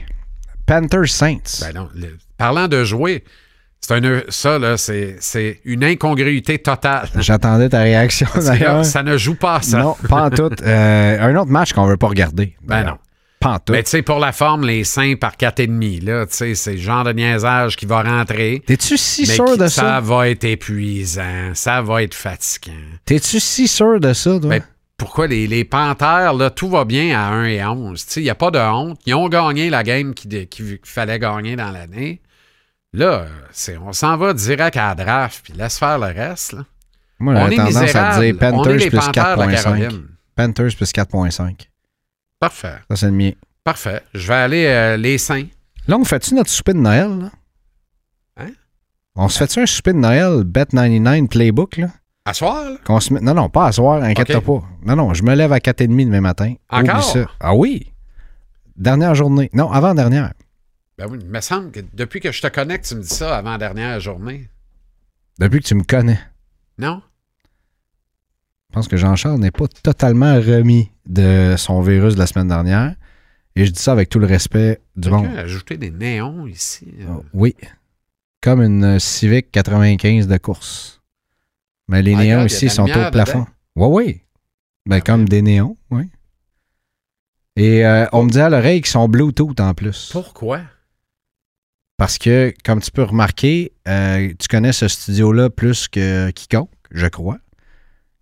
Panthers 0.66 1.08
Saints. 1.10 1.62
Ben 1.62 1.74
non, 1.74 1.90
le- 1.96 2.18
parlant 2.38 2.68
de 2.68 2.84
jouer, 2.84 3.24
c'est 3.80 3.94
un, 3.94 4.22
ça, 4.30 4.60
là, 4.60 4.76
c'est, 4.78 5.62
une 5.64 5.84
incongruité 5.86 6.60
totale. 6.60 7.08
J'attendais 7.20 7.70
ta 7.70 7.80
réaction 7.82 8.28
ça 8.84 9.04
ne 9.04 9.18
joue 9.18 9.36
pas 9.36 9.56
à 9.56 9.62
ça. 9.62 9.78
Non, 9.80 9.96
pas 10.10 10.24
en 10.26 10.30
tout. 10.30 10.50
Euh, 10.62 11.18
un 11.22 11.36
autre 11.38 11.52
match 11.52 11.72
qu'on 11.74 11.86
veut 11.86 11.98
pas 11.98 12.08
regarder. 12.08 12.56
Ben 12.62 12.84
non. 12.84 12.98
Mais 13.70 13.84
tu 13.84 13.90
sais, 13.92 14.02
pour 14.02 14.20
la 14.20 14.34
forme, 14.34 14.66
les 14.66 14.84
5 14.84 15.18
par 15.18 15.38
4,5, 15.38 16.04
là, 16.04 16.26
tu 16.26 16.36
sais, 16.36 16.56
c'est 16.56 16.74
le 16.74 16.78
genre 16.78 17.06
de 17.06 17.14
niaisage 17.14 17.78
qui 17.78 17.86
va 17.86 18.04
rentrer. 18.04 18.62
T'es-tu 18.66 18.98
si 18.98 19.22
Mais 19.22 19.34
sûr 19.34 19.58
de 19.58 19.68
ça? 19.68 19.82
ça? 19.82 20.00
va 20.02 20.30
être 20.30 20.44
épuisant, 20.44 21.54
ça 21.54 21.82
va 21.82 22.04
être 22.04 22.16
fatigant. 22.16 22.74
T'es-tu 23.06 23.40
si 23.40 23.68
sûr 23.70 24.00
de 24.00 24.12
ça, 24.12 24.40
toi? 24.40 24.50
Ben, 24.50 24.62
pourquoi 24.98 25.28
les, 25.28 25.48
les 25.48 25.64
Panthères, 25.64 26.34
là, 26.34 26.50
tout 26.50 26.70
va 26.70 26.84
bien 26.84 27.18
à 27.18 27.30
1 27.30 27.46
et 27.46 27.64
11. 27.64 28.06
Il 28.18 28.24
n'y 28.24 28.30
a 28.30 28.36
pas 28.36 28.52
de 28.52 28.60
honte. 28.60 29.00
Ils 29.06 29.16
ont 29.16 29.30
gagné 29.30 29.70
la 29.70 29.84
game 29.84 30.14
qu'il 30.14 30.48
qui, 30.48 30.80
fallait 30.84 31.20
gagner 31.20 31.56
dans 31.56 31.72
l'année. 31.72 32.22
Là, 32.92 33.28
c'est, 33.52 33.78
on 33.78 33.94
s'en 33.94 34.18
va 34.18 34.34
direct 34.34 34.76
à 34.76 34.90
la 34.90 34.96
draft, 34.96 35.42
puis 35.44 35.54
laisse 35.54 35.80
faire 35.80 35.98
le 35.98 36.08
reste. 36.08 36.54
Là. 36.54 36.66
Moi, 37.20 37.34
On 37.36 37.40
j'aurais 37.40 37.56
tendance 37.56 37.96
à 37.96 38.20
dire 38.20 38.38
Panthers 38.38 38.90
plus 38.90 38.90
Panthères 38.90 39.38
de 39.38 39.44
4.5. 39.44 39.64
Caroline. 39.64 40.08
Panthers 40.36 40.76
plus 40.76 40.92
4.5. 40.92 41.56
Parfait. 42.40 42.76
Ça, 42.90 42.96
c'est 42.96 43.06
le 43.08 43.12
mien. 43.12 43.32
Parfait. 43.64 44.02
Je 44.14 44.28
vais 44.28 44.34
aller 44.34 44.66
euh, 44.66 44.98
les 44.98 45.18
Saints. 45.18 45.48
Là, 45.88 45.98
on 45.98 46.06
fait-tu 46.06 46.36
notre 46.36 46.50
souper 46.50 46.74
de 46.74 46.80
Noël? 46.80 47.10
Là? 47.20 47.32
Hein? 48.38 48.52
On 49.16 49.28
se 49.28 49.38
fait-tu 49.38 49.60
un 49.60 49.66
souper 49.66 49.94
de 49.94 49.98
Noël 49.98 50.44
Bet99 50.44 51.28
Playbook? 51.28 51.78
Là? 51.78 51.88
À 52.26 52.34
soir, 52.34 52.64
là? 52.70 52.78
Qu'on 52.86 53.00
se 53.00 53.14
met... 53.14 53.22
Non, 53.22 53.34
non, 53.34 53.50
pas 53.50 53.68
à 53.68 53.72
soir, 53.72 54.02
inquiète-toi 54.04 54.42
pas. 54.42 54.64
Non, 54.86 54.96
non, 54.96 55.14
je 55.14 55.24
me 55.24 55.34
lève 55.36 55.52
à 55.52 55.58
4h30 55.58 55.88
demain 56.06 56.22
matin. 56.22 56.54
Encore? 56.70 56.96
Oublie 56.96 57.04
ça. 57.04 57.26
Ah 57.40 57.56
oui? 57.56 57.92
Dernière 58.76 59.16
journée. 59.16 59.50
Non, 59.54 59.72
avant-dernière. 59.72 60.34
Ben 60.98 61.08
oui, 61.10 61.20
il 61.22 61.28
me 61.28 61.42
semble 61.42 61.72
que 61.72 61.80
depuis 61.94 62.20
que 62.20 62.32
je 62.32 62.42
te 62.42 62.48
connecte, 62.48 62.86
tu 62.86 62.96
me 62.96 63.02
dis 63.02 63.08
ça 63.08 63.38
avant 63.38 63.52
la 63.52 63.58
dernière 63.58 64.00
journée. 64.00 64.50
Depuis 65.40 65.60
que 65.62 65.68
tu 65.68 65.76
me 65.76 65.84
connais. 65.84 66.20
Non? 66.78 67.02
Je 68.70 68.74
pense 68.76 68.88
que 68.88 68.98
Jean-Charles 68.98 69.40
n'est 69.40 69.52
pas 69.52 69.68
totalement 69.68 70.36
remis 70.36 70.92
de 71.08 71.56
son 71.58 71.82
virus 71.82 72.14
de 72.14 72.20
la 72.20 72.28
semaine 72.28 72.48
dernière. 72.50 72.96
Et 73.56 73.66
je 73.66 73.72
dis 73.72 73.82
ça 73.82 73.92
avec 73.94 74.10
tout 74.10 74.20
le 74.20 74.28
respect 74.28 74.80
du 74.96 75.10
monde. 75.10 75.26
a 75.26 75.40
ajouté 75.40 75.76
des 75.76 75.90
néons 75.90 76.46
ici. 76.46 76.94
euh. 77.02 77.06
Oh, 77.18 77.26
Oui. 77.34 77.56
Comme 78.42 78.62
une 78.62 79.00
Civic 79.00 79.52
95 79.52 80.28
de 80.28 80.38
course. 80.38 81.02
Mais 81.88 82.02
les 82.04 82.14
Ah, 82.14 82.18
néons 82.20 82.30
regarde, 82.38 82.52
ici 82.52 82.70
sont 82.70 82.84
au 82.84 83.12
plafond. 83.12 83.48
Oui, 83.76 83.88
oui. 84.06 84.22
Ben, 84.86 84.98
Ah, 84.98 85.02
comme 85.02 85.28
des 85.28 85.42
néons, 85.42 85.76
oui. 85.90 86.04
Et 87.56 87.86
euh, 87.86 88.06
on 88.14 88.24
me 88.24 88.30
dit 88.30 88.40
à 88.40 88.50
l'oreille 88.50 88.82
qu'ils 88.82 88.92
sont 88.92 89.10
Bluetooth 89.10 89.60
en 89.60 89.74
plus. 89.74 90.10
Pourquoi? 90.14 90.62
Parce 91.98 92.18
que, 92.18 92.54
comme 92.64 92.80
tu 92.82 92.92
peux 92.92 93.04
remarquer, 93.04 93.74
euh, 93.88 94.32
tu 94.40 94.48
connais 94.48 94.72
ce 94.72 94.88
studio-là 94.88 95.50
plus 95.50 95.88
que 95.90 96.30
quiconque, 96.30 96.70
je 96.92 97.08
crois. 97.08 97.40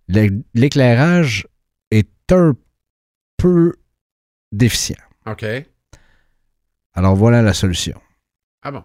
L'éclairage 0.08 1.46
est 1.90 2.10
un 2.32 2.54
peu 3.36 3.74
déficient. 4.52 4.96
OK. 5.26 5.44
Alors 6.94 7.14
voilà 7.14 7.42
la 7.42 7.52
solution. 7.52 8.00
Ah 8.62 8.70
bon? 8.70 8.82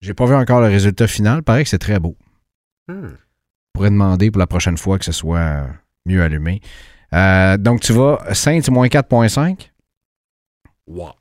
J'ai 0.00 0.14
pas 0.14 0.26
vu 0.26 0.34
encore 0.34 0.60
le 0.60 0.66
résultat 0.66 1.06
final. 1.06 1.42
Paraît 1.42 1.64
que 1.64 1.70
c'est 1.70 1.78
très 1.78 1.98
beau. 1.98 2.16
Hmm. 2.88 3.08
Je 3.08 3.14
pourrais 3.72 3.90
demander 3.90 4.30
pour 4.30 4.38
la 4.38 4.46
prochaine 4.46 4.76
fois 4.76 4.98
que 4.98 5.04
ce 5.04 5.12
soit 5.12 5.66
mieux 6.04 6.22
allumé. 6.22 6.60
Euh, 7.12 7.56
donc 7.56 7.80
tu 7.80 7.92
vas 7.92 8.18
Saints 8.32 8.68
moins 8.70 8.88
4.5. 8.88 9.70
Wow. 10.86 11.12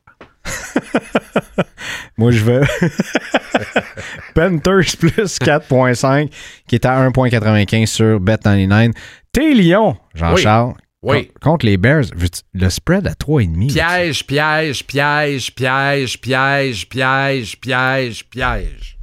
Moi 2.17 2.31
je 2.31 2.43
veux 2.43 2.61
Panthers 4.35 4.97
plus 4.99 5.39
4.5 5.39 6.31
qui 6.67 6.75
est 6.75 6.85
à 6.85 7.09
1.95 7.09 7.85
sur 7.85 8.19
Bet99. 8.19 8.93
T'es 9.35 9.53
Lyon, 9.53 9.97
Jean-Charles. 10.13 10.73
Oui. 11.01 11.27
Con- 11.41 11.51
Contre 11.51 11.65
les 11.65 11.75
Bears, 11.77 12.05
le 12.53 12.69
spread 12.69 13.05
à 13.05 13.13
3,5. 13.13 13.67
Piège, 13.73 14.25
piège, 14.25 14.85
piège, 14.87 15.53
piège, 15.53 16.19
piège, 16.21 16.89
piège, 16.89 17.59
piège, 17.59 18.29
piège. 18.29 18.97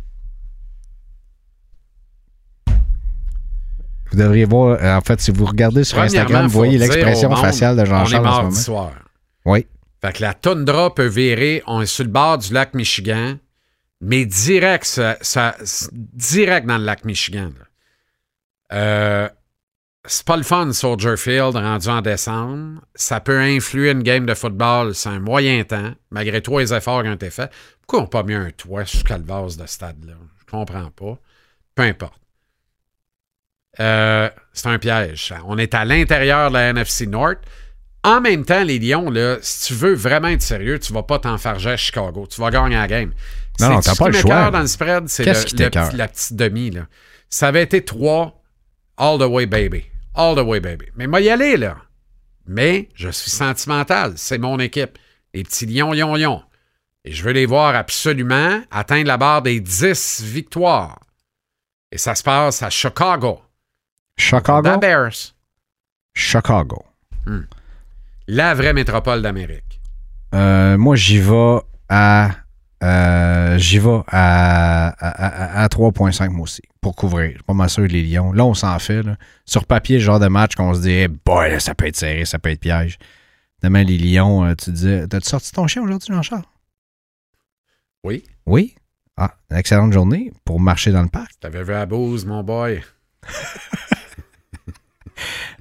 Vous 4.10 4.18
devriez 4.18 4.44
voir, 4.44 4.78
euh, 4.82 4.96
en 4.96 5.00
fait, 5.00 5.20
si 5.20 5.30
vous 5.30 5.44
regardez 5.44 5.84
sur 5.84 5.98
Instagram, 5.98 6.46
vous 6.46 6.52
voyez 6.52 6.78
l'expression 6.78 7.34
faciale 7.36 7.76
de 7.76 7.82
On 7.82 7.84
est 7.84 7.88
Jean-Charles 7.88 8.26
en 8.26 8.30
ce 8.30 8.30
mardi 8.30 8.44
moment. 8.44 8.56
soir. 8.56 8.92
Oui. 9.44 9.66
Fait 10.00 10.12
que 10.12 10.22
la 10.22 10.34
toundra 10.34 10.94
peut 10.94 11.06
virer. 11.06 11.62
On 11.66 11.80
est 11.80 11.86
sur 11.86 12.04
le 12.04 12.10
bord 12.10 12.38
du 12.38 12.52
lac 12.52 12.74
Michigan, 12.74 13.36
mais 14.00 14.26
direct, 14.26 14.84
ça, 14.84 15.16
ça- 15.20 15.56
direct 15.92 16.66
dans 16.66 16.78
le 16.78 16.84
lac 16.84 17.04
Michigan. 17.04 17.50
là. 17.58 17.66
Euh, 18.76 19.28
c'est 20.04 20.24
pas 20.26 20.36
le 20.36 20.42
fun, 20.42 20.72
Soldier 20.72 21.16
Field, 21.16 21.54
rendu 21.56 21.88
en 21.88 22.00
décembre. 22.02 22.80
Ça 22.94 23.20
peut 23.20 23.38
influer 23.38 23.90
une 23.90 24.02
game 24.02 24.26
de 24.26 24.34
football, 24.34 24.94
c'est 24.94 25.08
un 25.08 25.20
moyen 25.20 25.62
temps, 25.64 25.92
malgré 26.10 26.40
tous 26.42 26.58
les 26.58 26.74
efforts 26.74 27.02
qui 27.02 27.08
ont 27.08 27.14
été 27.14 27.30
faits. 27.30 27.50
Pourquoi 27.80 28.00
on 28.00 28.02
n'a 28.02 28.08
pas 28.08 28.22
mis 28.22 28.34
un 28.34 28.50
toit 28.50 28.84
sur 28.84 29.04
Calvas 29.04 29.56
de 29.58 29.66
ce 29.66 29.74
stade-là? 29.74 30.14
Je 30.40 30.50
comprends 30.50 30.90
pas. 30.90 31.18
Peu 31.74 31.82
importe. 31.82 32.14
Euh, 33.80 34.28
c'est 34.52 34.68
un 34.68 34.78
piège. 34.78 35.32
On 35.46 35.56
est 35.56 35.74
à 35.74 35.84
l'intérieur 35.84 36.50
de 36.50 36.54
la 36.54 36.70
NFC 36.70 37.06
North. 37.06 37.38
En 38.04 38.20
même 38.20 38.44
temps, 38.44 38.64
les 38.64 38.78
Lions, 38.80 39.10
là, 39.10 39.36
si 39.40 39.68
tu 39.68 39.74
veux 39.74 39.94
vraiment 39.94 40.28
être 40.28 40.42
sérieux, 40.42 40.78
tu 40.78 40.92
vas 40.92 41.04
pas 41.04 41.20
t'enfarger 41.20 41.70
à 41.70 41.76
Chicago. 41.76 42.26
Tu 42.28 42.40
vas 42.40 42.50
gagner 42.50 42.74
la 42.74 42.88
game. 42.88 43.12
Non, 43.60 43.68
non, 43.70 43.80
t'as 43.80 43.92
ce 43.94 43.98
pas 43.98 44.08
le 44.08 44.12
choix. 44.18 44.50
dans 44.50 44.60
le 44.60 44.66
spread, 44.66 45.08
c'est 45.08 45.24
le- 45.32 45.38
le 45.64 45.70
petit- 45.88 45.96
la 45.96 46.08
petite 46.08 46.36
demi. 46.36 46.70
Là. 46.70 46.86
Ça 47.30 47.48
avait 47.48 47.62
été 47.62 47.84
3 47.84 48.42
all 48.98 49.18
the 49.18 49.22
way, 49.22 49.46
baby. 49.46 49.84
All 50.14 50.34
the 50.36 50.46
way, 50.46 50.60
baby. 50.60 50.86
Mais 50.96 51.06
moi, 51.06 51.20
y 51.20 51.30
aller, 51.30 51.56
là. 51.56 51.76
Mais 52.46 52.88
je 52.94 53.08
suis 53.08 53.30
sentimental. 53.30 54.14
C'est 54.16 54.38
mon 54.38 54.58
équipe. 54.58 54.98
Les 55.34 55.42
petits 55.42 55.66
lions, 55.66 55.92
lions, 55.92 56.14
lions. 56.14 56.42
Et 57.04 57.12
je 57.12 57.22
veux 57.24 57.32
les 57.32 57.46
voir 57.46 57.74
absolument 57.74 58.60
atteindre 58.70 59.08
la 59.08 59.16
barre 59.16 59.42
des 59.42 59.60
10 59.60 60.22
victoires. 60.22 61.00
Et 61.90 61.98
ça 61.98 62.14
se 62.14 62.22
passe 62.22 62.62
à 62.62 62.70
Chicago. 62.70 63.40
Chicago? 64.16 64.76
The 64.76 64.80
Bears. 64.80 65.34
Chicago. 66.14 66.84
La 68.28 68.54
vraie 68.54 68.72
métropole 68.72 69.22
d'Amérique. 69.22 69.80
Euh, 70.34 70.76
moi, 70.78 70.96
j'y 70.96 71.18
vais 71.18 71.58
à. 71.88 72.30
Euh, 72.82 73.56
j'y 73.58 73.78
vais 73.78 74.00
à, 74.08 74.88
à, 74.88 75.60
à- 75.60 75.62
à 75.64 75.66
3.5 75.68 76.30
moi 76.30 76.42
aussi, 76.44 76.62
pour 76.80 76.96
couvrir. 76.96 77.28
Je 77.30 77.34
suis 77.36 77.42
pas 77.44 77.54
mal 77.54 77.70
sûr 77.70 77.84
les 77.86 78.02
Lions. 78.02 78.32
Là, 78.32 78.44
on 78.44 78.54
s'en 78.54 78.78
fait. 78.78 79.02
là. 79.02 79.16
Sur 79.46 79.64
papier, 79.66 79.98
le 79.98 80.02
genre 80.04 80.18
de 80.20 80.28
match 80.28 80.54
qu'on 80.56 80.74
se 80.74 80.80
dit, 80.80 80.90
hey 80.90 81.08
boy, 81.08 81.50
là, 81.50 81.60
ça 81.60 81.74
peut 81.74 81.86
être 81.86 81.96
serré, 81.96 82.24
ça 82.24 82.38
peut 82.38 82.50
être 82.50 82.60
piège. 82.60 82.98
Demain, 83.62 83.84
les 83.84 83.98
Lions, 83.98 84.44
euh, 84.44 84.54
tu 84.54 84.72
disais, 84.72 85.06
t'as-tu 85.06 85.28
sorti 85.28 85.52
ton 85.52 85.66
chien 85.68 85.82
aujourd'hui, 85.82 86.12
Jean-Charles? 86.12 86.42
Oui. 88.04 88.24
Oui? 88.46 88.74
Ah, 89.16 89.34
une 89.50 89.56
excellente 89.58 89.92
journée 89.92 90.32
pour 90.44 90.58
marcher 90.58 90.90
dans 90.90 91.02
le 91.02 91.08
parc. 91.08 91.30
T'avais 91.38 91.62
vu 91.62 91.74
à 91.74 91.86
Booze, 91.86 92.24
mon 92.26 92.42
boy. 92.42 92.82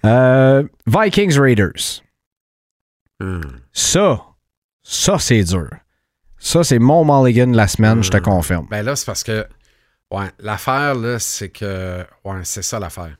Euh, 0.04 0.64
Vikings 0.88 1.38
Raiders. 1.40 2.02
Hmm. 3.20 3.42
Ça, 3.72 4.26
ça, 4.82 5.20
c'est 5.20 5.44
dur. 5.44 5.70
Ça, 6.44 6.64
c'est 6.64 6.80
mon 6.80 7.06
mulligan 7.06 7.48
de 7.48 7.56
la 7.56 7.68
semaine, 7.68 8.04
je 8.04 8.10
te 8.10 8.18
Hmm. 8.18 8.22
confirme. 8.22 8.68
Ben 8.70 8.84
là, 8.84 8.96
c'est 8.96 9.06
parce 9.06 9.24
que, 9.24 9.46
ouais, 10.10 10.26
l'affaire, 10.40 10.96
là, 10.96 11.20
c'est 11.20 11.50
que, 11.50 12.04
ouais, 12.26 12.40
c'est 12.44 12.64
ça 12.64 12.80
l'affaire. 12.80 13.16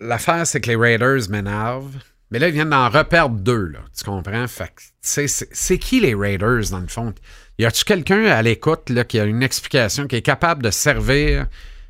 L'affaire, 0.00 0.46
c'est 0.46 0.60
que 0.60 0.68
les 0.68 0.76
Raiders 0.76 1.28
m'énervent. 1.30 1.96
Mais 2.30 2.38
là, 2.38 2.48
ils 2.48 2.54
viennent 2.54 2.70
d'en 2.70 2.88
reperdre 2.88 3.36
deux, 3.36 3.66
là. 3.66 3.80
Tu 3.96 4.04
comprends? 4.04 4.46
Fait 4.48 4.68
que, 4.68 4.80
tu 4.80 4.88
sais, 5.02 5.26
c'est 5.28 5.48
c'est 5.52 5.78
qui 5.78 6.00
les 6.00 6.14
Raiders, 6.14 6.70
dans 6.70 6.78
le 6.78 6.86
fond? 6.86 7.12
Y 7.58 7.66
a-tu 7.66 7.84
quelqu'un 7.84 8.24
à 8.26 8.40
l'écoute, 8.40 8.88
là, 8.88 9.04
qui 9.04 9.18
a 9.20 9.24
une 9.24 9.42
explication, 9.42 10.06
qui 10.06 10.16
est 10.16 10.22
capable 10.22 10.62
de 10.62 10.70
servir 10.70 11.46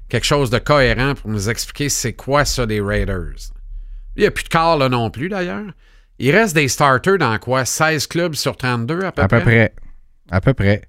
quelque 0.09 0.25
chose 0.27 0.51
de 0.51 0.59
cohérent 0.59 1.15
pour 1.15 1.31
nous 1.31 1.49
expliquer 1.49 1.89
c'est 1.91 2.15
quoi 2.15 2.45
ça, 2.45 2.67
les 2.67 2.81
Raiders? 2.81 3.53
Il 4.17 4.23
n'y 4.23 4.27
a 4.27 4.31
plus 4.31 4.45
de 4.45 4.49
quart, 4.49 4.79
là, 4.79 4.89
non 4.89 5.11
plus, 5.11 5.29
d'ailleurs. 5.29 5.71
Il 6.19 6.31
reste 6.35 6.55
des 6.55 6.69
starters 6.69 7.19
dans 7.19 7.39
quoi? 7.39 7.65
16 7.65 8.07
clubs 8.09 8.35
sur 8.35 8.57
32, 8.57 9.05
à 9.05 9.13
peu 9.13 9.23
À 9.23 9.29
près? 9.29 9.39
peu 9.39 9.45
près. 9.45 9.75
À 10.33 10.41
peu 10.41 10.55
près. 10.55 10.83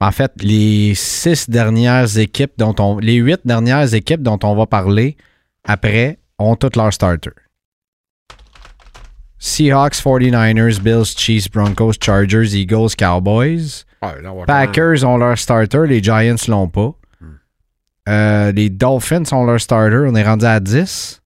En 0.00 0.12
fait, 0.12 0.30
les 0.42 0.94
six 0.94 1.48
dernières 1.48 2.18
équipes 2.18 2.52
dont 2.58 2.74
on. 2.78 2.98
Les 2.98 3.14
huit 3.16 3.40
dernières 3.44 3.94
équipes 3.94 4.22
dont 4.22 4.38
on 4.42 4.54
va 4.54 4.66
parler 4.66 5.16
après 5.64 6.18
ont 6.38 6.54
toutes 6.54 6.76
leurs 6.76 6.92
starters. 6.92 7.32
Seahawks, 9.38 9.96
49ers, 9.96 10.80
Bills, 10.80 11.16
Chiefs, 11.16 11.50
Broncos, 11.50 11.94
Chargers, 12.00 12.54
Eagles, 12.54 12.94
Cowboys. 12.96 13.84
Là, 14.00 14.32
va 14.32 14.44
Packers 14.44 15.04
ont 15.04 15.16
leur 15.16 15.38
starter, 15.38 15.86
les 15.86 16.02
Giants 16.02 16.36
l'ont 16.48 16.68
pas. 16.68 16.92
Euh, 18.08 18.52
les 18.52 18.68
Dolphins 18.68 19.24
ont 19.32 19.44
leur 19.44 19.60
starter, 19.60 20.04
on 20.06 20.14
est 20.14 20.22
rendu 20.22 20.44
à 20.44 20.60
10. 20.60 21.22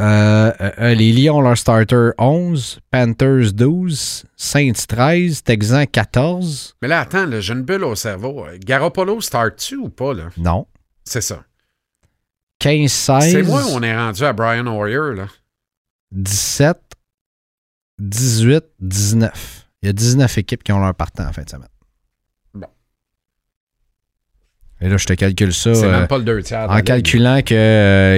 Euh, 0.00 0.52
euh, 0.60 0.70
euh, 0.78 0.94
les 0.94 1.12
Lions 1.12 1.38
ont 1.38 1.40
leur 1.40 1.58
starter 1.58 2.10
11, 2.18 2.78
Panthers 2.90 3.52
12, 3.52 4.26
Saints 4.36 4.72
13, 4.86 5.42
Texans 5.42 5.86
14. 5.86 6.76
Mais 6.80 6.88
là, 6.88 7.00
attends, 7.00 7.28
j'ai 7.40 7.52
une 7.52 7.62
bulle 7.62 7.82
au 7.82 7.96
cerveau. 7.96 8.46
Garoppolo 8.60 9.20
start-tu 9.20 9.76
ou 9.76 9.88
pas, 9.88 10.14
là? 10.14 10.28
Non. 10.36 10.66
C'est 11.04 11.20
ça. 11.20 11.42
15, 12.60 12.90
16, 12.90 13.32
C'est 13.32 13.42
moi 13.42 13.62
où 13.64 13.70
on 13.70 13.82
est 13.82 13.96
rendu 13.96 14.22
à 14.24 14.32
Brian 14.32 14.66
Warrior, 14.66 15.14
là. 15.14 15.26
17, 16.12 16.78
18, 17.98 18.64
19. 18.78 19.68
Il 19.82 19.86
y 19.86 19.88
a 19.90 19.92
19 19.92 20.38
équipes 20.38 20.62
qui 20.62 20.72
ont 20.72 20.80
leur 20.80 20.94
partant 20.94 21.26
en 21.26 21.32
fin 21.32 21.42
de 21.42 21.50
semaine. 21.50 21.68
Bon. 22.54 22.68
Et 24.80 24.88
là, 24.88 24.96
je 24.96 25.06
te 25.06 25.12
calcule 25.14 25.52
ça 25.52 25.74
C'est 25.74 25.84
euh, 25.86 25.90
même 25.90 26.06
pas 26.06 26.18
le 26.18 26.24
deux 26.24 26.40
tiers. 26.42 26.70
en 26.70 26.80
calculant 26.82 27.42
qu'il 27.42 27.56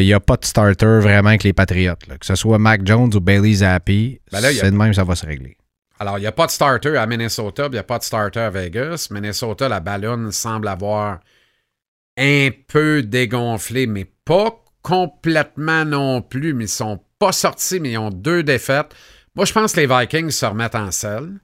n'y 0.04 0.12
a 0.12 0.20
pas 0.20 0.36
de 0.36 0.44
starter 0.44 0.84
vraiment 1.00 1.30
avec 1.30 1.42
les 1.42 1.52
Patriots. 1.54 1.94
là. 2.08 2.18
Que 2.18 2.26
ce 2.26 2.34
soit 2.34 2.58
Mac 2.58 2.82
Jones 2.86 3.10
ou 3.14 3.20
Bailey 3.20 3.54
Zappi, 3.54 4.20
Ben 4.30 4.44
a- 4.44 4.52
c'est 4.52 4.70
de 4.70 4.76
même 4.76 4.92
ça 4.92 5.04
va 5.04 5.14
se 5.16 5.24
régler. 5.24 5.56
Alors, 5.98 6.18
il 6.18 6.22
n'y 6.22 6.26
a 6.26 6.32
pas 6.32 6.46
de 6.46 6.50
starter 6.50 6.96
à 6.96 7.06
Minnesota, 7.06 7.66
il 7.66 7.72
n'y 7.72 7.78
a 7.78 7.82
pas 7.82 7.98
de 7.98 8.04
starter 8.04 8.40
à 8.40 8.50
Vegas. 8.50 9.08
Minnesota, 9.10 9.68
la 9.68 9.80
ballonne 9.80 10.32
semble 10.32 10.68
avoir 10.68 11.20
un 12.18 12.48
peu 12.68 13.02
dégonflé, 13.02 13.86
mais 13.86 14.06
pas 14.24 14.62
complètement 14.82 15.84
non 15.84 16.20
plus. 16.22 16.52
Mais 16.54 16.64
ils 16.64 16.68
sont 16.68 17.00
pas 17.18 17.32
sortis, 17.32 17.80
mais 17.80 17.92
ils 17.92 17.98
ont 17.98 18.10
deux 18.10 18.42
défaites. 18.42 18.94
Moi, 19.34 19.44
je 19.46 19.52
pense 19.52 19.72
que 19.72 19.80
les 19.80 19.86
Vikings 19.86 20.30
se 20.30 20.44
remettent 20.46 20.74
en 20.74 20.90
selle. 20.90 21.38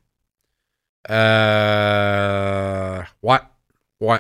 Euh, 1.11 3.01
ouais, 3.23 3.39
ouais. 4.01 4.19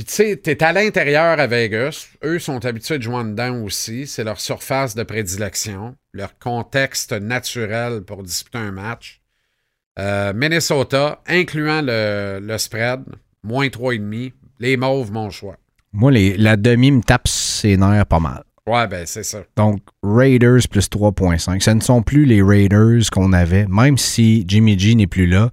Puis 0.00 0.06
tu 0.06 0.14
sais, 0.14 0.36
t'es 0.38 0.62
à 0.64 0.72
l'intérieur 0.72 1.38
à 1.38 1.46
Vegas. 1.46 2.06
Eux 2.24 2.38
sont 2.38 2.64
habitués 2.64 2.96
de 2.96 3.02
jouer 3.02 3.22
dedans 3.22 3.60
aussi. 3.64 4.06
C'est 4.06 4.24
leur 4.24 4.40
surface 4.40 4.94
de 4.94 5.02
prédilection, 5.02 5.94
leur 6.14 6.38
contexte 6.38 7.12
naturel 7.12 8.00
pour 8.00 8.22
disputer 8.22 8.56
un 8.56 8.72
match. 8.72 9.20
Euh, 9.98 10.32
Minnesota, 10.32 11.20
incluant 11.26 11.82
le, 11.84 12.40
le 12.42 12.56
spread, 12.56 13.00
moins 13.42 13.66
3,5. 13.66 14.32
Les 14.58 14.78
Mauves, 14.78 15.12
mon 15.12 15.28
choix. 15.28 15.58
Moi, 15.92 16.12
les- 16.12 16.38
la 16.38 16.56
demi 16.56 16.92
me 16.92 17.02
tape 17.02 17.28
ses 17.28 17.76
nerfs 17.76 18.06
pas 18.06 18.20
mal. 18.20 18.42
Ouais, 18.66 18.86
ben 18.86 19.04
c'est 19.04 19.22
ça. 19.22 19.40
Donc, 19.58 19.82
Raiders 20.02 20.62
plus 20.70 20.88
3.5. 20.88 21.60
Ce 21.62 21.70
ne 21.72 21.80
sont 21.82 22.00
plus 22.00 22.24
les 22.24 22.40
Raiders 22.40 23.02
qu'on 23.12 23.34
avait, 23.34 23.66
même 23.68 23.98
si 23.98 24.46
Jimmy 24.48 24.78
G 24.78 24.94
n'est 24.94 25.06
plus 25.06 25.26
là. 25.26 25.50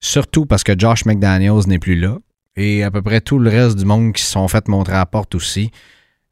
Surtout 0.00 0.44
parce 0.44 0.64
que 0.64 0.78
Josh 0.78 1.06
McDaniels 1.06 1.66
n'est 1.66 1.78
plus 1.78 1.98
là. 1.98 2.18
Et 2.56 2.82
à 2.82 2.90
peu 2.90 3.02
près 3.02 3.20
tout 3.20 3.38
le 3.38 3.50
reste 3.50 3.76
du 3.78 3.84
monde 3.84 4.12
qui 4.14 4.22
se 4.22 4.30
sont 4.32 4.48
fait 4.48 4.66
montrer 4.68 4.94
à 4.94 4.98
la 4.98 5.06
porte 5.06 5.34
aussi. 5.34 5.70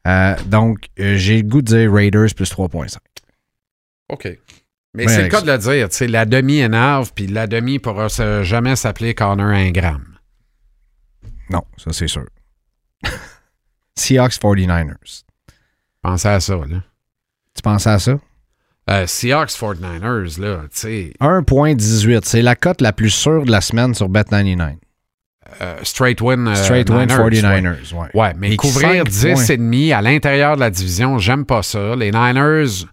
Euh, 0.07 0.35
donc, 0.45 0.87
euh, 0.99 1.17
j'ai 1.17 1.37
le 1.41 1.47
goût 1.47 1.61
de 1.61 1.67
dire 1.67 1.93
Raiders 1.93 2.33
plus 2.35 2.49
3.5. 2.51 2.97
OK. 4.09 4.25
Mais 4.95 5.05
Ben, 5.05 5.09
c'est 5.09 5.23
le 5.23 5.29
cas 5.29 5.41
de 5.41 5.51
le 5.51 5.57
dire. 5.57 5.89
tu 5.89 5.97
sais, 5.97 6.07
La 6.07 6.25
demi 6.25 6.59
énerve, 6.59 7.11
puis 7.13 7.27
la 7.27 7.47
demi 7.47 7.79
pourra 7.79 8.07
se- 8.09 8.43
jamais 8.43 8.75
s'appeler 8.75 9.13
Connor 9.13 9.47
Ingram. 9.49 10.03
Non, 11.49 11.63
ça 11.77 11.91
c'est 11.93 12.07
sûr. 12.07 12.25
Seahawks 13.95 14.33
49ers. 14.39 15.23
Pensez 16.01 16.27
à 16.27 16.39
ça, 16.39 16.55
là. 16.55 16.83
Tu 17.55 17.61
pensais 17.61 17.89
à 17.89 17.99
ça? 17.99 18.19
Euh, 18.89 19.07
Seahawks 19.07 19.49
49ers, 19.51 20.39
là, 20.39 20.61
tu 20.63 20.79
sais, 20.79 21.13
1.18. 21.19 22.21
C'est 22.25 22.41
la 22.41 22.55
cote 22.55 22.81
la 22.81 22.93
plus 22.93 23.09
sûre 23.09 23.43
de 23.45 23.51
la 23.51 23.61
semaine 23.61 23.93
sur 23.95 24.09
Bet99. 24.09 24.75
Euh, 25.61 25.75
straight 25.83 26.21
win. 26.21 26.47
euh, 26.47 26.55
Straight 26.55 26.89
win 26.89 27.07
Niners, 27.07 27.17
49ers. 27.17 27.93
Ouais. 27.93 28.07
Ouais, 28.13 28.33
mais 28.37 28.51
Et 28.53 28.55
couvrir 28.57 29.03
cinq 29.03 29.09
10 29.09 29.25
points. 29.33 29.45
et 29.45 29.57
demi 29.57 29.93
à 29.93 30.01
l'intérieur 30.01 30.55
de 30.55 30.61
la 30.61 30.69
division, 30.69 31.17
j'aime 31.17 31.45
pas 31.45 31.61
ça. 31.63 31.95
Les 31.95 32.11
Niners 32.11 32.85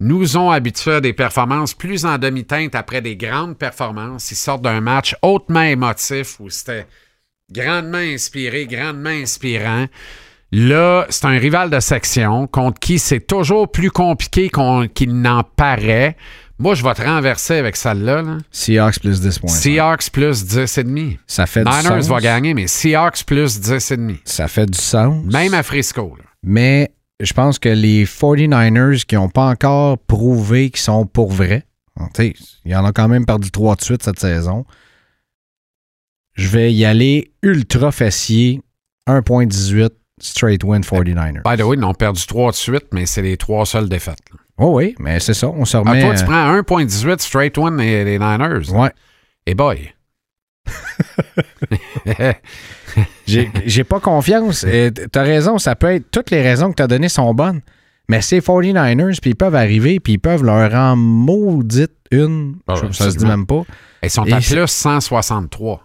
nous 0.00 0.36
ont 0.36 0.50
habitués 0.50 0.94
à 0.94 1.00
des 1.00 1.12
performances 1.12 1.74
plus 1.74 2.04
en 2.04 2.18
demi-teinte 2.18 2.74
après 2.74 3.00
des 3.02 3.16
grandes 3.16 3.58
performances. 3.58 4.30
Ils 4.30 4.36
sortent 4.36 4.62
d'un 4.62 4.80
match 4.80 5.16
hautement 5.22 5.62
émotif 5.62 6.38
où 6.40 6.48
c'était 6.50 6.86
grandement 7.52 7.98
inspiré, 7.98 8.66
grandement 8.66 9.10
inspirant. 9.10 9.86
Là, 10.52 11.06
c'est 11.10 11.26
un 11.26 11.36
rival 11.38 11.68
de 11.68 11.78
section 11.80 12.46
contre 12.46 12.80
qui 12.80 12.98
c'est 12.98 13.20
toujours 13.26 13.70
plus 13.70 13.90
compliqué 13.90 14.50
qu'il 14.94 15.20
n'en 15.20 15.42
paraît. 15.42 16.16
Moi, 16.58 16.74
je 16.74 16.82
vais 16.82 16.92
te 16.94 17.02
renverser 17.02 17.54
avec 17.56 17.76
celle-là. 17.76 18.22
là. 18.22 18.38
Seahawks 18.50 18.98
plus 18.98 19.20
10 19.20 19.38
points. 19.38 19.48
Seahawks 19.50 20.10
plus 20.10 20.44
10 20.44 20.78
et 20.78 20.84
demi. 20.84 21.18
Ça 21.26 21.46
fait 21.46 21.62
du 21.62 21.70
Niners 21.70 21.82
sens. 22.02 22.08
va 22.08 22.20
gagner, 22.20 22.52
mais 22.54 22.66
Seahawks 22.66 23.24
plus 23.24 23.60
10 23.60 23.90
et 23.92 23.96
demi. 23.96 24.16
Ça 24.24 24.48
fait 24.48 24.66
du 24.66 24.78
sens. 24.78 25.24
Même 25.26 25.54
à 25.54 25.62
Frisco. 25.62 26.16
là. 26.18 26.24
Mais 26.42 26.90
je 27.20 27.32
pense 27.32 27.58
que 27.58 27.68
les 27.68 28.04
49ers 28.06 29.04
qui 29.04 29.14
n'ont 29.14 29.28
pas 29.28 29.46
encore 29.48 29.98
prouvé 29.98 30.70
qu'ils 30.70 30.80
sont 30.80 31.06
pour 31.06 31.30
vrai, 31.30 31.64
hein, 31.98 32.08
il 32.18 32.34
y 32.72 32.74
en 32.76 32.84
a 32.84 32.92
quand 32.92 33.08
même 33.08 33.24
perdu 33.26 33.50
3 33.50 33.76
de 33.76 33.82
suite 33.82 34.02
cette 34.02 34.18
saison. 34.20 34.64
Je 36.34 36.48
vais 36.48 36.72
y 36.72 36.84
aller 36.84 37.32
ultra 37.42 37.90
fessier, 37.92 38.60
1.18, 39.08 39.90
straight 40.20 40.62
win 40.64 40.82
49ers. 40.82 41.42
By 41.44 41.60
the 41.60 41.64
way, 41.64 41.76
ils 41.76 41.84
ont 41.84 41.94
perdu 41.94 42.24
trois 42.26 42.50
de 42.52 42.56
suite, 42.56 42.86
mais 42.92 43.06
c'est 43.06 43.22
les 43.22 43.36
trois 43.36 43.66
seules 43.66 43.88
défaites. 43.88 44.18
là. 44.32 44.38
Oh 44.58 44.76
oui, 44.76 44.94
mais 44.98 45.20
c'est 45.20 45.34
ça, 45.34 45.48
on 45.48 45.64
se 45.64 45.76
Ah, 45.76 45.80
remet. 45.80 46.00
toi, 46.02 46.14
tu 46.14 46.22
euh, 46.22 46.26
prends 46.26 46.82
1.18 46.82 47.20
straight 47.20 47.56
win 47.58 47.76
les, 47.76 48.04
les 48.04 48.18
Niners. 48.18 48.70
ouais. 48.72 48.90
Et 49.46 49.54
boy. 49.54 49.94
J'ai 53.26 53.84
pas 53.84 54.00
confiance. 54.00 54.66
T'as 55.12 55.22
raison, 55.22 55.58
ça 55.58 55.76
peut 55.76 55.92
être. 55.94 56.10
Toutes 56.10 56.30
les 56.30 56.42
raisons 56.42 56.70
que 56.70 56.76
t'as 56.76 56.86
données 56.86 57.08
sont 57.08 57.32
bonnes. 57.34 57.60
Mais 58.10 58.22
c'est 58.22 58.38
49ers, 58.40 59.20
puis 59.20 59.30
ils 59.30 59.36
peuvent 59.36 59.54
arriver, 59.54 60.00
puis 60.00 60.14
ils 60.14 60.18
peuvent 60.18 60.42
leur 60.42 60.74
en 60.74 60.96
maudite 60.96 61.92
une. 62.10 62.56
Ah, 62.66 62.74
Je- 62.74 62.90
ça 62.92 63.10
se 63.10 63.16
dit 63.18 63.26
même 63.26 63.46
pas. 63.46 63.62
Ils 64.02 64.08
sont 64.10 64.24
Et 64.24 64.32
à 64.32 64.36
plus 64.40 64.66
163. 64.66 65.82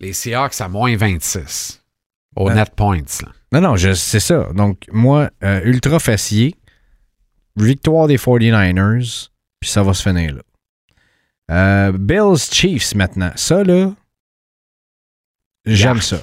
Les 0.00 0.12
Seahawks 0.12 0.60
à 0.60 0.68
moins 0.68 0.94
26. 0.96 1.82
Au 2.36 2.46
Ben- 2.48 2.56
net 2.56 2.70
points. 2.76 2.98
là. 3.22 3.28
Non, 3.60 3.70
non, 3.70 3.76
c'est 3.94 4.20
ça. 4.20 4.48
Donc, 4.54 4.84
moi, 4.92 5.30
euh, 5.42 5.60
ultra 5.64 5.98
fessier, 6.00 6.54
victoire 7.56 8.06
des 8.06 8.16
49ers, 8.16 9.28
puis 9.60 9.70
ça 9.70 9.82
va 9.82 9.94
se 9.94 10.02
finir 10.02 10.34
là. 10.34 10.42
Euh, 11.50 11.92
Bills 11.92 12.38
Chiefs 12.50 12.94
maintenant. 12.94 13.32
Ça, 13.36 13.62
là, 13.64 13.92
j'aime 15.66 16.00
ça. 16.00 16.22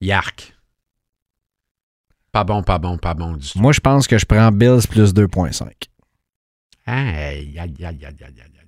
Yark. 0.00 0.54
Pas 2.32 2.44
bon, 2.44 2.62
pas 2.62 2.78
bon, 2.78 2.96
pas 2.96 3.12
bon 3.14 3.36
du 3.36 3.50
tout. 3.50 3.58
Moi, 3.58 3.72
je 3.72 3.80
pense 3.80 4.06
que 4.06 4.16
je 4.16 4.24
prends 4.24 4.50
Bills 4.50 4.86
plus 4.88 5.12
2.5. 5.12 5.68
Aïe, 6.86 7.06
aïe, 7.06 7.58
aïe, 7.58 7.58
aïe, 7.58 7.84
aïe, 7.84 8.04
aïe, 8.04 8.20
aïe, 8.24 8.28
aïe. 8.28 8.58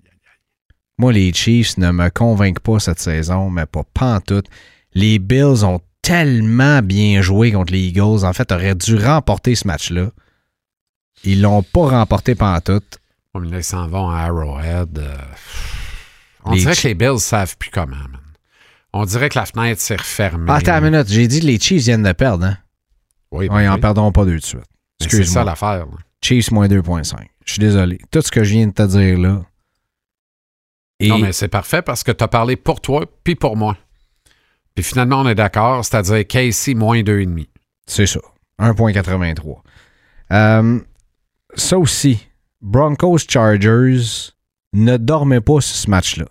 Moi, 0.99 1.13
les 1.13 1.33
Chiefs 1.33 1.79
ne 1.79 1.91
me 1.91 2.09
convainquent 2.11 2.61
pas 2.61 2.79
cette 2.79 3.01
saison, 3.01 3.51
mais 3.51 3.67
pas 3.67 3.83
pantoute. 3.95 4.47
Les 4.93 5.19
Bills 5.19 5.65
ont 5.65 5.81
tellement 6.03 6.83
bien 6.83 7.23
joué 7.23 7.51
contre 7.51 7.73
les 7.73 7.81
Eagles. 7.89 8.25
En 8.25 8.33
fait, 8.33 8.53
auraient 8.53 8.75
dû 8.75 8.97
remporter 8.97 9.55
ce 9.55 9.67
match-là. 9.67 10.11
Ils 11.23 11.41
l'ont 11.41 11.63
pas 11.63 11.89
remporté 11.89 12.35
pantoute. 12.35 12.99
Oh, 13.35 13.41
mais 13.41 13.49
là, 13.51 13.59
ils 13.59 13.65
s'en 13.65 13.87
vont 13.89 14.11
à 14.11 14.21
Arrowhead. 14.23 14.99
euh, 14.99 15.17
On 16.45 16.53
Les 16.53 16.59
dirait 16.61 16.77
que 16.77 16.89
les 16.89 16.95
Bills 16.95 17.19
savent 17.19 17.57
plus 17.57 17.71
comment, 17.71 17.97
man. 17.97 18.21
On 18.93 19.05
dirait 19.05 19.29
que 19.29 19.39
la 19.39 19.47
fenêtre 19.47 19.81
s'est 19.81 19.97
refermée. 19.97 20.47
Ah, 20.49 20.57
Attends 20.57 20.79
une 20.79 20.91
minute, 20.91 21.09
j'ai 21.09 21.27
dit 21.27 21.41
que 21.41 21.47
les 21.47 21.59
Chiefs 21.59 21.83
viennent 21.85 22.03
de 22.03 22.13
perdre, 22.13 22.45
hein? 22.47 22.59
Oui, 23.33 23.49
Ouais, 23.49 23.65
ils 23.65 23.69
en 23.69 23.75
oui. 23.75 23.81
perdront 23.81 24.13
pas 24.13 24.25
deux 24.25 24.37
de 24.39 24.45
suite. 24.45 24.63
C'est 25.01 25.25
ça 25.25 25.43
l'affaire. 25.43 25.87
là. 25.87 25.93
Chiefs 26.23 26.51
moins 26.53 26.69
2.5. 26.69 27.17
Je 27.45 27.53
suis 27.53 27.61
désolé. 27.61 27.99
Tout 28.11 28.21
ce 28.23 28.31
que 28.31 28.45
je 28.45 28.51
viens 28.55 28.67
de 28.69 28.73
te 28.73 28.83
dire 28.87 29.19
là. 29.19 29.43
Et 31.01 31.09
Non, 31.09 31.19
mais 31.19 31.33
c'est 31.33 31.49
parfait 31.49 31.83
parce 31.83 32.05
que 32.05 32.13
tu 32.13 32.23
as 32.23 32.29
parlé 32.29 32.55
pour 32.57 32.81
toi 32.81 33.05
puis 33.25 33.35
pour 33.35 33.57
moi. 33.57 33.77
Puis 34.77 34.85
finalement, 34.85 35.21
on 35.21 35.29
est 35.29 35.35
d'accord, 35.35 35.85
c'est-à-dire 35.85 36.25
Casey 36.27 36.75
moins 36.75 37.01
2,5. 37.03 37.47
c'est 37.87 38.07
ça. 38.07 38.21
1.83. 38.61 39.63
Euh, 40.33 40.81
ça 41.57 41.79
aussi, 41.79 42.27
Broncos 42.61 43.19
Chargers 43.29 44.33
ne 44.73 44.97
dormaient 44.97 45.41
pas 45.41 45.61
sur 45.61 45.77
ce 45.77 45.91
match-là. 45.91 46.27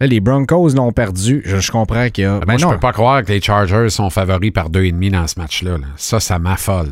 Là, 0.00 0.06
les 0.08 0.20
Broncos 0.20 0.70
l'ont 0.70 0.92
perdu. 0.92 1.42
Je, 1.44 1.58
je 1.60 1.70
comprends 1.70 2.10
qu'il 2.10 2.24
y 2.24 2.26
a. 2.26 2.32
Moi, 2.32 2.44
Ben 2.44 2.58
je 2.58 2.66
peux 2.66 2.80
pas 2.80 2.92
croire 2.92 3.22
que 3.22 3.28
les 3.32 3.40
Chargers 3.40 3.88
sont 3.88 4.10
favoris 4.10 4.50
par 4.50 4.68
2,5 4.68 5.10
dans 5.12 5.26
ce 5.28 5.38
match-là. 5.38 5.78
là. 5.78 5.86
Ça, 5.96 6.18
ça 6.18 6.38
m'affole. 6.40 6.90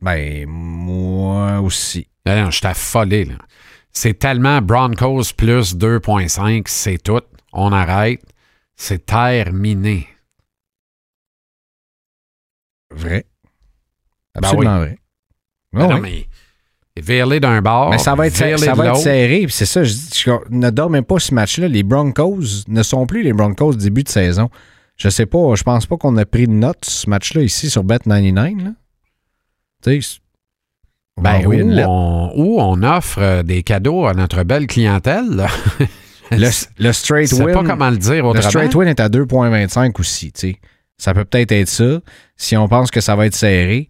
Ben, 0.00 0.46
moi 0.48 1.58
aussi. 1.60 2.06
Non, 2.24 2.36
non, 2.44 2.50
je 2.50 2.58
suis 2.58 2.66
affolé. 2.66 3.24
Là. 3.24 3.34
C'est 3.92 4.14
tellement 4.14 4.62
Broncos 4.62 5.32
plus 5.36 5.74
2,5, 5.74 6.62
c'est 6.66 6.98
tout. 7.02 7.20
On 7.52 7.72
arrête. 7.72 8.22
C'est 8.76 9.04
terminé. 9.04 10.06
Vrai. 12.92 13.26
Ben 14.34 14.44
Absolument 14.44 14.78
vrai. 14.78 14.98
Ah 15.74 15.86
non, 15.86 16.00
oui. 16.00 16.26
mais 16.96 17.02
virler 17.02 17.40
d'un 17.40 17.62
bord, 17.62 17.90
Mais 17.90 17.98
ça 17.98 18.14
va 18.14 18.26
être, 18.26 18.36
ça 18.36 18.74
va 18.74 18.88
être 18.88 18.96
serré. 18.96 19.46
c'est 19.48 19.64
ça, 19.66 19.84
je, 19.84 19.92
dis, 19.92 20.10
je 20.24 20.30
ne 20.50 20.70
dors 20.70 20.90
même 20.90 21.04
pas 21.04 21.18
ce 21.18 21.32
match-là. 21.34 21.68
Les 21.68 21.82
Broncos 21.82 22.64
ne 22.68 22.82
sont 22.82 23.06
plus 23.06 23.22
les 23.22 23.32
Broncos 23.32 23.74
début 23.74 24.02
de 24.02 24.08
saison. 24.08 24.50
Je 24.96 25.08
sais 25.08 25.26
pas, 25.26 25.54
je 25.54 25.62
pense 25.62 25.86
pas 25.86 25.96
qu'on 25.96 26.16
a 26.18 26.26
pris 26.26 26.46
de 26.46 26.52
note 26.52 26.84
ce 26.84 27.08
match-là 27.08 27.42
ici 27.42 27.70
sur 27.70 27.84
Bet99. 27.84 28.64
là. 28.64 28.70
Tu 29.82 30.02
sais, 30.02 30.18
Ben, 31.16 31.46
où, 31.46 31.52
lettre. 31.52 31.88
on, 31.88 32.82
offre 32.82 33.18
euh, 33.22 33.42
des 33.42 33.62
cadeaux 33.62 34.04
à 34.06 34.12
notre 34.14 34.42
belle 34.42 34.66
clientèle. 34.66 35.46
Le, 36.32 36.48
le 36.78 36.88
Je 36.88 36.92
straight 36.92 37.26
sais 37.28 37.42
win. 37.42 37.52
pas 37.54 37.64
comment 37.64 37.90
le 37.90 37.96
dire 37.96 38.22
le 38.22 38.28
autrement. 38.28 38.48
straight 38.50 38.72
win 38.76 38.86
est 38.86 39.00
à 39.00 39.08
2.25 39.08 39.98
aussi. 39.98 40.30
tu 40.30 40.40
sais. 40.52 40.56
Ça 40.96 41.12
peut 41.12 41.24
peut-être 41.24 41.50
être 41.50 41.68
ça. 41.68 42.00
Si 42.36 42.56
on 42.56 42.68
pense 42.68 42.92
que 42.92 43.00
ça 43.00 43.16
va 43.16 43.26
être 43.26 43.34
serré. 43.34 43.88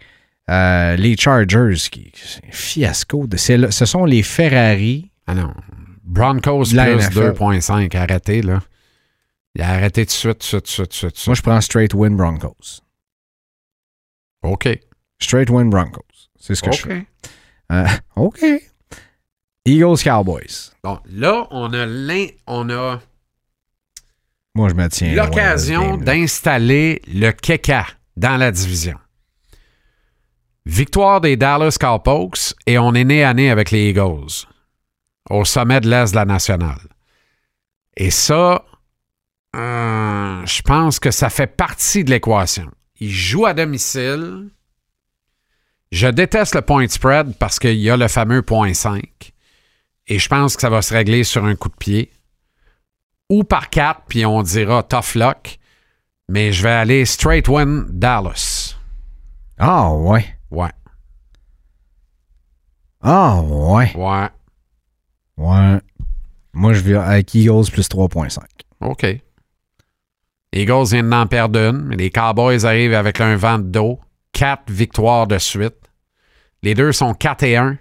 Euh, 0.51 0.96
les 0.96 1.16
Chargers, 1.16 1.76
qui, 1.90 2.11
c'est 2.14 2.44
un 2.44 2.51
fiasco. 2.51 3.26
De, 3.26 3.36
c'est 3.36 3.57
le- 3.57 3.70
ce 3.70 3.84
sont 3.86 4.05
les 4.05 4.22
Ferrari. 4.22 5.11
Ah 5.26 5.34
non. 5.34 5.55
Broncos 6.03 6.64
plus 6.70 6.76
NFL. 6.76 7.32
2.5, 7.34 7.96
arrêtez, 7.96 8.42
là. 8.42 8.61
Il 9.55 9.62
a 9.62 9.70
arrêté 9.70 10.05
de 10.05 10.11
suite, 10.11 10.38
de 10.38 10.42
suite, 10.44 10.64
de 10.64 10.68
suite, 10.68 10.88
de 10.88 10.92
suite. 10.94 11.12
de 11.12 11.16
suite. 11.16 11.26
Moi, 11.28 11.34
je 11.36 11.42
prends 11.42 11.61
straight 11.61 11.94
win 11.94 12.16
Broncos. 12.16 12.80
OK. 14.42 14.68
Straight 15.20 15.51
win 15.51 15.70
Broncos. 15.70 16.03
C'est 16.38 16.55
ce 16.55 16.62
que 16.62 16.72
je 16.72 16.80
fais. 16.82 16.98
OK. 16.98 17.07
Euh, 17.72 17.86
OK. 18.16 18.44
Eagles 19.64 20.03
Cowboys. 20.03 20.72
Bon, 20.82 20.98
là, 21.11 21.46
on 21.51 21.72
a 21.74 21.86
l'in- 21.86 22.28
on 22.46 22.68
a 22.70 23.01
Moi, 24.55 24.68
je 24.70 24.74
me 24.74 24.88
tiens. 24.88 25.14
l'occasion 25.14 25.96
d'installer 25.96 27.03
le 27.07 27.30
Keka 27.32 27.86
dans 28.16 28.36
la 28.36 28.51
division. 28.51 28.96
Victoire 30.70 31.20
des 31.20 31.36
Dallas 31.36 31.76
Cowpokes 31.80 32.54
et 32.64 32.78
on 32.78 32.94
est 32.94 33.02
né 33.02 33.24
à 33.24 33.34
nez 33.34 33.50
avec 33.50 33.72
les 33.72 33.90
Eagles 33.90 34.46
au 35.28 35.44
sommet 35.44 35.80
de 35.80 35.90
l'Est 35.90 36.12
de 36.12 36.14
la 36.16 36.24
nationale. 36.24 36.86
Et 37.96 38.12
ça, 38.12 38.64
euh, 39.56 40.46
je 40.46 40.62
pense 40.62 41.00
que 41.00 41.10
ça 41.10 41.28
fait 41.28 41.48
partie 41.48 42.04
de 42.04 42.10
l'équation. 42.10 42.70
Ils 43.00 43.10
jouent 43.10 43.46
à 43.46 43.52
domicile. 43.52 44.50
Je 45.90 46.06
déteste 46.06 46.54
le 46.54 46.62
point 46.62 46.86
spread 46.86 47.36
parce 47.36 47.58
qu'il 47.58 47.74
y 47.74 47.90
a 47.90 47.96
le 47.96 48.06
fameux 48.06 48.42
point 48.42 48.72
5. 48.72 49.32
Et 50.06 50.20
je 50.20 50.28
pense 50.28 50.54
que 50.54 50.60
ça 50.60 50.70
va 50.70 50.82
se 50.82 50.94
régler 50.94 51.24
sur 51.24 51.44
un 51.44 51.56
coup 51.56 51.68
de 51.68 51.74
pied. 51.74 52.12
Ou 53.28 53.42
par 53.42 53.70
4, 53.70 54.02
puis 54.06 54.24
on 54.24 54.44
dira 54.44 54.84
tough 54.84 55.16
luck. 55.16 55.58
Mais 56.28 56.52
je 56.52 56.62
vais 56.62 56.70
aller 56.70 57.04
straight 57.06 57.48
win 57.48 57.86
Dallas. 57.88 58.76
Ah, 59.58 59.92
ouais. 59.92 60.36
Ouais, 60.51 60.70
Ah, 63.03 63.40
ouais. 63.42 63.92
ouais. 63.96 64.28
Ouais. 65.36 65.78
Moi, 66.53 66.72
je 66.72 66.80
vais 66.80 66.94
avec 66.96 67.34
Eagles 67.34 67.70
plus 67.72 67.88
3.5. 67.88 68.38
OK. 68.80 69.03
Les 70.53 70.62
Eagles 70.62 70.86
viennent 70.90 71.09
d'en 71.11 71.26
perdre 71.26 71.59
une, 71.59 71.82
mais 71.84 71.96
les 71.96 72.11
Cowboys 72.11 72.66
arrivent 72.66 72.94
avec 72.94 73.20
un 73.20 73.36
vent 73.36 73.59
de 73.59 73.64
dos. 73.64 74.01
Quatre 74.32 74.70
victoires 74.70 75.26
de 75.26 75.38
suite. 75.38 75.76
Les 76.62 76.74
deux 76.74 76.92
sont 76.92 77.14
4 77.14 77.42
et 77.44 77.57
1 77.57 77.78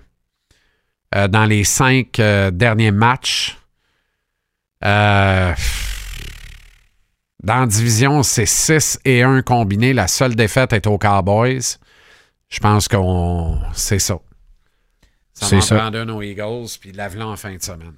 euh, 1.16 1.28
dans 1.28 1.46
les 1.46 1.64
cinq 1.64 2.20
euh, 2.20 2.50
derniers 2.52 2.92
matchs. 2.92 3.58
Euh, 4.86 5.54
dans 7.44 7.60
la 7.62 7.66
division, 7.66 8.24
c'est 8.24 8.46
6 8.46 9.00
et 9.06 9.24
1 9.24 9.42
combinés. 9.42 9.94
La 9.94 10.08
seule 10.08 10.36
défaite 10.36 10.74
est 10.74 10.88
aux 10.88 10.98
Cowboys. 10.98 11.78
Je 12.50 12.60
pense 12.60 12.88
qu'on 12.88 13.60
c'est 13.74 14.00
ça. 14.00 14.20
Ça 15.34 15.46
C'est 15.48 15.56
va 15.58 15.62
en 15.62 15.66
ça. 15.66 15.76
prendre 15.78 15.98
une 15.98 16.12
aux 16.12 16.22
Eagles, 16.22 16.68
puis 16.82 16.92
lave 16.92 17.20
en 17.22 17.36
fin 17.36 17.56
de 17.56 17.62
semaine. 17.62 17.94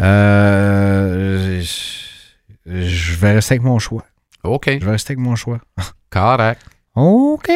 Euh, 0.00 1.60
je, 1.62 2.80
je 2.86 3.16
vais 3.16 3.32
rester 3.34 3.54
avec 3.54 3.62
mon 3.62 3.78
choix. 3.78 4.04
OK. 4.42 4.68
Je 4.68 4.84
vais 4.84 4.90
rester 4.90 5.12
avec 5.12 5.20
mon 5.24 5.36
choix. 5.36 5.60
Correct. 6.10 6.60
OK. 6.96 7.50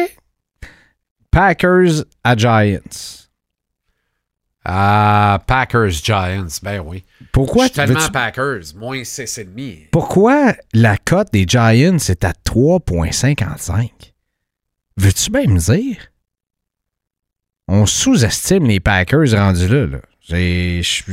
Packers 1.31 2.03
à 2.23 2.35
Giants. 2.35 3.27
Ah, 4.65 5.39
Packers 5.47 5.89
Giants, 5.89 6.47
ben 6.63 6.79
oui. 6.85 7.03
Pourquoi, 7.31 7.63
je 7.67 7.69
suis 7.71 7.75
tellement 7.75 8.09
Packers, 8.11 8.61
moins 8.75 9.01
6,5. 9.01 9.89
pourquoi 9.91 10.53
la 10.73 10.97
cote 10.97 11.31
des 11.31 11.45
Giants 11.47 11.97
est 11.97 12.23
à 12.23 12.33
3.55? 12.45 13.89
Veux-tu 14.99 15.31
bien 15.31 15.47
me 15.47 15.59
dire? 15.59 15.97
On 17.67 17.85
sous-estime 17.85 18.65
les 18.65 18.79
Packers 18.79 19.31
rendus 19.31 19.67
là. 19.67 19.85
là. 19.85 19.99
J'ai- 20.21 20.81
je 20.83 21.03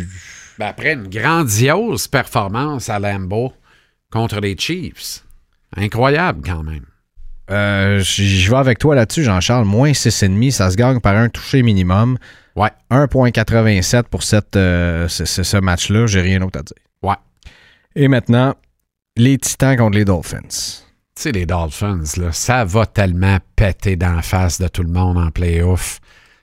Ben 0.59 0.66
après 0.68 0.95
une 0.95 1.09
grandiose 1.09 2.09
performance 2.09 2.89
à 2.89 2.99
Lambeau 2.99 3.53
contre 4.11 4.41
les 4.41 4.57
Chiefs. 4.59 5.22
Incroyable 5.76 6.41
quand 6.45 6.62
même. 6.62 6.87
Euh, 7.51 8.01
J'y 8.01 8.49
vais 8.49 8.57
avec 8.57 8.78
toi 8.78 8.95
là-dessus, 8.95 9.22
Jean-Charles. 9.22 9.66
Moins 9.66 9.93
6,5, 9.93 10.51
ça 10.51 10.70
se 10.70 10.76
gagne 10.76 10.99
par 11.01 11.14
un 11.16 11.28
touché 11.28 11.62
minimum. 11.62 12.16
Ouais, 12.57 12.70
1,87 12.91 14.09
pour 14.09 14.22
cette, 14.22 14.57
euh, 14.57 15.07
ce, 15.09 15.24
ce- 15.26 15.43
ce 15.43 15.57
match-là. 15.59 16.07
J'ai 16.07 16.22
rien 16.22 16.41
d'autre 16.41 16.59
à 16.59 16.62
dire. 16.62 16.76
ouais. 17.03 17.14
Et 17.95 18.09
maintenant, 18.09 18.55
les 19.16 19.39
Titans 19.39 19.76
contre 19.76 19.97
les 19.99 20.05
Dolphins. 20.05 20.82
Tu 21.16 21.22
sais, 21.22 21.32
les 21.32 21.46
Dolphins, 21.46 22.02
là, 22.18 22.30
ça 22.30 22.66
va 22.66 22.84
tellement 22.84 23.38
péter 23.56 23.96
d'en 23.96 24.20
face 24.20 24.60
de 24.60 24.68
tout 24.68 24.82
le 24.82 24.92
monde 24.92 25.16
en 25.16 25.30
playoff. 25.30 25.98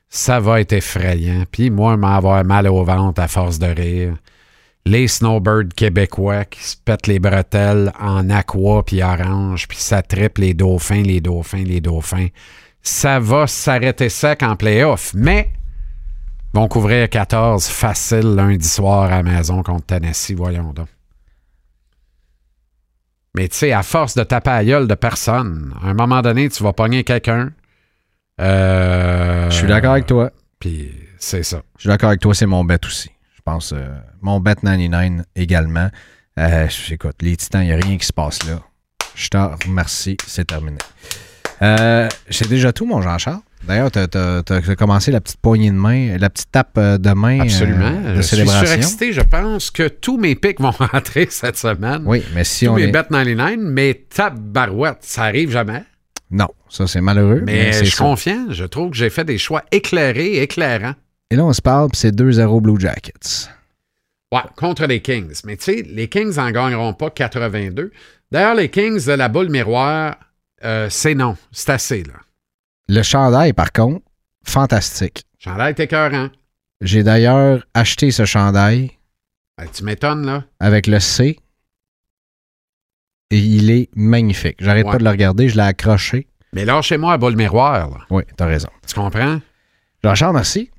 Ça 0.09 0.39
va 0.39 0.61
être 0.61 0.73
effrayant. 0.73 1.43
Puis 1.51 1.69
moi, 1.69 1.95
m'avoir 1.95 2.43
mal 2.43 2.67
au 2.67 2.83
ventre 2.83 3.21
à 3.21 3.27
force 3.27 3.59
de 3.59 3.67
rire. 3.67 4.15
Les 4.87 5.07
snowbirds 5.07 5.75
québécois 5.75 6.45
qui 6.45 6.63
se 6.63 6.75
pètent 6.75 7.05
les 7.05 7.19
bretelles 7.19 7.93
en 7.99 8.31
aqua 8.31 8.83
puis 8.83 9.03
orange, 9.03 9.67
puis 9.67 9.77
ça 9.77 10.01
triple 10.01 10.41
les 10.41 10.55
dauphins, 10.55 11.03
les 11.03 11.21
dauphins, 11.21 11.63
les 11.63 11.79
dauphins. 11.79 12.29
Ça 12.81 13.19
va 13.19 13.45
s'arrêter 13.45 14.09
sec 14.09 14.41
en 14.41 14.55
playoff. 14.55 15.13
Mais 15.13 15.51
vont 16.51 16.67
couvrir 16.67 17.07
14 17.11 17.67
facile 17.67 18.33
lundi 18.33 18.67
soir 18.67 19.03
à 19.03 19.21
la 19.21 19.23
maison 19.23 19.61
contre 19.61 19.85
Tennessee, 19.85 20.33
voyons 20.33 20.73
donc. 20.73 20.87
Mais 23.35 23.47
tu 23.47 23.57
sais, 23.57 23.71
à 23.71 23.81
force 23.81 24.15
de 24.15 24.23
taper 24.23 24.51
à 24.51 24.63
gueule 24.63 24.87
de 24.87 24.93
personne, 24.95 25.73
à 25.81 25.87
un 25.87 25.93
moment 25.93 26.21
donné, 26.21 26.49
tu 26.49 26.61
vas 26.63 26.73
pogner 26.73 27.03
quelqu'un. 27.03 27.51
Euh, 28.39 29.49
Je 29.49 29.55
suis 29.55 29.67
d'accord 29.67 29.93
avec 29.93 30.05
toi. 30.05 30.31
Puis 30.59 30.91
c'est 31.17 31.43
ça. 31.43 31.63
Je 31.77 31.81
suis 31.81 31.89
d'accord 31.89 32.09
avec 32.09 32.21
toi, 32.21 32.33
c'est 32.35 32.45
mon 32.45 32.63
bet 32.63 32.79
aussi. 32.85 33.09
Je 33.35 33.41
pense 33.43 33.73
euh, 33.73 33.87
mon 34.21 34.39
bet 34.39 34.55
99 34.55 35.25
également. 35.35 35.89
Euh, 36.39 36.67
écoute, 36.91 37.15
les 37.21 37.35
Titans, 37.35 37.63
il 37.63 37.67
n'y 37.67 37.73
a 37.73 37.77
rien 37.77 37.97
qui 37.97 38.05
se 38.05 38.13
passe 38.13 38.43
là. 38.47 38.59
Je 39.15 39.27
te 39.29 39.37
remercie, 39.37 40.17
c'est 40.25 40.45
terminé. 40.45 40.77
C'est 41.59 42.49
déjà 42.49 42.73
tout, 42.73 42.85
mon 42.85 43.01
Jean-Charles. 43.01 43.41
D'ailleurs, 43.67 43.91
tu 43.91 43.99
as, 43.99 44.75
commencé 44.75 45.11
la 45.11 45.21
petite 45.21 45.39
poignée 45.39 45.71
de 45.71 45.75
main, 45.75 46.17
la 46.17 46.29
petite 46.29 46.51
tape 46.51 46.77
euh, 46.77 46.97
de 46.97 47.11
main 47.11 47.39
euh, 47.39 47.43
Absolument. 47.43 47.91
de 47.91 48.15
je 48.15 48.21
suis 48.21 48.35
célébration. 48.35 48.65
surexcité. 48.65 49.13
Je 49.13 49.21
pense 49.21 49.71
que 49.71 49.87
tous 49.87 50.17
mes 50.17 50.35
pics 50.35 50.59
vont 50.59 50.71
rentrer 50.79 51.27
cette 51.29 51.57
semaine. 51.57 52.03
Oui, 52.05 52.23
mais 52.33 52.43
si 52.43 52.65
tous 52.65 52.71
on 52.71 52.75
mes 52.75 52.83
est... 52.83 52.91
bêtes 52.91 53.09
99, 53.09 53.57
mais 53.59 54.05
tabarouette, 54.09 54.97
ça 55.01 55.23
arrive 55.23 55.51
jamais. 55.51 55.83
Non, 56.29 56.49
ça 56.67 56.87
c'est 56.87 57.01
malheureux. 57.01 57.43
Mais, 57.45 57.71
je 57.71 57.85
suis 57.85 57.97
confiant. 57.97 58.47
Je 58.49 58.65
trouve 58.65 58.91
que 58.91 58.97
j'ai 58.97 59.09
fait 59.09 59.23
des 59.23 59.37
choix 59.37 59.63
éclairés, 59.71 60.41
éclairants. 60.41 60.95
Et 61.31 61.35
là, 61.35 61.45
on 61.45 61.53
se 61.53 61.61
parle, 61.61 61.89
puis 61.89 61.99
c'est 61.99 62.13
2-0 62.13 62.61
Blue 62.61 62.79
Jackets. 62.79 63.49
Ouais, 64.33 64.41
contre 64.57 64.85
les 64.87 64.99
Kings. 64.99 65.41
Mais 65.45 65.57
tu 65.57 65.63
sais, 65.63 65.85
les 65.87 66.09
Kings 66.09 66.35
n'en 66.35 66.51
gagneront 66.51 66.93
pas 66.93 67.11
82. 67.11 67.91
D'ailleurs, 68.31 68.55
les 68.55 68.69
Kings 68.69 69.05
de 69.05 69.11
la 69.11 69.29
boule 69.29 69.49
miroir, 69.49 70.15
euh, 70.63 70.87
c'est 70.89 71.13
non. 71.13 71.37
C'est 71.51 71.69
assez, 71.69 72.03
là. 72.03 72.13
Le 72.89 73.01
chandail, 73.01 73.53
par 73.53 73.71
contre, 73.71 74.01
fantastique. 74.45 75.23
Chandail 75.39 75.69
est 75.71 75.79
écœurant. 75.79 76.29
J'ai 76.81 77.03
d'ailleurs 77.03 77.65
acheté 77.73 78.11
ce 78.11 78.25
chandail 78.25 78.91
Ben, 79.57 79.67
tu 79.73 79.83
m'étonnes, 79.83 80.25
là. 80.25 80.43
avec 80.59 80.87
le 80.87 80.99
C. 80.99 81.37
Et 83.31 83.39
il 83.39 83.71
est 83.71 83.89
magnifique. 83.95 84.57
J'arrête 84.59 84.85
Ouais. 84.85 84.91
pas 84.91 84.97
de 84.97 85.03
le 85.03 85.09
regarder, 85.09 85.49
je 85.49 85.55
l'ai 85.55 85.61
accroché. 85.63 86.27
Mais 86.53 86.65
lâchez-moi 86.65 87.13
à 87.13 87.17
boule 87.17 87.35
miroir, 87.35 87.89
là. 87.89 87.97
Oui, 88.09 88.23
t'as 88.37 88.45
raison. 88.45 88.69
Tu 88.87 88.93
comprends? 88.93 89.39
Jean-Charles, 90.03 90.35
merci. 90.35 90.69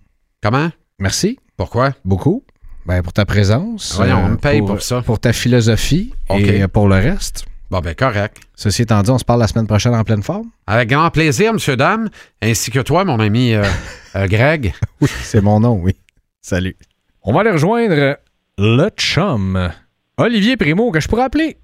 Comment? 0.42 0.70
Merci 0.98 1.38
Pourquoi? 1.57 1.94
beaucoup 2.05 2.44
ben, 2.86 3.02
pour 3.02 3.12
ta 3.14 3.24
présence. 3.24 3.94
Voyons, 3.96 4.18
euh, 4.18 4.26
on 4.26 4.28
me 4.30 4.36
paye 4.36 4.61
pour 4.61 4.82
ça. 4.82 5.00
Pour 5.02 5.18
ta 5.18 5.32
philosophie 5.32 6.12
OK. 6.28 6.38
et 6.40 6.62
euh, 6.62 6.68
pour 6.68 6.86
le 6.86 6.96
reste. 6.96 7.46
Bon, 7.71 7.81
ben, 7.81 7.95
correct. 7.95 8.39
Ceci 8.55 8.83
étant 8.83 9.03
dit, 9.03 9.11
on 9.11 9.19
se 9.19 9.25
parle 9.25 9.41
la 9.41 9.47
semaine 9.47 9.67
prochaine 9.67 9.95
en 9.95 10.05
pleine 10.05 10.23
forme. 10.23 10.51
Avec 10.67 10.91
grand 10.91 11.11
plaisir, 11.11 11.53
monsieur, 11.53 11.77
dame, 11.77 12.09
ainsi 12.43 12.71
que 12.71 12.81
toi, 12.81 13.05
mon 13.05 13.19
ami 13.21 13.55
euh, 13.55 13.65
euh, 14.17 14.27
Greg. 14.27 14.75
C'est 15.01 15.43
mon 15.43 15.61
nom, 15.61 15.81
oui. 15.81 15.93
Salut. 16.41 16.77
On 17.23 17.33
va 17.33 17.41
aller 17.41 17.51
rejoindre 17.51 18.17
le 18.59 18.89
chum. 18.97 19.71
Olivier 20.19 20.57
Primo, 20.57 20.91
que 20.91 21.01
je 21.01 21.09
pourrais 21.09 21.25
appeler 21.25 21.57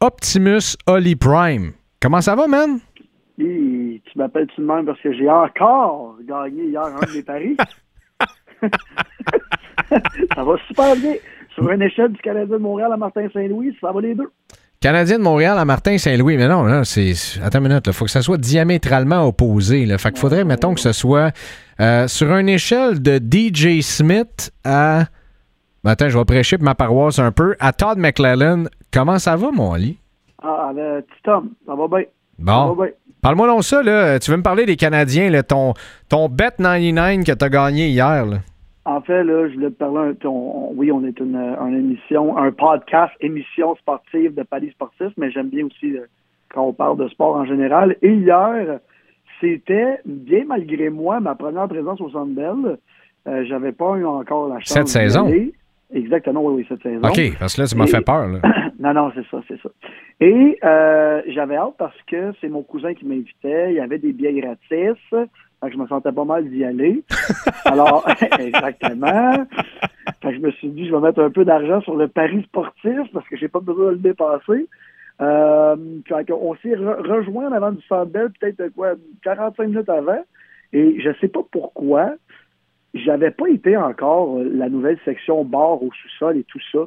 Optimus 0.00 0.76
Oli 0.86 1.16
Prime. 1.16 1.72
Comment 2.00 2.20
ça 2.20 2.36
va, 2.36 2.46
man? 2.46 2.78
Hi, 3.38 4.00
tu 4.04 4.18
m'appelles-tu 4.18 4.60
de 4.60 4.66
même 4.66 4.84
parce 4.84 5.00
que 5.00 5.12
j'ai 5.12 5.28
encore 5.28 6.16
gagné 6.22 6.64
hier 6.66 6.82
un 6.82 7.06
de 7.06 7.16
mes 7.16 7.22
paris? 7.22 7.56
ça 10.34 10.44
va 10.44 10.56
super 10.66 10.96
bien. 10.96 11.14
Sur 11.54 11.70
une 11.70 11.82
échelle 11.82 12.12
du 12.12 12.20
Canadien 12.20 12.56
de 12.56 12.62
Montréal 12.62 12.92
à 12.92 12.96
Martin-Saint-Louis, 12.96 13.76
ça 13.80 13.92
va 13.92 14.00
les 14.00 14.14
deux. 14.14 14.30
Canadien 14.80 15.18
de 15.18 15.22
Montréal 15.24 15.58
à 15.58 15.64
Martin-Saint-Louis. 15.64 16.36
Mais 16.36 16.46
non, 16.48 16.62
là, 16.64 16.84
c'est. 16.84 17.12
Attends 17.42 17.58
une 17.58 17.68
minute, 17.68 17.84
il 17.88 17.92
faut 17.92 18.04
que 18.04 18.10
ça 18.10 18.22
soit 18.22 18.38
diamétralement 18.38 19.26
opposé. 19.26 19.86
Là. 19.86 19.98
Fait 19.98 20.10
qu'il 20.10 20.20
faudrait, 20.20 20.44
mettons, 20.44 20.74
que 20.74 20.80
ce 20.80 20.92
soit 20.92 21.32
euh, 21.80 22.06
sur 22.06 22.34
une 22.36 22.48
échelle 22.48 23.02
de 23.02 23.18
DJ 23.18 23.80
Smith 23.82 24.52
à. 24.64 25.04
Ben, 25.82 25.90
attends, 25.92 26.08
je 26.08 26.16
vais 26.18 26.24
prêcher 26.24 26.58
pour 26.58 26.64
ma 26.64 26.74
paroisse 26.76 27.18
un 27.18 27.32
peu. 27.32 27.56
À 27.58 27.72
Todd 27.72 27.98
McClellan. 27.98 28.64
Comment 28.92 29.18
ça 29.18 29.36
va, 29.36 29.50
mon 29.50 29.72
Ali? 29.72 29.98
Ah, 30.42 30.70
le 30.74 31.00
petit 31.02 31.22
Tom, 31.24 31.50
ça 31.66 31.74
va 31.74 31.88
bien. 31.88 32.04
Ça 32.06 32.06
Bon. 32.38 32.74
va 32.74 32.84
bien. 32.84 32.92
Parle-moi 33.20 33.48
donc 33.48 33.64
ça, 33.64 33.82
là. 33.82 34.18
Tu 34.20 34.30
veux 34.30 34.36
me 34.36 34.42
parler 34.44 34.64
des 34.64 34.76
Canadiens, 34.76 35.28
là, 35.28 35.42
ton, 35.42 35.74
ton 36.08 36.28
bet 36.28 36.52
99 36.58 37.24
que 37.24 37.32
tu 37.32 37.44
as 37.44 37.48
gagné 37.48 37.88
hier, 37.88 38.24
là. 38.26 38.38
En 38.88 39.02
fait, 39.02 39.22
là, 39.22 39.48
je 39.48 39.54
voulais 39.54 39.68
te 39.70 39.74
parler 39.74 40.10
un 40.10 40.14
peu. 40.14 40.28
on- 40.28 40.72
oui, 40.74 40.90
on 40.90 41.04
est 41.04 41.18
une, 41.20 41.36
une 41.36 41.74
émission, 41.76 42.36
un 42.38 42.50
podcast, 42.52 43.12
émission 43.20 43.76
sportive 43.76 44.34
de 44.34 44.42
Paris 44.44 44.70
Sportif, 44.70 45.08
mais 45.18 45.30
j'aime 45.30 45.48
bien 45.48 45.66
aussi 45.66 45.96
euh, 45.96 46.06
quand 46.52 46.62
on 46.64 46.72
parle 46.72 46.96
de 46.96 47.06
sport 47.08 47.36
en 47.36 47.44
général. 47.44 47.96
Et 48.00 48.12
hier, 48.14 48.78
c'était, 49.40 49.98
bien 50.06 50.44
malgré 50.46 50.88
moi, 50.88 51.20
ma 51.20 51.34
première 51.34 51.68
présence 51.68 52.00
au 52.00 52.08
Centre 52.10 52.32
Bell. 52.34 52.78
Euh, 53.26 53.44
J'avais 53.46 53.72
pas 53.72 53.96
eu 53.96 54.06
encore 54.06 54.48
la 54.48 54.56
chance. 54.60 54.68
Cette 54.72 54.88
saison? 54.88 55.26
Exactement, 55.92 56.42
oui, 56.44 56.54
oui, 56.58 56.66
cette 56.68 56.82
saison. 56.82 57.06
OK, 57.06 57.20
parce 57.38 57.56
que 57.56 57.60
là, 57.62 57.66
tu 57.66 57.76
m'as 57.76 57.86
fait 57.86 58.00
peur. 58.04 58.26
Là. 58.28 58.40
Non, 58.80 58.94
non, 58.94 59.10
c'est 59.12 59.26
ça, 59.28 59.42
c'est 59.48 59.60
ça. 59.60 59.70
Et 60.20 60.56
euh, 60.62 61.20
j'avais 61.26 61.56
hâte 61.56 61.74
parce 61.78 62.00
que 62.06 62.32
c'est 62.40 62.48
mon 62.48 62.62
cousin 62.62 62.94
qui 62.94 63.04
m'invitait. 63.06 63.70
Il 63.70 63.74
y 63.74 63.80
avait 63.80 63.98
des 63.98 64.12
billets 64.12 64.34
gratis. 64.40 64.96
Fait 65.60 65.68
que 65.68 65.72
je 65.74 65.78
me 65.78 65.86
sentais 65.86 66.12
pas 66.12 66.24
mal 66.24 66.48
d'y 66.48 66.64
aller. 66.64 67.02
Alors, 67.64 68.06
exactement. 68.38 69.46
Fait 70.22 70.30
que 70.30 70.34
je 70.34 70.40
me 70.40 70.50
suis 70.52 70.68
dit, 70.68 70.86
je 70.86 70.94
vais 70.94 71.00
mettre 71.00 71.20
un 71.20 71.30
peu 71.30 71.44
d'argent 71.44 71.80
sur 71.82 71.96
le 71.96 72.08
pari 72.08 72.42
sportif 72.44 73.00
parce 73.12 73.26
que 73.28 73.36
j'ai 73.36 73.48
pas 73.48 73.60
besoin 73.60 73.86
de 73.86 73.90
le 73.92 73.96
dépasser. 73.98 74.68
Euh, 75.20 75.76
on 76.30 76.54
s'est 76.56 76.76
re- 76.76 77.06
rejoint 77.06 77.48
en 77.48 77.52
avant 77.52 77.72
du 77.72 77.82
Centre 77.82 78.10
Bell, 78.10 78.30
peut-être 78.38 78.60
euh, 78.60 78.70
quoi, 78.74 78.94
45 79.24 79.66
minutes 79.66 79.88
avant. 79.88 80.22
Et 80.72 81.00
je 81.00 81.10
sais 81.20 81.28
pas 81.28 81.40
pourquoi, 81.50 82.14
j'avais 82.94 83.32
pas 83.32 83.48
été 83.48 83.76
encore 83.76 84.38
euh, 84.38 84.48
la 84.54 84.68
nouvelle 84.68 84.98
section 85.04 85.44
bar 85.44 85.82
au 85.82 85.90
sous-sol 85.90 86.36
et 86.36 86.44
tout 86.44 86.60
ça. 86.70 86.86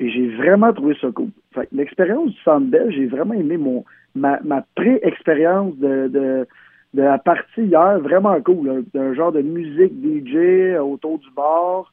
Et 0.00 0.10
j'ai 0.10 0.28
vraiment 0.36 0.72
trouvé 0.72 0.96
ça 1.00 1.08
cool. 1.12 1.28
Fait 1.54 1.66
que 1.66 1.76
l'expérience 1.76 2.30
du 2.30 2.40
Centre 2.42 2.66
Bell, 2.66 2.90
j'ai 2.90 3.06
vraiment 3.06 3.34
aimé 3.34 3.56
mon 3.56 3.84
ma, 4.14 4.40
ma 4.42 4.64
pré-expérience 4.74 5.76
de, 5.76 6.08
de, 6.08 6.46
de 6.94 7.02
la 7.02 7.18
partie 7.18 7.62
hier, 7.64 7.98
vraiment 8.00 8.40
cool. 8.40 8.66
là. 8.66 8.72
d'un 8.94 9.14
genre 9.14 9.32
de 9.32 9.42
musique 9.42 9.92
DJ 10.02 10.78
autour 10.80 11.18
du 11.18 11.30
bar. 11.36 11.92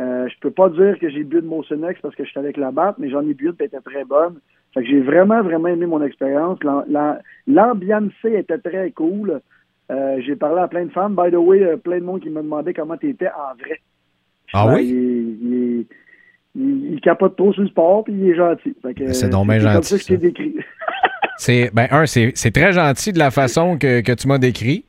Euh, 0.00 0.26
je 0.28 0.34
peux 0.40 0.50
pas 0.50 0.68
dire 0.70 0.98
que 0.98 1.08
j'ai 1.08 1.22
bu 1.22 1.40
de 1.40 1.46
Motionex 1.46 2.00
parce 2.00 2.14
que 2.16 2.24
j'étais 2.24 2.40
avec 2.40 2.56
la 2.56 2.72
batte, 2.72 2.96
mais 2.98 3.10
j'en 3.10 3.20
ai 3.22 3.32
bu 3.34 3.46
une 3.46 3.54
qui 3.54 3.62
était 3.62 3.80
très 3.80 4.04
bonne. 4.04 4.40
Fait 4.74 4.82
que 4.82 4.88
j'ai 4.88 5.00
vraiment, 5.00 5.40
vraiment 5.42 5.68
aimé 5.68 5.86
mon 5.86 6.02
expérience. 6.02 6.58
L'am- 6.64 6.84
l'am- 6.88 7.18
L'ambiance 7.46 8.12
était 8.24 8.58
très 8.58 8.90
cool. 8.90 9.40
Euh, 9.92 10.20
j'ai 10.26 10.34
parlé 10.34 10.60
à 10.62 10.66
plein 10.66 10.86
de 10.86 10.90
femmes. 10.90 11.14
By 11.14 11.30
the 11.30 11.36
way, 11.36 11.62
euh, 11.62 11.76
plein 11.76 11.98
de 12.00 12.04
monde 12.04 12.20
qui 12.22 12.30
me 12.30 12.42
demandait 12.42 12.74
comment 12.74 12.96
tu 12.96 13.10
étais 13.10 13.28
en 13.28 13.54
vrai. 13.62 13.78
Ah 14.52 14.66
Ben, 14.66 14.74
oui? 14.74 14.88
Il, 14.88 15.48
il- 15.52 15.86
il- 16.56 16.92
il 16.94 17.00
capote 17.00 17.36
trop 17.36 17.52
sur 17.52 17.62
le 17.62 17.68
sport, 17.68 18.02
puis 18.02 18.14
il 18.14 18.30
est 18.30 18.34
gentil. 18.34 18.74
C'est 19.12 19.28
donc 19.28 19.46
bien 19.48 19.58
comme 19.60 19.82
ça 19.82 19.96
que 19.96 20.02
je 20.02 20.06
t'ai 20.08 20.16
décrit. 20.16 20.56
C'est 21.38 21.70
ben 21.74 21.88
un, 21.90 22.06
c'est 22.06 22.32
c'est 22.34 22.50
très 22.52 22.72
gentil 22.72 23.12
de 23.12 23.18
la 23.18 23.30
façon 23.30 23.76
que, 23.78 24.00
que 24.00 24.12
tu 24.12 24.28
m'as 24.28 24.38
décrit. 24.38 24.84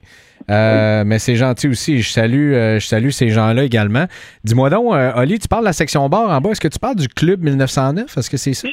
Euh, 0.51 1.03
Mais 1.05 1.17
c'est 1.17 1.35
gentil 1.35 1.67
aussi. 1.67 2.01
Je 2.01 2.09
salue, 2.11 2.53
euh, 2.53 2.79
je 2.79 2.85
salue 2.85 3.09
ces 3.09 3.29
gens-là 3.29 3.63
également. 3.63 4.05
Dis-moi 4.43 4.69
donc, 4.69 4.93
euh, 4.93 5.11
Oli, 5.15 5.39
tu 5.39 5.47
parles 5.47 5.63
de 5.63 5.69
la 5.69 5.73
section 5.73 6.07
bar 6.07 6.29
en 6.29 6.39
bas. 6.41 6.51
Est-ce 6.51 6.61
que 6.61 6.67
tu 6.67 6.77
parles 6.77 6.97
du 6.97 7.07
club 7.07 7.41
1909? 7.43 8.15
Est-ce 8.17 8.29
que 8.29 8.37
c'est 8.37 8.53
ça? 8.53 8.67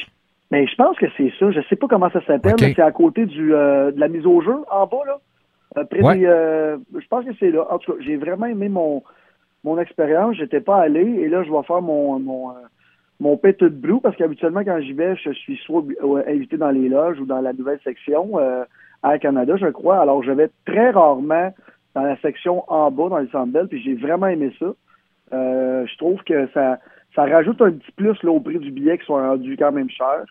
Mais 0.51 0.67
je 0.67 0.75
pense 0.75 0.95
que 0.97 1.07
c'est 1.17 1.31
ça. 1.39 1.49
Je 1.51 1.61
sais 1.69 1.75
pas 1.75 1.87
comment 1.87 2.11
ça 2.11 2.23
s'appelle. 2.27 2.53
C'est 2.59 2.79
à 2.79 2.91
côté 2.91 3.25
du, 3.25 3.55
euh, 3.55 3.91
de 3.91 3.99
la 3.99 4.07
mise 4.07 4.25
au 4.25 4.41
jeu, 4.41 4.55
en 4.69 4.85
bas, 4.85 4.97
là. 5.07 5.17
Euh, 5.77 5.83
près 5.85 6.01
Ouais. 6.03 6.17
des, 6.19 6.25
euh, 6.27 6.77
je 6.93 7.07
pense 7.07 7.25
que 7.25 7.31
c'est 7.39 7.49
là. 7.49 7.65
En 7.71 7.79
tout 7.79 7.93
cas, 7.93 7.97
j'ai 8.05 8.17
vraiment 8.17 8.45
aimé 8.45 8.69
mon, 8.69 9.01
mon 9.63 9.79
expérience. 9.79 10.35
J'étais 10.37 10.61
pas 10.61 10.77
allé. 10.79 11.01
Et 11.01 11.27
là, 11.27 11.43
je 11.43 11.49
vais 11.51 11.63
faire 11.65 11.81
mon, 11.81 12.19
mon, 12.19 12.51
euh, 12.51 12.53
mon 13.19 13.37
Petit 13.37 13.69
Blue 13.69 13.99
parce 14.01 14.15
qu'habituellement, 14.15 14.63
quand 14.63 14.79
j'y 14.81 14.93
vais, 14.93 15.15
je 15.15 15.31
suis 15.31 15.57
soit 15.57 15.83
euh, 16.03 16.23
invité 16.27 16.57
dans 16.57 16.71
les 16.71 16.89
loges 16.89 17.19
ou 17.19 17.25
dans 17.25 17.41
la 17.41 17.53
nouvelle 17.53 17.79
section 17.83 18.39
euh, 18.39 18.63
à 19.01 19.19
Canada, 19.19 19.55
je 19.57 19.67
crois. 19.67 19.99
Alors, 19.99 20.23
je 20.23 20.31
vais 20.31 20.49
très 20.65 20.91
rarement 20.91 21.53
dans 21.95 22.03
la 22.03 22.17
section 22.17 22.63
en 22.71 22.89
bas, 22.91 23.09
dans 23.09 23.19
le 23.19 23.27
Centre 23.29 23.51
Bell, 23.51 23.67
puis 23.67 23.81
j'ai 23.81 23.93
vraiment 23.95 24.27
aimé 24.27 24.51
ça. 24.59 24.73
Euh, 25.33 25.85
je 25.85 25.97
trouve 25.97 26.21
que 26.23 26.47
ça, 26.53 26.79
ça 27.15 27.25
rajoute 27.25 27.61
un 27.61 27.71
petit 27.71 27.91
plus 27.91 28.21
là, 28.23 28.31
au 28.31 28.39
prix 28.39 28.59
du 28.59 28.71
billet 28.71 28.97
qui 28.97 29.05
sont 29.05 29.15
rendus 29.15 29.57
quand 29.57 29.71
même 29.71 29.89
cher. 29.89 30.23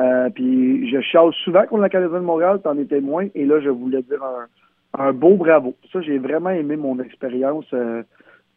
Euh, 0.00 0.28
puis 0.30 0.90
je 0.90 1.00
chasse 1.00 1.34
souvent 1.36 1.64
contre 1.64 1.82
la 1.82 1.88
Canadienne 1.88 2.20
de 2.20 2.26
Montréal, 2.26 2.60
t'en 2.62 2.76
es 2.76 2.84
témoin, 2.84 3.28
et 3.34 3.46
là, 3.46 3.60
je 3.60 3.70
voulais 3.70 4.02
dire 4.02 4.22
un, 4.22 5.06
un 5.06 5.12
beau 5.12 5.36
bravo. 5.36 5.74
Ça, 5.92 6.00
j'ai 6.02 6.18
vraiment 6.18 6.50
aimé 6.50 6.76
mon 6.76 6.98
expérience 7.00 7.66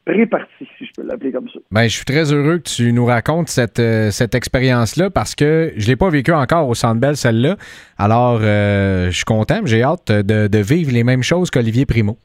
pré-partie, 0.05 0.67
si 0.77 0.85
je 0.85 0.91
peux 0.95 1.03
l'appeler 1.07 1.31
comme 1.31 1.47
ça. 1.49 1.59
Ben, 1.71 1.83
je 1.83 1.95
suis 1.95 2.05
très 2.05 2.33
heureux 2.33 2.57
que 2.57 2.69
tu 2.69 2.91
nous 2.93 3.05
racontes 3.05 3.47
cette, 3.49 3.79
euh, 3.79 4.09
cette 4.11 4.33
expérience-là 4.35 5.09
parce 5.09 5.35
que 5.35 5.71
je 5.77 5.87
l'ai 5.87 5.95
pas 5.95 6.09
vécu 6.09 6.31
encore 6.31 6.67
au 6.67 6.73
Centre 6.73 6.99
Bell, 6.99 7.15
celle-là. 7.15 7.57
Alors, 7.97 8.39
euh, 8.41 9.07
je 9.07 9.15
suis 9.15 9.25
content, 9.25 9.59
mais 9.61 9.67
j'ai 9.67 9.83
hâte 9.83 10.11
de, 10.11 10.47
de 10.47 10.57
vivre 10.59 10.91
les 10.91 11.03
mêmes 11.03 11.23
choses 11.23 11.51
qu'Olivier 11.51 11.85
Primo. 11.85 12.17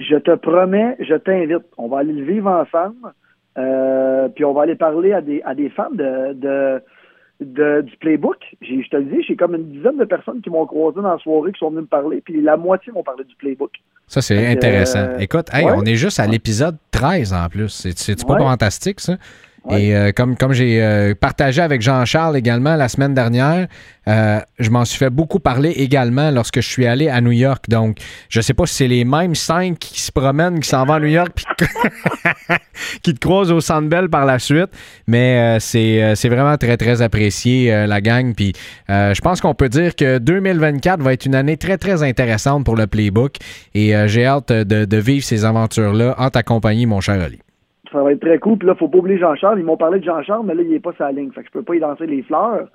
Je 0.00 0.16
te 0.16 0.34
promets, 0.34 0.96
je 0.98 1.14
t'invite. 1.14 1.64
On 1.76 1.88
va 1.88 1.98
aller 1.98 2.12
le 2.12 2.24
vivre 2.24 2.50
ensemble. 2.50 3.12
Euh, 3.56 4.28
puis 4.28 4.44
on 4.44 4.52
va 4.52 4.62
aller 4.62 4.74
parler 4.74 5.12
à 5.12 5.20
des, 5.20 5.40
à 5.44 5.54
des 5.54 5.68
fans 5.70 5.90
de, 5.92 6.32
de, 6.32 6.82
de- 7.40 7.82
du 7.82 7.96
playbook. 7.98 8.36
Je 8.60 8.88
te 8.88 8.96
le 8.96 9.04
dis, 9.04 9.22
j'ai 9.26 9.36
comme 9.36 9.54
une 9.54 9.70
dizaine 9.70 9.96
de 9.96 10.04
personnes 10.04 10.40
qui 10.40 10.50
m'ont 10.50 10.66
croisé 10.66 10.96
dans 11.00 11.12
la 11.12 11.18
soirée, 11.18 11.52
qui 11.52 11.58
sont 11.60 11.70
venues 11.70 11.82
me 11.82 11.86
parler, 11.86 12.20
puis 12.20 12.40
la 12.42 12.56
moitié 12.56 12.92
m'ont 12.92 13.02
parlé 13.04 13.22
du 13.24 13.34
playbook. 13.36 13.70
Ça, 14.08 14.22
c'est 14.22 14.46
intéressant. 14.46 14.98
euh, 15.00 15.18
Écoute, 15.18 15.48
hey, 15.52 15.64
ouais. 15.66 15.72
on 15.76 15.84
est 15.84 15.96
juste 15.96 16.18
à 16.18 16.26
l'épisode 16.26 16.76
13 16.90 17.32
en 17.34 17.48
plus. 17.48 17.68
C'est- 17.68 17.96
pas 18.26 18.38
fantastique, 18.38 19.00
ça? 19.00 19.16
Ouais. 19.68 19.82
Et 19.82 19.96
euh, 19.96 20.12
comme, 20.12 20.36
comme 20.36 20.52
j'ai 20.52 20.82
euh, 20.82 21.14
partagé 21.14 21.60
avec 21.60 21.82
Jean-Charles 21.82 22.36
également 22.36 22.76
la 22.76 22.88
semaine 22.88 23.14
dernière, 23.14 23.66
euh, 24.08 24.40
je 24.58 24.70
m'en 24.70 24.84
suis 24.84 24.98
fait 24.98 25.10
beaucoup 25.10 25.38
parler 25.38 25.70
également 25.70 26.30
lorsque 26.30 26.60
je 26.60 26.68
suis 26.68 26.86
allé 26.86 27.08
à 27.08 27.20
New 27.20 27.32
York. 27.32 27.64
Donc, 27.68 27.98
je 28.30 28.40
sais 28.40 28.54
pas 28.54 28.64
si 28.66 28.74
c'est 28.74 28.88
les 28.88 29.04
mêmes 29.04 29.34
cinq 29.34 29.78
qui 29.78 30.00
se 30.00 30.10
promènent, 30.10 30.60
qui 30.60 30.68
s'en 30.68 30.86
vont 30.86 30.94
à 30.94 31.00
New 31.00 31.08
York, 31.08 31.30
puis 31.34 31.44
qui 33.02 33.12
te 33.12 33.20
croisent 33.20 33.52
au 33.52 33.60
Centre 33.60 33.88
Bell 33.88 34.08
par 34.08 34.24
la 34.24 34.38
suite. 34.38 34.70
Mais 35.06 35.56
euh, 35.56 35.60
c'est 35.60 36.02
euh, 36.02 36.14
c'est 36.14 36.30
vraiment 36.30 36.56
très, 36.56 36.78
très 36.78 37.02
apprécié, 37.02 37.72
euh, 37.72 37.86
la 37.86 38.00
gang. 38.00 38.34
Puis 38.34 38.54
euh, 38.88 39.12
je 39.12 39.20
pense 39.20 39.40
qu'on 39.42 39.54
peut 39.54 39.68
dire 39.68 39.94
que 39.94 40.18
2024 40.18 41.02
va 41.02 41.12
être 41.12 41.26
une 41.26 41.34
année 41.34 41.58
très, 41.58 41.76
très 41.76 42.02
intéressante 42.02 42.64
pour 42.64 42.76
le 42.76 42.86
Playbook. 42.86 43.36
Et 43.74 43.94
euh, 43.94 44.08
j'ai 44.08 44.24
hâte 44.24 44.50
de, 44.50 44.86
de 44.86 44.96
vivre 44.96 45.24
ces 45.24 45.44
aventures-là 45.44 46.14
en 46.18 46.30
ta 46.30 46.42
compagnie, 46.42 46.86
mon 46.86 47.00
cher 47.00 47.20
Ali. 47.20 47.40
Ça 47.92 48.02
va 48.02 48.12
être 48.12 48.20
très 48.20 48.38
cool. 48.38 48.58
Puis 48.58 48.68
là, 48.68 48.74
faut 48.74 48.88
pas 48.88 48.98
oublier 48.98 49.18
Jean-Charles. 49.18 49.58
Ils 49.58 49.64
m'ont 49.64 49.76
parlé 49.76 50.00
de 50.00 50.04
Jean-Charles, 50.04 50.44
mais 50.44 50.54
là, 50.54 50.62
il 50.62 50.72
est 50.72 50.80
pas 50.80 50.92
la 50.98 51.12
ligne. 51.12 51.30
Fait 51.32 51.40
que 51.42 51.46
je 51.46 51.52
peux 51.52 51.62
pas 51.62 51.74
y 51.74 51.78
lancer 51.78 52.06
les 52.06 52.22
fleurs. 52.22 52.68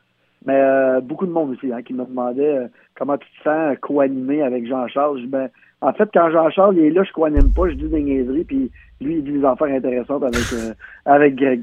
Mais 0.46 0.56
euh, 0.56 1.00
beaucoup 1.02 1.26
de 1.26 1.32
monde 1.32 1.52
aussi 1.52 1.72
hein, 1.72 1.82
qui 1.82 1.94
me 1.94 2.06
demandait 2.06 2.58
euh, 2.58 2.68
comment 2.98 3.18
tu 3.18 3.28
te 3.28 3.44
sens 3.44 3.74
euh, 3.74 3.76
co-animé 3.82 4.42
avec 4.42 4.68
Jean-Charles. 4.68 5.22
Je 5.22 5.28
ben, 5.28 5.50
en 5.82 5.94
fait, 5.94 6.10
quand 6.14 6.32
Jean-Charles 6.32 6.76
il 6.78 6.86
est 6.86 6.90
là, 6.90 7.04
je 7.04 7.12
co-anime 7.14 7.54
pas, 7.54 7.70
je 7.70 7.76
dis 7.76 7.88
des 7.88 8.02
niaiseries, 8.02 8.44
puis 8.44 8.72
lui, 9.00 9.18
il 9.18 9.24
dit 9.24 9.32
des 9.40 9.46
affaires 9.46 9.68
intéressantes 9.68 10.24
avec, 10.24 10.54
euh, 10.54 10.74
avec 11.06 11.36
Greg. 11.36 11.62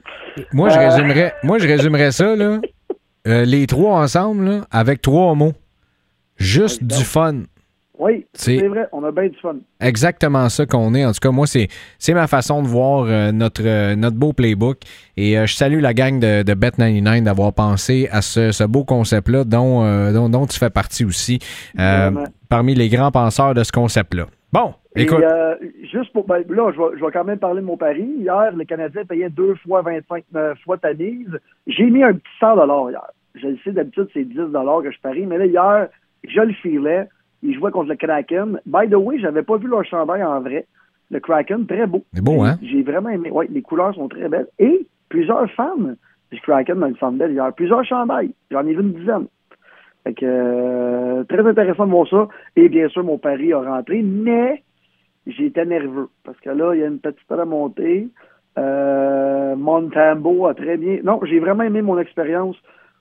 Moi, 0.52 0.68
je 0.70 0.78
résumerais, 0.78 1.34
moi, 1.42 1.58
je 1.58 1.66
résumerais 1.66 2.10
ça, 2.10 2.36
là, 2.36 2.60
les 3.44 3.66
trois 3.66 3.98
ensemble, 4.00 4.44
là, 4.44 4.60
avec 4.70 5.02
trois 5.02 5.34
mots. 5.34 5.52
Juste 6.36 6.82
du 6.82 7.04
fun. 7.04 7.42
Oui, 8.00 8.26
C'est- 8.32 8.66
vrai, 8.66 8.86
on 8.92 9.04
a 9.04 9.12
bien 9.12 9.28
du 9.28 9.36
fun. 9.38 9.56
Exactement 9.78 10.48
ça 10.48 10.64
qu'on 10.64 10.94
est. 10.94 11.04
En 11.04 11.12
tout 11.12 11.20
cas, 11.20 11.30
moi, 11.30 11.46
c'est, 11.46 11.68
c'est 11.98 12.14
ma 12.14 12.26
façon 12.26 12.62
de 12.62 12.66
voir 12.66 13.04
euh, 13.04 13.30
notre, 13.30 13.62
euh, 13.62 13.94
notre 13.94 14.16
beau 14.16 14.32
playbook. 14.32 14.78
Et 15.18 15.38
euh, 15.38 15.44
je 15.44 15.54
salue 15.54 15.80
la 15.80 15.92
gang 15.92 16.18
de, 16.18 16.42
de 16.42 16.54
Bet99 16.54 17.24
d'avoir 17.24 17.52
pensé 17.52 18.08
à 18.10 18.22
ce, 18.22 18.52
ce 18.52 18.64
beau 18.64 18.84
concept-là 18.84 19.44
dont, 19.44 20.12
dont, 20.12 20.30
dont 20.30 20.46
tu 20.46 20.58
fais 20.58 20.70
partie 20.70 21.04
aussi, 21.04 21.40
parmi 22.48 22.74
les 22.74 22.88
grands 22.88 23.10
penseurs 23.10 23.52
de 23.52 23.62
ce 23.64 23.72
concept-là. 23.72 24.24
Bon, 24.50 24.74
écoute. 24.96 25.22
juste 25.92 26.12
pour. 26.14 26.26
Ben, 26.26 26.42
là, 26.48 26.72
je 26.74 26.78
vais, 26.78 26.98
je 26.98 27.04
vais 27.04 27.12
quand 27.12 27.24
même 27.24 27.38
parler 27.38 27.60
de 27.60 27.66
mon 27.66 27.76
pari. 27.76 28.02
Hier, 28.18 28.50
le 28.56 28.64
Canadien 28.64 29.04
payait 29.04 29.28
deux 29.28 29.54
fois 29.56 29.82
25 29.82 30.24
euh, 30.34 30.54
fois 30.64 30.78
ta 30.78 30.94
mise. 30.94 31.38
J'ai 31.66 31.84
mis 31.90 32.02
un 32.02 32.14
petit 32.14 32.24
100 32.40 32.88
hier. 32.88 33.06
Je 33.34 33.46
le 33.46 33.58
sais, 33.62 33.72
d'habitude, 33.72 34.08
c'est 34.14 34.24
10 34.24 34.34
que 34.34 34.90
je 34.90 35.00
parie. 35.00 35.26
Mais 35.26 35.38
là, 35.38 35.46
hier, 35.46 35.88
je 36.26 36.40
le 36.40 36.52
filais. 36.54 37.06
Ils 37.42 37.54
jouaient 37.54 37.70
contre 37.70 37.88
le 37.88 37.96
Kraken. 37.96 38.60
By 38.66 38.88
the 38.88 38.94
way, 38.94 39.18
j'avais 39.18 39.42
pas 39.42 39.56
vu 39.56 39.68
leur 39.68 39.84
chandail 39.84 40.22
en 40.22 40.40
vrai. 40.40 40.66
Le 41.10 41.20
Kraken, 41.20 41.66
très 41.66 41.86
beau. 41.86 42.04
C'est 42.12 42.22
beau, 42.22 42.42
hein? 42.42 42.58
J'ai 42.62 42.82
vraiment 42.82 43.08
aimé. 43.08 43.30
Oui, 43.32 43.46
les 43.50 43.62
couleurs 43.62 43.94
sont 43.94 44.08
très 44.08 44.28
belles. 44.28 44.46
Et 44.58 44.86
plusieurs 45.08 45.50
fans 45.52 45.94
du 46.30 46.40
Kraken 46.40 46.78
dans 46.78 46.88
le 46.88 46.96
Centre 46.96 47.18
Bell 47.18 47.32
hier. 47.32 47.52
Plusieurs 47.54 47.84
chandails. 47.84 48.32
J'en 48.50 48.66
ai 48.66 48.74
vu 48.74 48.80
une 48.80 48.92
dizaine. 48.92 49.26
Fait 50.04 50.14
que, 50.14 50.24
euh, 50.24 51.24
très 51.24 51.46
intéressant 51.46 51.86
de 51.86 51.90
voir 51.90 52.08
ça. 52.08 52.28
Et 52.56 52.68
bien 52.68 52.88
sûr, 52.88 53.04
mon 53.04 53.18
pari 53.18 53.52
a 53.52 53.60
rentré, 53.60 54.02
mais 54.02 54.62
j'étais 55.26 55.64
nerveux. 55.64 56.08
Parce 56.24 56.38
que 56.40 56.50
là, 56.50 56.74
il 56.74 56.80
y 56.80 56.84
a 56.84 56.86
une 56.86 57.00
petite 57.00 57.28
remontée. 57.28 58.08
Euh, 58.58 59.56
Montambo 59.56 60.46
a 60.46 60.54
très 60.54 60.76
bien. 60.76 60.98
Non, 61.02 61.20
j'ai 61.24 61.38
vraiment 61.38 61.64
aimé 61.64 61.82
mon 61.82 61.98
expérience 61.98 62.56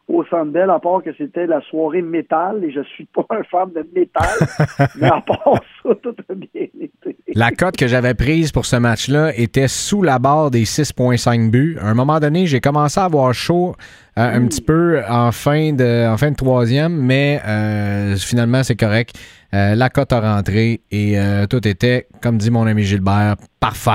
au 0.10 0.26
Centre 0.26 0.52
Bell, 0.52 0.70
à 0.72 0.80
part 0.80 1.04
que 1.04 1.12
c'était 1.18 1.46
la 1.46 1.62
soirée 1.62 2.02
métal, 2.02 2.64
et 2.64 2.72
je 2.72 2.82
suis 2.82 3.06
pas 3.06 3.26
un 3.30 3.44
fan 3.44 3.70
de 3.72 3.88
métal. 3.96 4.26
mais 5.00 5.08
à 5.08 5.22
part 5.22 5.62
ça, 5.84 5.90
tout 6.02 6.16
a 6.30 6.34
bien 6.34 6.68
été. 6.82 7.16
La 7.36 7.52
cote 7.52 7.78
que 7.78 7.88
j'avais 7.88 8.16
prise 8.16 8.52
pour 8.52 8.66
ce 8.66 8.76
match-là 8.76 9.32
était 9.38 9.68
sous 9.68 10.02
la 10.02 10.18
barre 10.18 10.50
des 10.50 10.64
6,5 10.64 11.52
buts. 11.52 11.78
À 11.80 11.90
un 11.90 11.94
moment 11.94 12.20
donné, 12.20 12.48
j'ai 12.48 12.60
commencé 12.60 13.00
à 13.00 13.04
avoir 13.04 13.34
chaud 13.36 13.76
euh, 14.18 14.36
un 14.36 14.48
petit 14.48 14.62
peu 14.62 15.02
en 15.08 15.32
fin 15.32 15.74
de, 15.74 16.08
en 16.12 16.18
fin 16.18 16.32
de 16.32 16.36
troisième, 16.36 16.94
mais 16.94 17.40
euh, 17.48 18.16
finalement, 18.18 18.64
c'est 18.64 18.76
correct. 18.76 19.16
Euh, 19.54 19.76
la 19.76 19.90
cote 19.90 20.12
a 20.12 20.22
rentré 20.36 20.82
et 20.92 21.18
tout 21.50 21.68
était, 21.68 22.08
comme 22.22 22.38
dit 22.38 22.50
mon 22.50 22.66
ami 22.66 22.84
Gilbert, 22.84 23.36
parfait. 23.60 23.92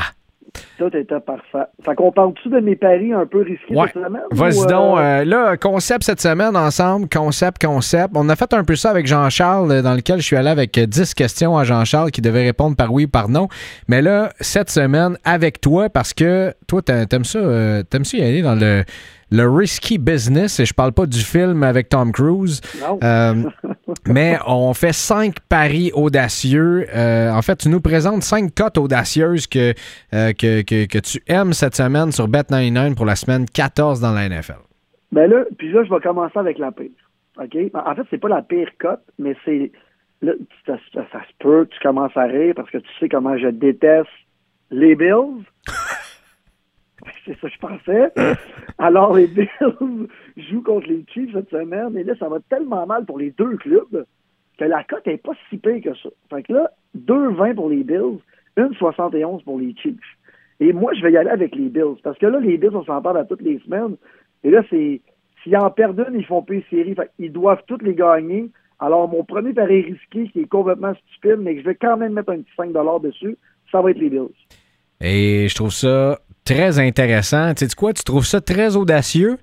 Tout 0.79 0.91
était 0.97 1.21
parfait. 1.21 1.67
Fait 1.85 1.95
qu'on 1.95 2.11
parle-tu 2.13 2.49
de 2.49 2.59
mes 2.61 2.77
paris 2.77 3.13
un 3.13 3.27
peu 3.27 3.43
risqués 3.43 3.75
Ouais. 3.77 3.87
cette 3.93 4.03
semaine? 4.05 4.23
Vas-y 4.33 4.67
donc. 4.67 4.99
euh, 4.99 5.01
euh, 5.21 5.25
là, 5.25 5.57
concept 5.57 6.05
cette 6.05 6.21
semaine 6.21 6.57
ensemble. 6.57 7.09
Concept, 7.09 7.65
concept. 7.65 8.11
On 8.17 8.29
a 8.29 8.37
fait 8.37 8.53
un 8.55 8.65
peu 8.65 8.75
ça 8.77 8.91
avec 8.91 9.07
Jean-Charles, 9.07 9.71
euh, 9.71 9.83
dans 9.83 9.95
lequel 9.95 10.19
je 10.21 10.25
suis 10.27 10.37
allé 10.37 10.49
avec 10.51 10.77
euh, 10.79 10.87
10 10.87 11.15
questions 11.15 11.57
à 11.57 11.65
Jean-Charles 11.65 12.11
qui 12.11 12.21
devait 12.21 12.43
répondre 12.45 12.77
par 12.77 12.93
oui 12.93 13.05
ou 13.05 13.09
par 13.09 13.29
non. 13.29 13.49
Mais 13.89 14.03
là, 14.03 14.31
cette 14.41 14.71
semaine, 14.71 15.17
avec 15.25 15.61
toi, 15.61 15.89
parce 15.89 16.13
que 16.13 16.53
toi, 16.67 16.83
t'a- 16.83 17.07
t'aimes 17.07 17.25
ça, 17.25 17.39
euh, 17.39 17.83
t'aimes 17.83 18.05
ça 18.05 18.17
y 18.19 18.23
aller 18.23 18.43
dans 18.43 18.55
le, 18.59 18.85
le 19.31 19.49
risky 19.49 19.99
business. 19.99 20.61
Et 20.61 20.65
je 20.67 20.75
parle 20.75 20.93
pas 20.93 21.07
du 21.07 21.21
film 21.21 21.63
avec 21.63 21.89
Tom 21.89 22.13
Cruise. 22.13 22.61
Non. 22.81 22.99
Euh, 23.03 23.35
mais 24.07 24.39
on 24.47 24.73
fait 24.75 24.93
cinq 24.93 25.37
paris 25.49 25.91
audacieux. 25.95 26.87
Euh, 26.95 27.31
en 27.31 27.43
fait, 27.43 27.57
tu 27.57 27.69
nous 27.69 27.81
présentes 27.81 28.23
cinq 28.23 28.55
cotes 28.55 28.79
audacieuses 28.79 29.47
que, 29.47 29.75
euh, 30.13 30.33
que, 30.33 30.63
que, 30.63 30.87
que 30.87 30.99
tu 30.99 31.21
aimes 31.27 31.53
cette 31.53 31.75
semaine 31.75 32.13
sur 32.13 32.29
Bet99 32.29 32.95
pour 32.95 33.07
la 33.07 33.17
semaine 33.17 33.47
14 33.47 34.01
dans 34.01 34.13
la 34.13 34.29
NFL. 34.29 34.59
Ben 35.13 35.31
là, 35.31 35.45
puis 35.59 35.71
là, 35.73 35.85
je 35.85 35.91
vais 35.95 36.01
commencer 36.01 36.39
avec 36.39 36.59
la 36.59 36.73
pire. 36.73 36.91
OK? 37.41 37.57
En 37.75 37.95
fait, 37.95 38.03
c'est 38.11 38.19
pas 38.19 38.29
la 38.29 38.43
pire 38.43 38.69
cote, 38.81 39.01
mais 39.19 39.35
c'est. 39.45 39.71
Là, 40.23 40.33
ça, 40.67 40.75
ça- 40.95 41.05
ça 41.13 41.21
se 41.21 41.33
peut, 41.39 41.69
tu 41.71 41.79
commences 41.81 42.17
à 42.17 42.23
rire 42.25 42.55
parce 42.57 42.71
que 42.71 42.79
tu 42.79 42.89
sais 42.99 43.09
comment 43.09 43.37
je 43.37 43.49
déteste 43.49 44.09
les 44.71 44.95
Bills. 44.95 45.45
C'est 47.25 47.39
ça 47.41 47.49
que 47.49 47.55
je 47.55 47.59
pensais. 47.59 48.13
Alors, 48.79 49.15
les 49.15 49.27
Bills 49.27 49.49
jouent 50.37 50.63
contre 50.63 50.89
les 50.89 51.05
Chiefs 51.13 51.33
cette 51.33 51.51
semaine, 51.51 51.97
et 51.97 52.05
là, 52.05 52.15
ça 52.19 52.29
va 52.29 52.39
tellement 52.49 52.87
mal 52.87 53.05
pour 53.05 53.19
les 53.19 53.31
deux 53.33 53.57
clubs 53.57 54.05
que 54.59 54.65
la 54.65 54.85
cote 54.85 55.07
est 55.07 55.17
pas 55.17 55.33
si 55.49 55.59
pire 55.59 55.81
que 55.83 55.95
ça. 55.95 56.09
Fait 56.31 56.43
que 56.43 56.53
là, 56.53 56.71
2,20 56.97 57.55
pour 57.55 57.71
les 57.71 57.83
Bills, 57.83 58.21
1,71 58.57 59.43
pour 59.43 59.59
les 59.59 59.75
Chiefs. 59.75 59.99
Et 60.61 60.73
moi, 60.73 60.93
je 60.95 61.03
vais 61.03 61.13
y 61.13 61.17
aller 61.17 61.31
avec 61.31 61.55
les 61.57 61.69
Bills. 61.69 61.97
Parce 62.03 62.19
que 62.19 62.27
là, 62.27 62.39
les 62.39 62.57
Bills, 62.57 62.75
on 62.75 62.85
s'en 62.85 63.03
parle 63.03 63.19
à 63.19 63.25
toutes 63.25 63.43
les 63.43 63.59
semaines. 63.61 63.97
Et 64.43 64.51
là, 64.51 64.63
c'est. 64.71 65.01
S'ils 65.43 65.57
en 65.59 65.71
perdent 65.71 66.03
une, 66.09 66.19
ils 66.19 66.25
font 66.25 66.43
plus 66.43 66.65
série. 66.71 66.95
Fait 66.95 67.11
ils 67.19 67.33
doivent 67.33 67.63
toutes 67.67 67.83
les 67.83 67.95
gagner. 67.95 68.51
Alors, 68.79 69.09
mon 69.09 69.25
premier 69.25 69.53
pari 69.53 69.83
risqué, 69.83 70.29
qui 70.29 70.41
est 70.41 70.49
complètement 70.49 70.95
stupide, 70.95 71.39
mais 71.41 71.55
que 71.55 71.61
je 71.61 71.67
vais 71.67 71.75
quand 71.75 71.97
même 71.97 72.13
mettre 72.13 72.31
un 72.31 72.39
petit 72.39 72.53
5 72.57 72.73
dessus, 73.03 73.37
ça 73.71 73.83
va 73.83 73.91
être 73.91 73.99
les 73.99 74.11
Bills. 74.11 74.29
Et 75.01 75.49
je 75.49 75.55
trouve 75.55 75.73
ça 75.73 76.19
très 76.45 76.79
intéressant. 76.79 77.55
Tu 77.55 77.67
sais 77.67 77.75
quoi? 77.77 77.93
Tu 77.93 78.03
trouves 78.05 78.27
ça 78.27 78.41
très 78.41 78.77
audacieux? 78.77 79.39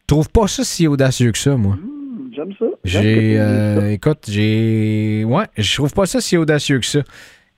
Je 0.00 0.06
trouve 0.14 0.30
pas 0.30 0.46
ça 0.46 0.64
si 0.64 0.86
audacieux 0.86 1.32
que 1.32 1.38
ça, 1.38 1.56
moi. 1.56 1.74
Hmm, 1.76 2.30
J'aime 2.34 2.52
ça. 2.58 2.66
J'ai. 2.84 3.36
euh, 3.38 3.90
écoute, 3.92 4.24
j'ai. 4.28 5.24
Ouais, 5.26 5.44
je 5.56 5.74
trouve 5.76 5.92
pas 5.92 6.06
ça 6.06 6.20
si 6.20 6.36
audacieux 6.36 6.78
que 6.80 6.86
ça. 6.86 7.00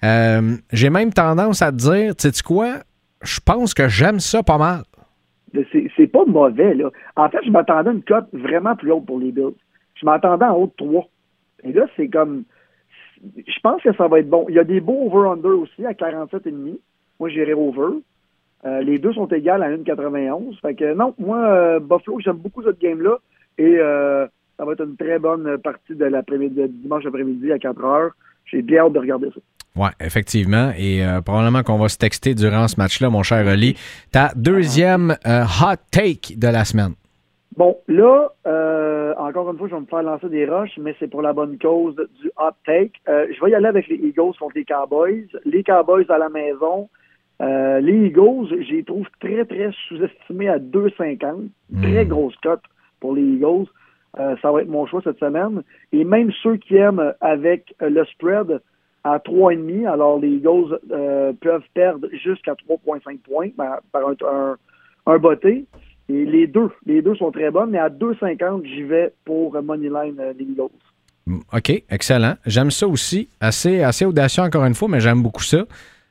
Euh, 0.04 0.56
j'ai 0.72 0.90
même 0.90 1.12
tendance 1.12 1.60
à 1.62 1.72
te 1.72 1.76
dire, 1.76 2.14
tu 2.16 2.30
sais 2.30 2.42
quoi? 2.42 2.76
Je 3.22 3.40
pense 3.44 3.74
que 3.74 3.88
j'aime 3.88 4.20
ça 4.20 4.42
pas 4.42 4.58
mal. 4.58 4.82
C'est 5.96 6.06
pas 6.06 6.24
mauvais, 6.26 6.74
là. 6.74 6.90
En 7.16 7.28
fait, 7.30 7.38
je 7.44 7.50
m'attendais 7.50 7.90
à 7.90 7.92
une 7.92 8.02
cote 8.02 8.26
vraiment 8.32 8.76
plus 8.76 8.92
haute 8.92 9.06
pour 9.06 9.18
les 9.18 9.32
Bills. 9.32 9.54
Je 9.94 10.06
m'attendais 10.06 10.44
en 10.44 10.54
haut 10.56 10.66
de 10.66 10.84
3. 10.86 11.08
Et 11.64 11.72
là, 11.72 11.86
c'est 11.96 12.08
comme. 12.08 12.44
Je 13.36 13.60
pense 13.62 13.82
que 13.82 13.92
ça 13.96 14.06
va 14.06 14.20
être 14.20 14.28
bon. 14.30 14.46
Il 14.48 14.54
y 14.54 14.58
a 14.60 14.64
des 14.64 14.80
beaux 14.80 15.06
over-under 15.10 15.48
aussi 15.48 15.84
à 15.84 15.92
47,5. 15.92 16.76
Moi, 17.18 17.28
j'irai 17.30 17.54
over. 17.54 17.98
Euh, 18.64 18.80
les 18.80 18.98
deux 18.98 19.12
sont 19.12 19.26
égales 19.26 19.62
à 19.62 19.70
1,91. 19.70 20.60
Fait 20.60 20.74
que 20.74 20.94
non, 20.94 21.14
moi, 21.18 21.38
euh, 21.38 21.80
Buffalo, 21.80 22.18
j'aime 22.20 22.36
beaucoup 22.36 22.62
cette 22.62 22.80
game-là. 22.80 23.18
Et 23.56 23.76
euh, 23.78 24.26
ça 24.56 24.64
va 24.64 24.72
être 24.72 24.84
une 24.84 24.96
très 24.96 25.18
bonne 25.18 25.58
partie 25.58 25.94
de 25.94 26.04
l'après-midi, 26.04 26.60
dimanche 26.68 27.06
après-midi 27.06 27.52
à 27.52 27.58
4 27.58 27.84
heures. 27.84 28.10
J'ai 28.46 28.62
bien 28.62 28.84
hâte 28.84 28.92
de 28.92 28.98
regarder 28.98 29.28
ça. 29.28 29.40
Ouais, 29.80 29.90
effectivement. 30.00 30.72
Et 30.76 31.02
probablement 31.24 31.62
qu'on 31.62 31.78
va 31.78 31.88
se 31.88 31.98
texter 31.98 32.34
durant 32.34 32.66
ce 32.66 32.76
match-là, 32.78 33.10
mon 33.10 33.22
cher 33.22 33.46
Oli. 33.46 33.76
Ta 34.10 34.32
deuxième 34.34 35.16
hot 35.24 35.76
take 35.92 36.34
de 36.36 36.48
la 36.48 36.64
semaine. 36.64 36.94
Bon, 37.56 37.76
là, 37.86 38.30
encore 39.18 39.50
une 39.50 39.58
fois, 39.58 39.68
je 39.68 39.74
vais 39.74 39.80
me 39.80 39.86
faire 39.86 40.02
lancer 40.02 40.28
des 40.30 40.46
roches, 40.46 40.78
mais 40.80 40.96
c'est 40.98 41.08
pour 41.08 41.22
la 41.22 41.32
bonne 41.32 41.58
cause 41.58 41.94
du 42.20 42.30
hot 42.38 42.56
take. 42.64 42.92
Je 43.06 43.44
vais 43.44 43.50
y 43.50 43.54
aller 43.54 43.66
avec 43.66 43.86
les 43.86 43.96
Eagles 43.96 44.36
contre 44.40 44.56
les 44.56 44.64
Cowboys. 44.64 45.28
Les 45.44 45.62
Cowboys 45.62 46.06
à 46.08 46.18
la 46.18 46.30
maison. 46.30 46.88
Euh, 47.40 47.80
les 47.80 48.06
Eagles, 48.06 48.48
je 48.50 48.72
les 48.74 48.84
trouve 48.84 49.06
très, 49.20 49.44
très 49.44 49.70
sous-estimés 49.88 50.48
à 50.48 50.58
2,50. 50.58 51.48
Très 51.82 52.06
grosse 52.06 52.36
cote 52.36 52.62
pour 53.00 53.14
les 53.14 53.22
Eagles. 53.22 53.66
Euh, 54.18 54.36
ça 54.42 54.50
va 54.50 54.62
être 54.62 54.68
mon 54.68 54.86
choix 54.86 55.00
cette 55.04 55.18
semaine. 55.18 55.62
Et 55.92 56.04
même 56.04 56.30
ceux 56.42 56.56
qui 56.56 56.76
aiment 56.76 57.14
avec 57.20 57.74
euh, 57.82 57.90
le 57.90 58.04
spread 58.06 58.60
à 59.04 59.18
3,5, 59.18 59.86
alors 59.86 60.18
les 60.18 60.28
Eagles 60.28 60.78
euh, 60.90 61.32
peuvent 61.40 61.62
perdre 61.74 62.08
jusqu'à 62.24 62.54
3,5 62.54 63.18
points 63.18 63.50
par, 63.56 63.80
par 63.92 64.08
un, 64.08 64.14
un, 64.26 64.56
un 65.06 65.18
botté. 65.18 65.66
Et 66.08 66.24
les 66.24 66.46
deux, 66.46 66.70
les 66.86 67.02
deux 67.02 67.14
sont 67.16 67.30
très 67.30 67.50
bonnes, 67.50 67.70
mais 67.70 67.78
à 67.78 67.90
2,50, 67.90 68.64
j'y 68.64 68.82
vais 68.82 69.12
pour 69.24 69.60
Moneyline 69.62 70.16
les 70.38 70.44
Eagles. 70.44 70.70
Mm, 71.26 71.40
OK, 71.52 71.82
excellent. 71.90 72.34
J'aime 72.46 72.70
ça 72.70 72.88
aussi. 72.88 73.28
Assez, 73.40 73.82
assez 73.82 74.06
audacieux 74.06 74.42
encore 74.42 74.64
une 74.64 74.74
fois, 74.74 74.88
mais 74.88 75.00
j'aime 75.00 75.22
beaucoup 75.22 75.42
ça. 75.42 75.64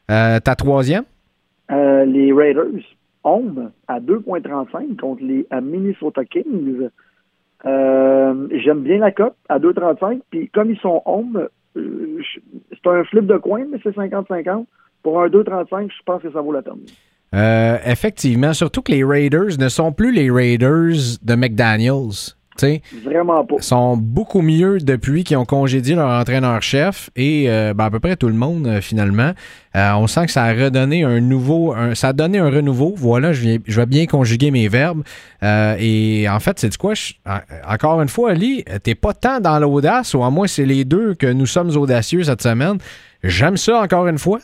Ta 0.08 0.56
troisième? 0.56 1.04
Euh, 1.72 2.06
les 2.06 2.32
Raiders, 2.32 2.82
home 3.24 3.72
à 3.88 4.00
2,35 4.00 4.96
contre 4.98 5.24
les 5.24 5.46
Minnesota 5.62 6.24
Kings. 6.26 6.90
Euh, 7.66 8.48
J'aime 8.64 8.82
bien 8.82 9.00
la 9.00 9.12
cote 9.12 9.36
à 9.50 9.60
2,35. 9.60 10.22
Puis 10.30 10.50
comme 10.50 10.72
ils 10.72 10.80
sont 10.80 11.02
home, 11.06 11.48
euh, 11.76 12.22
c'est 12.72 12.90
un 12.90 13.04
flip 13.04 13.26
de 13.26 13.38
coin, 13.38 13.66
mais 13.70 13.80
c'est 13.84 13.96
50-50. 13.96 14.66
Pour 15.04 15.22
un 15.22 15.28
2,35, 15.28 15.90
je 15.90 16.04
pense 16.06 16.22
que 16.22 16.32
ça 16.32 16.42
vaut 16.42 16.54
la 16.54 16.62
peine. 16.62 16.80
Effectivement, 17.86 18.54
surtout 18.54 18.82
que 18.82 18.92
les 18.92 19.04
Raiders 19.04 19.60
ne 19.60 19.68
sont 19.68 19.92
plus 19.92 20.12
les 20.12 20.32
Raiders 20.32 21.20
de 21.22 21.36
McDaniels. 21.36 22.37
Vraiment 23.04 23.46
pas. 23.46 23.56
sont 23.60 23.96
beaucoup 23.98 24.42
mieux 24.42 24.80
depuis 24.80 25.24
qu'ils 25.24 25.38
ont 25.38 25.46
congédié 25.46 25.96
leur 25.96 26.10
entraîneur-chef 26.10 27.10
et 27.16 27.50
euh, 27.50 27.74
ben, 27.74 27.86
à 27.86 27.90
peu 27.92 28.00
près 28.00 28.16
tout 28.16 28.28
le 28.28 28.34
monde 28.34 28.68
euh, 28.68 28.82
finalement. 28.82 29.32
Euh, 29.76 29.92
on 29.98 30.08
sent 30.08 30.26
que 30.26 30.32
ça 30.32 30.44
a 30.44 30.54
redonné 30.54 31.04
un 31.04 31.20
nouveau, 31.22 31.74
un- 31.74 31.94
ça 31.96 32.10
a 32.10 32.14
donné 32.14 32.40
un 32.40 32.50
renouveau. 32.50 32.94
Voilà, 32.96 33.32
je, 33.34 33.42
viens, 33.42 33.58
je 33.66 33.80
vais 33.80 33.86
bien 33.86 34.06
conjuguer 34.08 34.50
mes 34.52 34.68
verbes. 34.68 35.04
Et 35.80 36.26
en 36.30 36.40
fait, 36.40 36.58
c'est 36.60 36.76
quoi? 36.78 36.94
je- 36.94 37.14
encore 37.68 38.02
une 38.02 38.08
fois, 38.10 38.32
Ali, 38.32 38.64
t'es 38.84 38.96
pas 38.96 39.14
tant 39.14 39.40
dans 39.40 39.60
l'audace, 39.60 40.14
ou 40.14 40.24
à 40.24 40.30
moins 40.32 40.48
c'est 40.48 40.66
les 40.66 40.84
deux 40.86 41.14
que 41.16 41.28
nous 41.32 41.46
sommes 41.46 41.76
audacieux 41.78 42.24
cette 42.24 42.42
semaine. 42.42 42.78
J'aime 43.24 43.58
ça 43.58 43.80
encore 43.82 44.08
une 44.08 44.18
fois. 44.18 44.40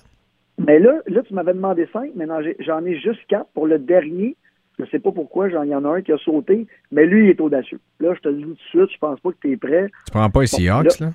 Mais 0.59 0.77
là, 0.79 0.91
là 1.07 1.21
tu 1.27 1.33
m'avais 1.33 1.53
demandé 1.53 1.87
5, 1.91 2.11
maintenant 2.15 2.37
j'en 2.59 2.85
ai 2.85 2.99
juste 2.99 3.21
4 3.27 3.47
pour 3.55 3.65
le 3.65 3.79
dernier. 3.79 4.35
Je 4.79 4.85
sais 4.85 4.99
pas 4.99 5.11
pourquoi, 5.11 5.49
j'en 5.49 5.63
y 5.63 5.75
en 5.75 5.85
a 5.85 5.97
un 5.97 6.01
qui 6.01 6.11
a 6.11 6.17
sauté, 6.17 6.65
mais 6.91 7.05
lui, 7.05 7.25
il 7.25 7.29
est 7.29 7.39
audacieux. 7.41 7.79
Là, 7.99 8.13
je 8.15 8.19
te 8.21 8.29
le 8.29 8.35
dis 8.37 8.43
tout 8.43 8.53
de 8.53 8.59
suite, 8.69 8.89
je 8.93 8.97
pense 8.99 9.19
pas 9.19 9.29
que 9.31 9.37
tu 9.41 9.51
es 9.51 9.57
prêt. 9.57 9.91
Tu 10.05 10.11
prends 10.11 10.29
pas 10.29 10.41
les 10.41 10.47
Bon, 10.51 10.57
Seahawks, 10.57 10.99
là? 10.99 11.11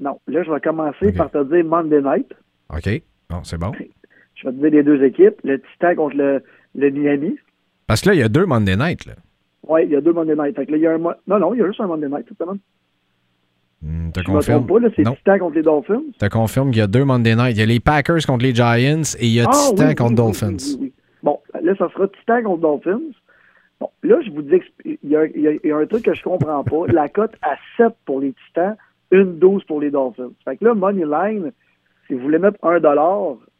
Non, 0.00 0.18
là, 0.26 0.42
je 0.42 0.50
vais 0.50 0.60
commencer 0.60 1.12
par 1.12 1.30
te 1.30 1.44
dire 1.44 1.64
Monday 1.64 2.00
Night. 2.02 2.32
OK. 2.74 3.02
Bon, 3.30 3.44
c'est 3.44 3.58
bon. 3.58 3.72
Je 4.36 4.48
vais 4.48 4.52
te 4.54 4.60
dire 4.60 4.70
les 4.72 4.82
deux 4.82 5.04
équipes. 5.04 5.36
Le 5.44 5.60
Titan 5.60 5.94
contre 5.94 6.16
le, 6.16 6.42
le 6.74 6.90
Miami. 6.90 7.38
Parce 7.86 8.00
que 8.00 8.08
là, 8.08 8.14
il 8.14 8.18
y 8.18 8.22
a 8.24 8.28
deux 8.28 8.46
Monday 8.46 8.76
Night, 8.76 9.06
là. 9.06 9.12
Oui, 9.68 9.82
il 9.84 9.90
y 9.92 9.96
a 9.96 10.00
deux 10.00 10.12
Monday 10.12 10.34
Night. 10.34 10.56
Fait 10.56 10.66
que 10.66 10.72
là, 10.72 10.76
il 10.76 10.82
y 10.82 10.86
a 10.88 10.92
un 10.94 10.98
Non, 10.98 11.14
non, 11.38 11.54
il 11.54 11.58
y 11.60 11.62
a 11.62 11.66
juste 11.68 11.80
un 11.80 11.86
Monday 11.86 12.08
Night 12.08 12.26
cette 12.28 12.38
semaine. 12.38 12.58
Hmm, 13.80 14.10
te 14.10 14.20
Je 14.22 14.28
me 14.28 14.34
confirme? 14.34 14.66
trompe 14.66 14.80
pas, 14.82 14.86
là, 14.88 14.92
c'est. 14.96 15.04
Titan 15.04 15.38
contre 15.38 15.54
les 15.56 15.62
Dolphins. 15.62 16.02
te 16.18 16.26
confirme 16.28 16.70
qu'il 16.70 16.78
y 16.78 16.82
a 16.82 16.86
deux 16.86 17.04
Monday 17.04 17.36
Night. 17.36 17.52
Il 17.56 17.60
y 17.60 17.62
a 17.62 17.66
les 17.66 17.80
Packers 17.80 18.26
contre 18.26 18.44
les 18.44 18.54
Giants 18.54 19.02
et 19.20 19.26
il 19.26 19.32
y 19.32 19.40
a 19.40 19.44
Ah, 19.46 19.52
Titan 19.52 19.88
oui, 19.88 19.94
contre 19.94 20.10
oui, 20.10 20.16
Dolphins. 20.16 20.56
oui. 20.80 20.92
Bon, 21.24 21.40
là, 21.60 21.74
ça 21.76 21.88
sera 21.88 22.06
Titan 22.08 22.42
contre 22.42 22.60
Dolphins. 22.60 23.00
Bon, 23.80 23.88
là, 24.02 24.20
je 24.20 24.30
vous 24.30 24.42
dis, 24.42 24.60
il 24.84 24.98
y, 25.10 25.16
a, 25.16 25.24
il 25.24 25.40
y 25.40 25.48
a- 25.48 25.52
il 25.52 25.60
y 25.64 25.72
a 25.72 25.76
un 25.78 25.86
truc 25.86 26.04
que 26.04 26.14
je 26.14 26.22
comprends 26.22 26.62
pas. 26.62 26.86
La 26.92 27.08
cote 27.08 27.34
à 27.40 27.56
7 27.78 27.94
pour 28.04 28.20
les 28.20 28.34
Titans, 28.46 28.76
une 29.10 29.38
12 29.38 29.64
pour 29.64 29.80
les 29.80 29.90
Dolphins. 29.90 30.32
Fait 30.44 30.58
que 30.58 30.64
là, 30.66 30.74
Moneyline, 30.74 31.50
si 32.06 32.12
vous 32.12 32.20
voulez 32.20 32.38
mettre 32.38 32.58
1 32.62 32.78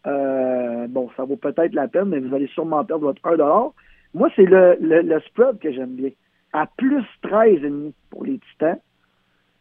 euh, 0.07 0.87
bon, 0.89 1.09
ça 1.17 1.25
vaut 1.25 1.37
peut-être 1.37 1.73
la 1.73 1.89
peine, 1.89 2.11
mais 2.11 2.21
vous 2.21 2.35
allez 2.35 2.49
sûrement 2.49 2.85
perdre 2.85 3.07
votre 3.07 3.27
1 3.27 3.73
Moi, 4.13 4.29
c'est 4.37 4.45
le, 4.45 4.77
le, 4.79 5.01
le 5.01 5.21
spread 5.21 5.59
que 5.59 5.73
j'aime 5.73 5.95
bien. 5.97 6.11
À 6.53 6.67
plus 6.77 7.03
13,5 7.23 7.93
pour 8.11 8.27
les 8.27 8.39
Titans. 8.51 8.79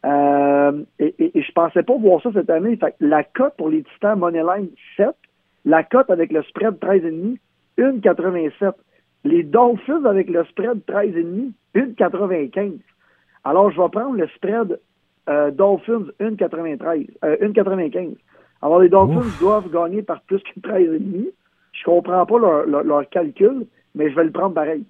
Euh, 0.04 0.82
et, 0.98 1.14
et, 1.18 1.38
et 1.38 1.42
je 1.42 1.52
pensais 1.52 1.82
pas 1.82 1.96
voir 1.96 2.20
ça 2.22 2.30
cette 2.34 2.50
année. 2.50 2.76
Fait 2.76 2.90
que 2.90 3.06
la 3.06 3.24
cote 3.24 3.54
pour 3.56 3.70
les 3.70 3.82
Titans 3.82 4.18
Moneyline 4.18 4.68
7, 4.98 5.08
la 5.64 5.82
cote 5.82 6.10
avec 6.10 6.30
le 6.30 6.42
spread 6.42 6.74
13,5, 6.74 7.38
1,87. 7.78 8.72
Les 9.24 9.42
Dolphins 9.42 10.04
avec 10.04 10.28
le 10.28 10.44
spread 10.44 10.80
13,5, 10.86 11.52
1,95. 11.74 12.78
Alors, 13.44 13.70
je 13.70 13.80
vais 13.80 13.88
prendre 13.88 14.16
le 14.16 14.28
spread 14.28 14.78
euh, 15.28 15.50
Dolphins 15.50 16.06
1,93, 16.20 17.08
euh, 17.24 17.36
1,95. 17.40 18.16
Alors, 18.62 18.80
les 18.80 18.88
Dolphins 18.88 19.26
doivent 19.40 19.70
gagner 19.70 20.02
par 20.02 20.20
plus 20.22 20.40
que 20.40 20.60
13,5. 20.60 21.26
Je 21.72 21.84
comprends 21.84 22.26
pas 22.26 22.38
leur, 22.38 22.66
leur, 22.66 22.84
leur 22.84 23.08
calcul, 23.08 23.66
mais 23.94 24.10
je 24.10 24.14
vais 24.14 24.24
le 24.24 24.30
prendre 24.30 24.54
pareil. 24.54 24.84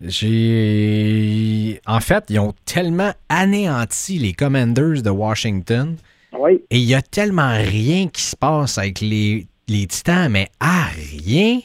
J'ai. 0.00 1.80
En 1.86 2.00
fait, 2.00 2.24
ils 2.28 2.40
ont 2.40 2.54
tellement 2.64 3.12
anéanti 3.28 4.18
les 4.18 4.32
Commanders 4.32 5.02
de 5.02 5.10
Washington 5.10 5.96
Oui, 6.32 6.62
et 6.70 6.78
il 6.78 6.84
y 6.84 6.94
a 6.94 7.02
tellement 7.02 7.54
rien 7.56 8.08
qui 8.08 8.22
se 8.22 8.36
passe 8.36 8.78
avec 8.78 9.00
les 9.00 9.46
les 9.68 9.86
Titans, 9.86 10.30
mais 10.30 10.48
à 10.60 10.84
rien. 10.94 11.60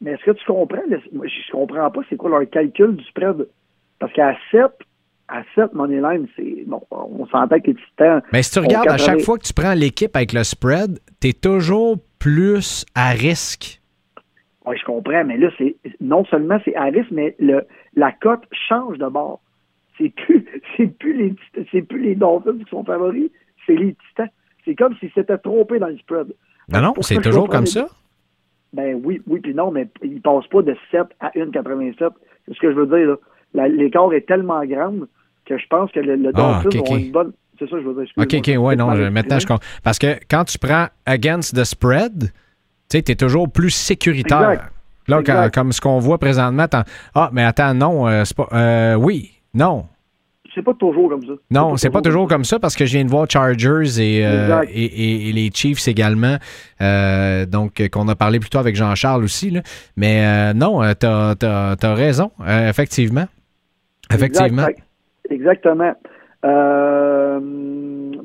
Mais 0.00 0.12
est-ce 0.12 0.24
que 0.24 0.30
tu 0.32 0.44
comprends? 0.44 0.82
moi, 1.12 1.26
Je 1.26 1.52
comprends 1.52 1.90
pas 1.90 2.00
c'est 2.08 2.16
quoi 2.16 2.30
leur 2.30 2.48
calcul 2.50 2.96
du 2.96 3.04
spread. 3.04 3.46
Parce 3.98 4.12
qu'à 4.12 4.36
7, 4.50 4.62
à 5.28 5.42
7, 5.54 5.72
Moneyline, 5.72 6.26
c'est. 6.36 6.64
Bon, 6.66 6.82
on 6.90 7.26
s'entend 7.26 7.58
que 7.60 7.68
les 7.68 7.74
Titans. 7.74 8.22
Mais 8.32 8.42
si 8.42 8.50
tu 8.52 8.58
regardes, 8.58 8.88
à 8.88 8.98
chaque 8.98 9.16
80 9.16 9.24
fois 9.24 9.38
que 9.38 9.44
tu 9.44 9.54
prends 9.54 9.74
l'équipe 9.74 10.14
avec 10.14 10.32
le 10.32 10.44
spread, 10.44 10.98
tu 11.20 11.28
es 11.28 11.32
toujours 11.32 11.96
plus 12.18 12.84
à 12.94 13.10
risque. 13.10 13.80
Oui, 14.66 14.76
je 14.78 14.84
comprends, 14.84 15.24
mais 15.24 15.36
là, 15.36 15.50
c'est 15.58 15.76
non 16.00 16.24
seulement 16.26 16.58
c'est 16.64 16.74
à 16.74 16.84
risque, 16.84 17.10
mais 17.10 17.34
le, 17.38 17.66
la 17.96 18.12
cote 18.12 18.44
change 18.68 18.98
de 18.98 19.06
bord. 19.06 19.40
C'est 19.98 20.10
plus, 20.10 20.44
c'est 20.76 20.98
plus 20.98 21.14
les 21.14 21.34
c'est 21.70 21.82
plus 21.82 22.00
les 22.00 22.14
Dolphins 22.14 22.58
qui 22.58 22.68
sont 22.70 22.84
favoris, 22.84 23.30
c'est 23.66 23.76
les 23.76 23.94
Titans. 24.08 24.30
C'est 24.64 24.74
comme 24.74 24.96
s'ils 24.96 25.12
s'étaient 25.12 25.38
trompés 25.38 25.78
dans 25.78 25.88
le 25.88 25.98
spread. 25.98 26.34
Non, 26.68 26.80
non, 26.80 26.94
c'est 27.00 27.20
toujours 27.20 27.48
comme 27.48 27.66
ça. 27.66 27.86
Ben 28.72 29.00
oui, 29.04 29.22
oui, 29.28 29.40
puis 29.40 29.54
non, 29.54 29.70
mais 29.70 29.88
ils 30.02 30.20
passent 30.20 30.46
pas 30.48 30.62
de 30.62 30.76
7 30.90 31.02
à 31.20 31.28
1,87. 31.36 31.94
C'est 32.46 32.54
ce 32.54 32.58
que 32.60 32.70
je 32.72 32.76
veux 32.76 32.86
dire, 32.86 33.16
là. 33.54 33.68
L'écart 33.68 34.12
est 34.12 34.26
tellement 34.26 34.64
grand 34.64 34.94
que 35.46 35.56
je 35.56 35.66
pense 35.68 35.92
que 35.92 36.00
le, 36.00 36.16
le 36.16 36.30
Ah, 36.34 36.60
Dolphins 36.64 36.80
ok, 36.80 36.88
ont 36.90 36.94
ok. 36.94 37.00
une 37.00 37.12
bonne. 37.12 37.32
C'est 37.58 37.66
ça 37.70 37.76
que 37.76 37.82
je 37.82 37.88
veux 37.88 38.04
dire. 38.04 38.12
OK, 38.16 38.34
OK, 38.34 38.64
ouais, 38.66 38.74
non, 38.76 38.94
je- 38.96 39.02
maintenant 39.04 39.38
je 39.38 39.46
comprends. 39.46 39.64
Parce 39.84 39.98
que 40.00 40.16
quand 40.28 40.42
tu 40.44 40.58
prends 40.58 40.86
against 41.06 41.54
the 41.54 41.62
spread, 41.62 42.24
tu 42.24 42.30
sais, 42.88 43.02
tu 43.02 43.12
es 43.12 43.14
toujours 43.14 43.48
plus 43.52 43.70
sécuritaire. 43.70 44.50
Exact. 44.50 44.72
Là, 45.06 45.22
quand- 45.22 45.50
comme 45.54 45.70
ce 45.70 45.80
qu'on 45.80 46.00
voit 46.00 46.18
présentement, 46.18 46.66
ah, 47.14 47.30
mais 47.32 47.44
attends, 47.44 47.74
non, 47.74 48.08
euh, 48.08 48.24
c'est 48.24 48.36
pas. 48.36 48.48
euh, 48.52 48.94
oui, 48.96 49.30
non. 49.52 49.86
C'est 50.54 50.62
pas 50.62 50.74
toujours 50.74 51.08
comme 51.10 51.24
ça. 51.26 51.32
Non, 51.50 51.76
c'est 51.76 51.90
pas 51.90 52.00
toujours 52.00 52.28
comme 52.28 52.44
ça 52.44 52.58
parce 52.60 52.76
que 52.76 52.84
je 52.86 52.92
viens 52.92 53.04
de 53.04 53.10
voir 53.10 53.28
Chargers 53.28 54.00
et, 54.00 54.24
euh, 54.24 54.62
et, 54.68 54.84
et- 54.84 55.28
et 55.28 55.32
les 55.32 55.50
Chiefs 55.52 55.88
également. 55.88 56.36
euh, 56.80 57.44
donc, 57.46 57.80
euh, 57.80 57.88
qu'on 57.88 58.06
a 58.08 58.14
parlé 58.14 58.38
plus 58.38 58.50
tôt 58.50 58.58
avec 58.58 58.76
Jean-Charles 58.76 59.24
aussi. 59.24 59.50
là. 59.50 59.62
Mais 59.96 60.24
euh, 60.24 60.52
non, 60.54 60.80
t'as 60.98 61.34
as, 61.42 61.94
raison, 61.94 62.30
effectivement. 62.68 63.26
Effectivement. 64.12 64.68
Exact, 64.68 64.82
Exactement. 65.30 65.94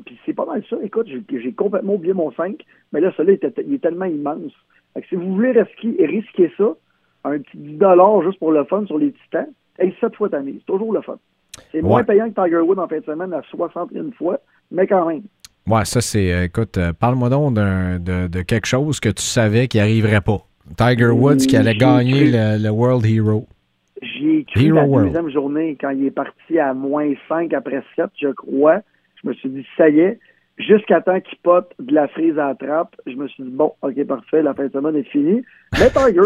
Puis 0.06 0.18
c'est 0.26 0.34
pas 0.34 0.46
mal 0.46 0.62
ça. 0.68 0.76
Écoute, 0.82 1.08
j'ai 1.08 1.52
complètement 1.52 1.94
oublié 1.94 2.12
mon 2.14 2.30
5, 2.32 2.56
mais 2.92 3.00
là, 3.00 3.12
celui-là, 3.16 3.38
il, 3.66 3.74
est 3.74 3.78
tellement 3.78 4.04
immense. 4.06 4.52
Fait 4.94 5.02
que 5.02 5.08
si 5.08 5.14
vous 5.16 5.34
voulez 5.34 5.52
risquer, 5.52 6.06
risquer 6.06 6.52
ça, 6.56 6.74
un 7.24 7.38
petit 7.38 7.56
10 7.58 7.78
juste 8.24 8.38
pour 8.38 8.52
le 8.52 8.64
fun 8.64 8.84
sur 8.86 8.98
les 8.98 9.12
titans, 9.12 9.46
hey, 9.78 9.94
7 10.00 10.14
fois 10.16 10.28
ta 10.28 10.40
mise. 10.40 10.56
C'est 10.58 10.72
toujours 10.72 10.92
le 10.92 11.00
fun. 11.02 11.18
C'est 11.72 11.82
moins 11.82 11.98
Ouais. 12.00 12.04
payant 12.04 12.30
que 12.30 12.42
Tiger 12.42 12.58
Wood 12.60 12.78
en 12.78 12.88
fin 12.88 12.98
de 12.98 13.04
semaine 13.04 13.32
à 13.32 13.42
61 13.50 14.10
fois, 14.16 14.38
mais 14.70 14.86
quand 14.86 15.06
même. 15.06 15.22
Ouais, 15.66 15.84
ça, 15.84 16.00
c'est. 16.00 16.32
euh, 16.32 16.44
écoute, 16.44 16.78
euh, 16.78 16.92
parle-moi 16.92 17.28
donc 17.28 17.54
de, 17.54 18.26
de 18.28 18.42
quelque 18.42 18.66
chose 18.66 18.98
que 19.00 19.08
tu 19.10 19.22
savais 19.22 19.68
qui 19.68 19.78
arriverait 19.78 20.20
pas. 20.20 20.38
Tiger 20.76 21.06
Woods 21.10 21.36
qui 21.48 21.56
allait 21.56 21.72
J'ai 21.72 21.78
gagner 21.78 22.30
le, 22.30 22.62
le 22.62 22.70
World 22.70 23.04
Hero. 23.06 23.46
J'y 24.02 24.28
ai 24.38 24.44
cru 24.44 24.66
Hero 24.66 24.76
la 24.76 24.84
World. 24.86 25.06
deuxième 25.08 25.30
journée, 25.30 25.76
quand 25.80 25.90
il 25.90 26.06
est 26.06 26.10
parti 26.10 26.58
à 26.58 26.72
moins 26.74 27.12
5 27.28 27.52
après 27.52 27.82
7, 27.96 28.06
je 28.20 28.28
crois. 28.28 28.80
Je 29.22 29.28
me 29.28 29.34
suis 29.34 29.50
dit, 29.50 29.66
ça 29.76 29.88
y 29.90 30.00
est, 30.00 30.18
jusqu'à 30.60 31.00
temps 31.00 31.20
qu'il 31.20 31.38
pote 31.38 31.72
de 31.78 31.94
la 31.94 32.08
frise 32.08 32.38
à 32.38 32.48
la 32.48 32.54
trappe, 32.54 32.96
je 33.06 33.14
me 33.14 33.26
suis 33.28 33.42
dit, 33.42 33.50
bon, 33.50 33.72
OK, 33.82 34.04
parfait, 34.06 34.42
la 34.42 34.54
fin 34.54 34.66
de 34.66 34.72
semaine 34.72 34.96
est 34.96 35.08
finie. 35.08 35.42
Mais 35.72 35.88
Tiger, 35.90 36.20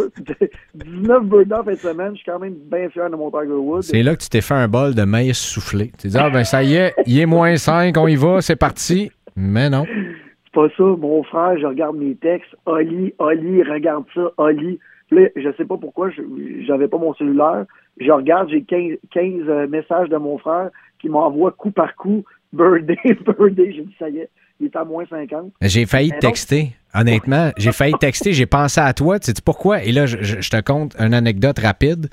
19 0.75 1.25
birdies 1.25 1.53
en 1.53 1.65
fin 1.65 1.73
de 1.73 1.77
semaine, 1.77 2.11
je 2.13 2.17
suis 2.17 2.31
quand 2.31 2.39
même 2.39 2.55
bien 2.71 2.89
fier 2.91 3.11
de 3.11 3.17
mon 3.17 3.31
Tiger 3.31 3.53
Woods. 3.53 3.83
C'est 3.83 4.03
là 4.03 4.15
que 4.15 4.23
tu 4.23 4.29
t'es 4.29 4.41
fait 4.41 4.55
un 4.55 4.69
bol 4.69 4.95
de 4.95 5.05
maïs 5.05 5.39
soufflé. 5.39 5.87
Tu 5.87 5.93
t'es 5.93 6.09
dit, 6.09 6.19
ah 6.19 6.31
ben 6.31 6.45
ça 6.45 6.63
y 6.63 6.75
est, 6.75 6.95
il 7.07 7.19
est 7.19 7.27
moins 7.27 7.57
5, 7.57 7.97
on 7.97 8.07
y 8.07 8.17
va, 8.17 8.41
c'est 8.41 8.57
parti. 8.57 9.11
Mais 9.37 9.71
non. 9.71 9.85
C'est 9.87 10.55
pas 10.55 10.69
ça, 10.77 10.85
mon 10.85 11.23
frère, 11.25 11.59
je 11.59 11.67
regarde 11.67 11.97
mes 11.97 12.15
textes, 12.15 12.55
Oli, 12.67 13.15
Oli, 13.19 13.63
regarde 13.63 14.05
ça, 14.15 14.31
Oli. 14.37 14.79
Là, 15.11 15.29
je 15.37 15.53
sais 15.57 15.65
pas 15.65 15.77
pourquoi, 15.77 16.11
je 16.11 16.23
j'avais 16.67 16.89
pas 16.89 16.99
mon 16.99 17.15
cellulaire. 17.15 17.67
Je 18.01 18.11
regarde, 18.11 18.49
j'ai 18.49 18.63
15, 18.63 18.99
15 19.13 19.33
euh, 19.49 19.67
messages 19.69 20.09
de 20.09 20.17
mon 20.17 20.39
frère 20.39 20.71
qui 20.99 21.09
m'envoie 21.09 21.53
coup 21.53 21.71
par 21.71 21.95
coup, 21.97 22.25
birthday, 22.55 22.97
birthday. 23.05 23.73
J'ai 23.73 23.83
dit, 23.83 23.95
ça 23.99 24.09
y 24.09 24.19
est, 24.19 24.31
il 24.61 24.67
est 24.67 24.77
à 24.77 24.85
moins 24.85 25.05
50. 25.07 25.53
J'ai 25.61 25.87
failli 25.87 26.11
te 26.11 26.19
texter. 26.19 26.73
Honnêtement, 26.95 27.51
j'ai 27.57 27.73
failli 27.73 27.93
te 27.95 27.99
texter. 27.99 28.33
J'ai 28.33 28.47
pensé 28.47 28.81
à 28.81 28.93
toi. 28.93 29.19
Tu 29.19 29.27
sais 29.27 29.35
pourquoi? 29.45 29.83
Et 29.83 29.93
là, 29.93 30.07
je, 30.07 30.49
te 30.49 30.61
conte 30.61 30.95
une 30.99 31.15
anecdote 31.15 31.59
rapide. 31.59 32.09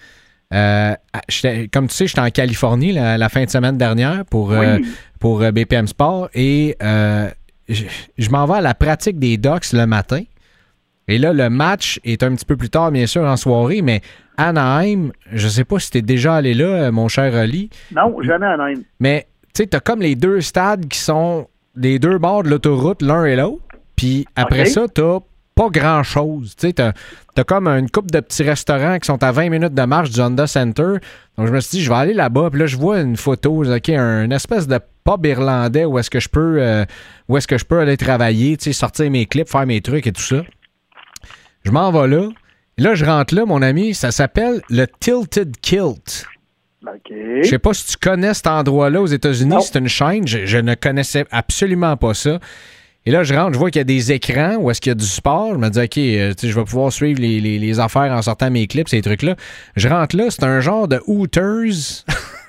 Euh, 0.53 0.95
comme 1.71 1.87
tu 1.87 1.95
sais, 1.95 2.07
j'étais 2.07 2.19
en 2.19 2.29
Californie 2.29 2.91
la, 2.91 3.17
la 3.17 3.29
fin 3.29 3.45
de 3.45 3.49
semaine 3.49 3.77
dernière 3.77 4.25
pour, 4.25 4.51
euh, 4.51 4.79
pour 5.19 5.41
euh, 5.41 5.51
BPM 5.51 5.87
Sport 5.87 6.29
et 6.33 6.75
euh, 6.83 7.29
je, 7.69 7.85
je 8.17 8.29
m'en 8.29 8.45
vais 8.45 8.55
à 8.55 8.61
la 8.61 8.73
pratique 8.73 9.17
des 9.17 9.37
docks 9.37 9.71
le 9.71 9.85
matin. 9.85 10.23
Et 11.07 11.17
là, 11.17 11.31
le 11.33 11.49
match 11.49 11.99
est 12.03 12.21
un 12.23 12.35
petit 12.35 12.45
peu 12.45 12.57
plus 12.57 12.69
tard, 12.69 12.91
bien 12.91 13.05
sûr, 13.05 13.23
en 13.23 13.37
soirée, 13.37 13.81
mais 13.81 14.01
Anaheim, 14.37 15.11
je 15.31 15.47
sais 15.47 15.65
pas 15.65 15.79
si 15.79 15.91
tu 15.91 15.97
es 15.97 16.01
déjà 16.01 16.35
allé 16.35 16.53
là, 16.53 16.91
mon 16.91 17.07
cher 17.07 17.33
Oli, 17.33 17.69
Non, 17.93 18.21
jamais 18.21 18.45
à 18.45 18.57
Nîmes. 18.57 18.83
mais 18.99 19.27
tu 19.53 19.63
sais, 19.63 19.67
t'as 19.67 19.79
comme 19.79 20.01
les 20.01 20.15
deux 20.15 20.41
stades 20.41 20.87
qui 20.87 20.99
sont 20.99 21.47
des 21.75 21.99
deux 21.99 22.17
bords 22.17 22.43
de 22.43 22.49
l'autoroute, 22.49 23.01
l'un 23.01 23.25
et 23.25 23.35
l'autre. 23.35 23.63
Puis 23.95 24.25
après 24.35 24.61
OK. 24.61 24.67
ça, 24.67 24.85
t'as 24.93 25.19
pas 25.55 25.69
grand-chose. 25.69 26.55
Tu 26.55 26.67
sais, 26.67 26.73
t'as 26.73 26.93
as 27.37 27.43
comme 27.43 27.67
une 27.67 27.89
couple 27.89 28.11
de 28.11 28.19
petits 28.19 28.43
restaurants 28.43 28.99
qui 28.99 29.05
sont 29.05 29.21
à 29.23 29.31
20 29.31 29.49
minutes 29.49 29.73
de 29.73 29.83
marche 29.83 30.09
du 30.09 30.19
Honda 30.19 30.47
Center. 30.47 30.95
Donc 31.37 31.47
je 31.47 31.51
me 31.51 31.59
suis 31.59 31.77
dit, 31.77 31.83
je 31.83 31.89
vais 31.89 31.97
aller 31.97 32.13
là-bas. 32.13 32.49
Puis 32.51 32.59
là, 32.59 32.65
je 32.65 32.77
vois 32.77 32.99
une 32.99 33.17
photo, 33.17 33.63
OK, 33.63 33.89
un 33.89 34.23
une 34.23 34.31
espèce 34.31 34.67
de 34.67 34.79
pub 35.03 35.25
irlandais 35.25 35.85
où 35.85 35.97
est-ce 35.97 36.09
que 36.09 36.19
je 36.19 36.29
peux 36.29 36.57
euh, 36.61 36.85
où 37.27 37.37
est-ce 37.37 37.47
que 37.47 37.57
je 37.57 37.65
peux 37.65 37.79
aller 37.79 37.97
travailler, 37.97 38.57
tu 38.57 38.65
sais, 38.65 38.73
sortir 38.73 39.09
mes 39.11 39.25
clips, 39.25 39.49
faire 39.49 39.65
mes 39.65 39.81
trucs 39.81 40.07
et 40.07 40.11
tout 40.11 40.21
ça. 40.21 40.43
Je 41.63 41.71
m'en 41.71 41.91
vais 41.91 42.07
là. 42.07 42.29
Et 42.77 42.81
là, 42.81 42.95
je 42.95 43.05
rentre 43.05 43.35
là, 43.35 43.45
mon 43.45 43.61
ami. 43.61 43.93
Ça 43.93 44.11
s'appelle 44.11 44.61
le 44.69 44.87
Tilted 44.87 45.57
Kilt. 45.61 46.25
Je 47.43 47.49
sais 47.49 47.59
pas 47.59 47.73
si 47.73 47.85
tu 47.87 47.97
connais 47.97 48.33
cet 48.33 48.47
endroit-là 48.47 49.01
aux 49.01 49.05
États-Unis. 49.07 49.55
C'est 49.61 49.77
une 49.79 49.87
chaîne. 49.87 50.27
Je, 50.27 50.45
je 50.45 50.57
ne 50.57 50.73
connaissais 50.75 51.25
absolument 51.31 51.95
pas 51.97 52.13
ça. 52.13 52.39
Et 53.05 53.11
là, 53.11 53.23
je 53.23 53.33
rentre, 53.33 53.53
je 53.53 53.57
vois 53.57 53.71
qu'il 53.71 53.79
y 53.79 53.81
a 53.81 53.85
des 53.85 54.11
écrans 54.11 54.57
où 54.57 54.69
est-ce 54.69 54.79
qu'il 54.79 54.91
y 54.91 54.93
a 54.93 54.95
du 54.95 55.05
sport. 55.05 55.53
Je 55.53 55.57
me 55.57 55.69
dis, 55.69 55.79
OK, 55.79 55.97
euh, 55.97 56.33
je 56.41 56.53
vais 56.53 56.63
pouvoir 56.63 56.91
suivre 56.91 57.19
les, 57.19 57.39
les- 57.39 57.57
les 57.57 57.79
affaires 57.79 58.11
en 58.11 58.21
sortant 58.21 58.51
mes 58.51 58.67
clips, 58.67 58.89
ces 58.89 59.01
trucs-là. 59.01 59.35
Je 59.75 59.87
rentre 59.87 60.15
là, 60.15 60.25
c'est 60.29 60.43
un 60.43 60.59
genre 60.59 60.87
de 60.87 61.01
Hooters 61.07 62.03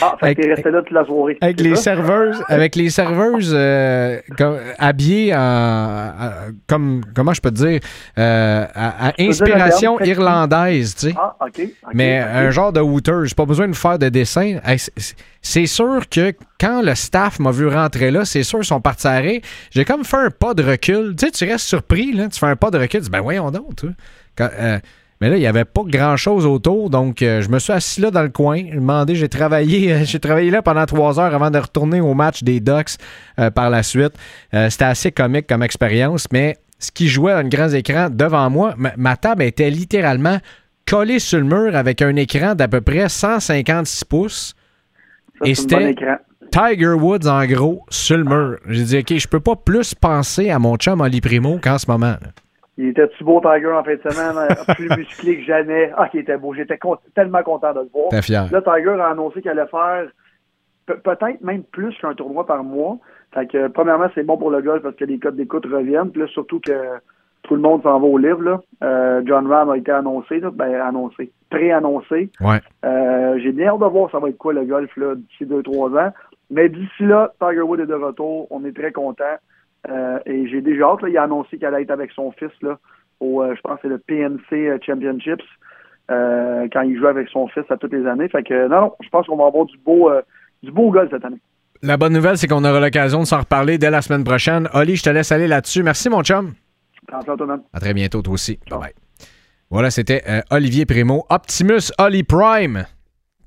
Ah, 0.00 0.16
fait 0.18 0.26
Avec- 0.26 0.38
resté 0.38 0.70
là 0.70 0.80
toute 0.82 0.90
la 0.92 1.04
soirée. 1.04 1.38
avec 1.40 1.60
les 1.60 1.76
ça? 1.76 1.82
serveuses, 1.82 2.42
avec 2.48 2.74
les 2.76 2.90
serveuses 2.90 3.52
euh, 3.54 4.18
comme- 4.38 4.58
habillées 4.78 5.34
en, 5.34 5.38
en- 5.38 6.30
comme 6.66 7.02
comment 7.14 7.32
je 7.34 7.40
peux 7.40 7.50
te 7.50 7.56
dire 7.56 7.80
euh, 8.18 8.64
à, 8.74 9.12
inspiration 9.18 10.00
irlandaise, 10.00 10.94
tu 10.94 11.08
sais. 11.10 11.14
Ah, 11.16 11.36
OK. 11.46 11.68
Mais 11.92 12.18
un 12.18 12.50
genre 12.50 12.72
de 12.72 12.80
Hooters, 12.80 13.26
j'ai 13.26 13.34
pas 13.34 13.44
besoin 13.46 13.68
de 13.68 13.74
faire 13.76 13.98
de 13.98 14.08
dessin. 14.08 14.58
C'est- 15.42 15.66
sûr 15.66 16.08
que 16.10 16.32
quand 16.58 16.80
le 16.82 16.94
staff 16.94 17.38
m'a 17.38 17.50
vu 17.50 17.66
rentrer 17.68 18.10
là, 18.10 18.24
c'est 18.24 18.42
sûr 18.42 18.60
qu'ils 18.60 18.66
sont 18.68 18.80
partis 18.80 19.06
à. 19.06 19.40
J'ai 19.70 19.84
comme 19.84 20.04
fait 20.04 20.16
un 20.16 20.30
pas 20.30 20.54
de 20.54 20.62
recul. 20.62 21.14
Tu 21.16 21.26
sais, 21.26 21.30
tu 21.32 21.44
restes 21.44 21.66
surpris, 21.66 22.12
là, 22.12 22.28
tu 22.28 22.38
fais 22.38 22.46
un 22.46 22.56
pas 22.56 22.70
de 22.70 22.78
recul, 22.78 23.00
tu 23.00 23.04
dis, 23.04 23.10
ben 23.10 23.20
voyons 23.20 23.50
donc. 23.50 23.72
Quand, 24.36 24.48
euh, 24.58 24.78
mais 25.24 25.30
là, 25.30 25.36
il 25.38 25.40
n'y 25.40 25.46
avait 25.46 25.64
pas 25.64 25.80
grand-chose 25.86 26.44
autour, 26.44 26.90
donc 26.90 27.22
euh, 27.22 27.40
je 27.40 27.48
me 27.48 27.58
suis 27.58 27.72
assis 27.72 28.02
là 28.02 28.10
dans 28.10 28.20
le 28.20 28.28
coin. 28.28 28.58
J'ai 28.58 28.74
demandé, 28.74 29.14
j'ai 29.14 29.30
travaillé, 29.30 29.90
euh, 29.90 30.04
j'ai 30.04 30.20
travaillé 30.20 30.50
là 30.50 30.60
pendant 30.60 30.84
trois 30.84 31.18
heures 31.18 31.34
avant 31.34 31.50
de 31.50 31.56
retourner 31.56 31.98
au 32.02 32.12
match 32.12 32.42
des 32.42 32.60
Ducks 32.60 32.98
euh, 33.38 33.50
par 33.50 33.70
la 33.70 33.82
suite. 33.82 34.12
C'était 34.52 34.84
assez 34.84 35.12
comique 35.12 35.46
comme 35.46 35.62
expérience, 35.62 36.26
mais 36.30 36.58
ce 36.78 36.92
qui 36.92 37.08
jouait 37.08 37.32
à 37.32 37.38
un 37.38 37.48
grand 37.48 37.72
écran 37.72 38.08
devant 38.10 38.50
moi, 38.50 38.74
ma, 38.76 38.92
ma 38.98 39.16
table 39.16 39.44
était 39.44 39.70
littéralement 39.70 40.40
collée 40.86 41.20
sur 41.20 41.38
le 41.38 41.46
mur 41.46 41.74
avec 41.74 42.02
un 42.02 42.16
écran 42.16 42.54
d'à 42.54 42.68
peu 42.68 42.82
près 42.82 43.08
156 43.08 44.04
pouces. 44.04 44.54
Ça, 45.38 45.48
et 45.48 45.54
c'était-. 45.54 45.94
Tiger 46.52 46.92
Woods, 46.92 47.26
en 47.26 47.46
gros, 47.46 47.86
sur 47.88 48.18
le 48.18 48.24
mur. 48.24 48.58
J'ai 48.68 48.84
dit, 48.84 48.98
OK, 48.98 49.18
je 49.18 49.26
peux 49.26 49.40
pas 49.40 49.56
plus 49.56 49.94
penser 49.94 50.50
à 50.50 50.58
mon 50.58 50.76
chum 50.76 51.00
Oli 51.00 51.22
Primo 51.22 51.58
qu'en 51.62 51.78
ce 51.78 51.90
moment. 51.90 52.18
là. 52.20 52.43
Il 52.76 52.88
était-tu 52.88 53.22
beau, 53.24 53.40
Tiger, 53.40 53.70
en 53.72 53.84
fin 53.84 53.94
de 53.94 54.00
semaine? 54.10 54.36
euh, 54.50 54.74
plus 54.74 54.88
musclé 54.96 55.38
que 55.38 55.44
jamais. 55.44 55.92
Ah, 55.96 56.08
il 56.12 56.20
était 56.20 56.36
beau. 56.36 56.54
J'étais 56.54 56.76
con- 56.78 56.96
tellement 57.14 57.42
content 57.42 57.72
de 57.72 57.80
le 57.80 57.88
voir. 57.92 58.22
Fier. 58.22 58.46
Là, 58.50 58.62
Tiger 58.62 58.96
a 59.00 59.08
annoncé 59.10 59.40
qu'il 59.42 59.50
allait 59.50 59.66
faire 59.66 60.08
pe- 60.86 60.94
peut-être 61.02 61.40
même 61.42 61.62
plus 61.62 61.96
qu'un 61.98 62.14
tournoi 62.14 62.44
par 62.46 62.64
mois. 62.64 62.98
Fait 63.32 63.46
que, 63.46 63.68
premièrement, 63.68 64.06
c'est 64.14 64.24
bon 64.24 64.36
pour 64.36 64.50
le 64.50 64.60
golf 64.60 64.82
parce 64.82 64.96
que 64.96 65.04
les 65.04 65.18
codes 65.18 65.36
d'écoute 65.36 65.66
reviennent. 65.66 66.10
Puis 66.10 66.20
là, 66.22 66.26
surtout 66.28 66.58
que 66.60 66.72
tout 67.42 67.54
le 67.54 67.60
monde 67.60 67.82
s'en 67.82 68.00
va 68.00 68.06
au 68.06 68.18
livre. 68.18 68.42
Là. 68.42 68.60
Euh, 68.82 69.22
John 69.24 69.46
Ram 69.46 69.70
a 69.70 69.76
été 69.76 69.92
annoncé, 69.92 70.40
là. 70.40 70.50
ben 70.52 70.74
annoncé, 70.80 71.30
pré-annoncé. 71.50 72.30
Ouais. 72.40 72.60
Euh, 72.84 73.38
J'ai 73.38 73.52
bien 73.52 73.68
hâte 73.68 73.80
de 73.80 73.84
voir 73.86 74.10
ça 74.10 74.18
va 74.18 74.28
être 74.30 74.38
quoi 74.38 74.52
le 74.52 74.64
golf 74.64 74.90
d'ici 74.98 75.46
deux, 75.46 75.62
trois 75.62 75.90
ans. 75.90 76.12
Mais 76.50 76.68
d'ici 76.68 77.04
là, 77.04 77.32
Tiger 77.40 77.60
Wood 77.62 77.80
est 77.80 77.86
de 77.86 77.94
retour. 77.94 78.46
On 78.50 78.64
est 78.64 78.76
très 78.76 78.92
contents. 78.92 79.24
Euh, 79.88 80.18
et 80.26 80.48
j'ai 80.48 80.60
déjà 80.60 80.86
hâte. 80.86 81.02
Là, 81.02 81.08
il 81.08 81.18
a 81.18 81.22
annoncé 81.24 81.58
qu'elle 81.58 81.74
allait 81.74 81.82
être 81.84 81.90
avec 81.90 82.10
son 82.12 82.30
fils 82.32 82.52
là, 82.62 82.78
au, 83.20 83.42
euh, 83.42 83.54
je 83.54 83.60
pense 83.60 83.78
c'est 83.82 83.88
le 83.88 83.98
PNC 83.98 84.80
Championships. 84.84 85.42
euh, 86.10 86.68
quand 86.72 86.82
il 86.82 86.98
joue 86.98 87.06
avec 87.06 87.28
son 87.28 87.48
fils 87.48 87.64
à 87.70 87.76
toutes 87.76 87.92
les 87.92 88.06
années. 88.06 88.28
Fait 88.28 88.42
que 88.42 88.68
non, 88.68 88.80
non, 88.80 88.92
je 89.02 89.08
pense 89.08 89.26
qu'on 89.26 89.36
va 89.36 89.46
avoir 89.46 89.64
du 89.64 89.78
beau 89.78 90.10
du 90.62 90.70
beau 90.70 90.90
golf 90.90 91.10
cette 91.10 91.24
année. 91.24 91.40
La 91.82 91.96
bonne 91.96 92.12
nouvelle, 92.12 92.36
c'est 92.38 92.46
qu'on 92.46 92.64
aura 92.64 92.80
l'occasion 92.80 93.20
de 93.20 93.24
s'en 93.24 93.40
reparler 93.40 93.78
dès 93.78 93.90
la 93.90 94.02
semaine 94.02 94.24
prochaine. 94.24 94.68
Oli, 94.74 94.96
je 94.96 95.02
te 95.02 95.10
laisse 95.10 95.32
aller 95.32 95.48
là-dessus. 95.48 95.82
Merci, 95.82 96.08
mon 96.08 96.22
chum. 96.22 96.52
À 97.12 97.80
très 97.80 97.94
bientôt, 97.94 98.22
toi 98.22 98.34
aussi. 98.34 98.58
Bye 98.70 98.78
bye. 98.78 98.92
Voilà, 99.70 99.90
c'était 99.90 100.22
Olivier 100.50 100.86
Primo. 100.86 101.24
Optimus 101.30 101.90
Oli 101.98 102.22
Prime. 102.22 102.84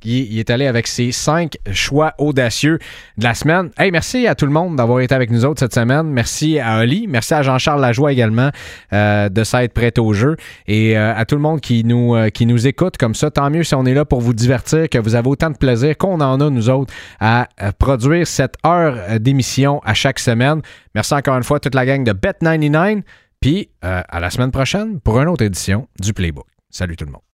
Il 0.04 0.39
est 0.39 0.50
allé 0.50 0.68
avec 0.68 0.88
ses 0.88 1.12
cinq 1.12 1.58
choix 1.72 2.14
audacieux 2.18 2.80
de 3.18 3.24
la 3.24 3.34
semaine. 3.34 3.70
Hey, 3.78 3.91
merci 3.91 4.28
à 4.28 4.36
tout 4.36 4.45
le 4.45 4.52
monde 4.52 4.76
d'avoir 4.76 5.02
été 5.02 5.14
avec 5.14 5.32
nous 5.32 5.45
autres 5.45 5.60
cette 5.60 5.74
semaine. 5.74 6.08
Merci 6.08 6.60
à 6.60 6.80
Oli. 6.80 7.08
Merci 7.08 7.34
à 7.34 7.41
Jean-Charles 7.41 7.82
Lajoie 7.82 8.12
également 8.12 8.50
euh, 8.93 9.30
de 9.30 9.43
s'être 9.43 9.74
prêt 9.74 9.93
au 9.98 10.14
jeu. 10.14 10.36
Et 10.68 10.98
euh, 10.98 11.16
à 11.16 11.26
tout 11.26 11.36
le 11.36 11.41
monde 11.41 11.62
qui 11.62 11.84
nous, 11.84 12.16
euh, 12.16 12.30
qui 12.30 12.45
nous 12.45 12.68
écoute 12.68 12.98
comme 12.98 13.16
ça, 13.16 13.32
tant 13.32 13.50
mieux 13.50 13.64
si 13.64 13.76
on 13.76 13.86
est 13.86 13.93
là 13.93 14.06
pour 14.06 14.22
vous 14.22 14.34
divertir, 14.34 14.89
que 14.89 14.98
vous 14.98 15.16
avez 15.16 15.28
autant 15.28 15.50
de 15.50 15.58
plaisir 15.58 15.98
qu'on 15.98 16.22
en 16.22 16.39
a, 16.41 16.50
nous 16.50 16.70
autres, 16.70 16.93
à, 17.20 17.48
produire 17.80 18.28
cette 18.28 18.56
heure 18.66 19.20
d'émission 19.20 19.82
à 19.84 19.93
chaque 19.93 20.20
semaine. 20.20 20.62
Merci 20.95 21.14
encore 21.14 21.38
une 21.38 21.43
fois 21.43 21.58
à 21.58 21.60
toute 21.60 21.76
la 21.76 21.86
gang 21.86 22.04
de 22.04 22.14
Bet99. 22.14 23.02
Puis 23.39 23.70
à 23.82 24.20
la 24.20 24.30
semaine 24.32 24.52
prochaine 24.52 25.00
pour 25.00 25.20
une 25.20 25.28
autre 25.28 25.43
édition 25.43 25.88
du 26.00 26.14
Playbook. 26.14 26.48
Salut 26.70 26.95
tout 26.95 27.06
le 27.06 27.12
monde. 27.12 27.22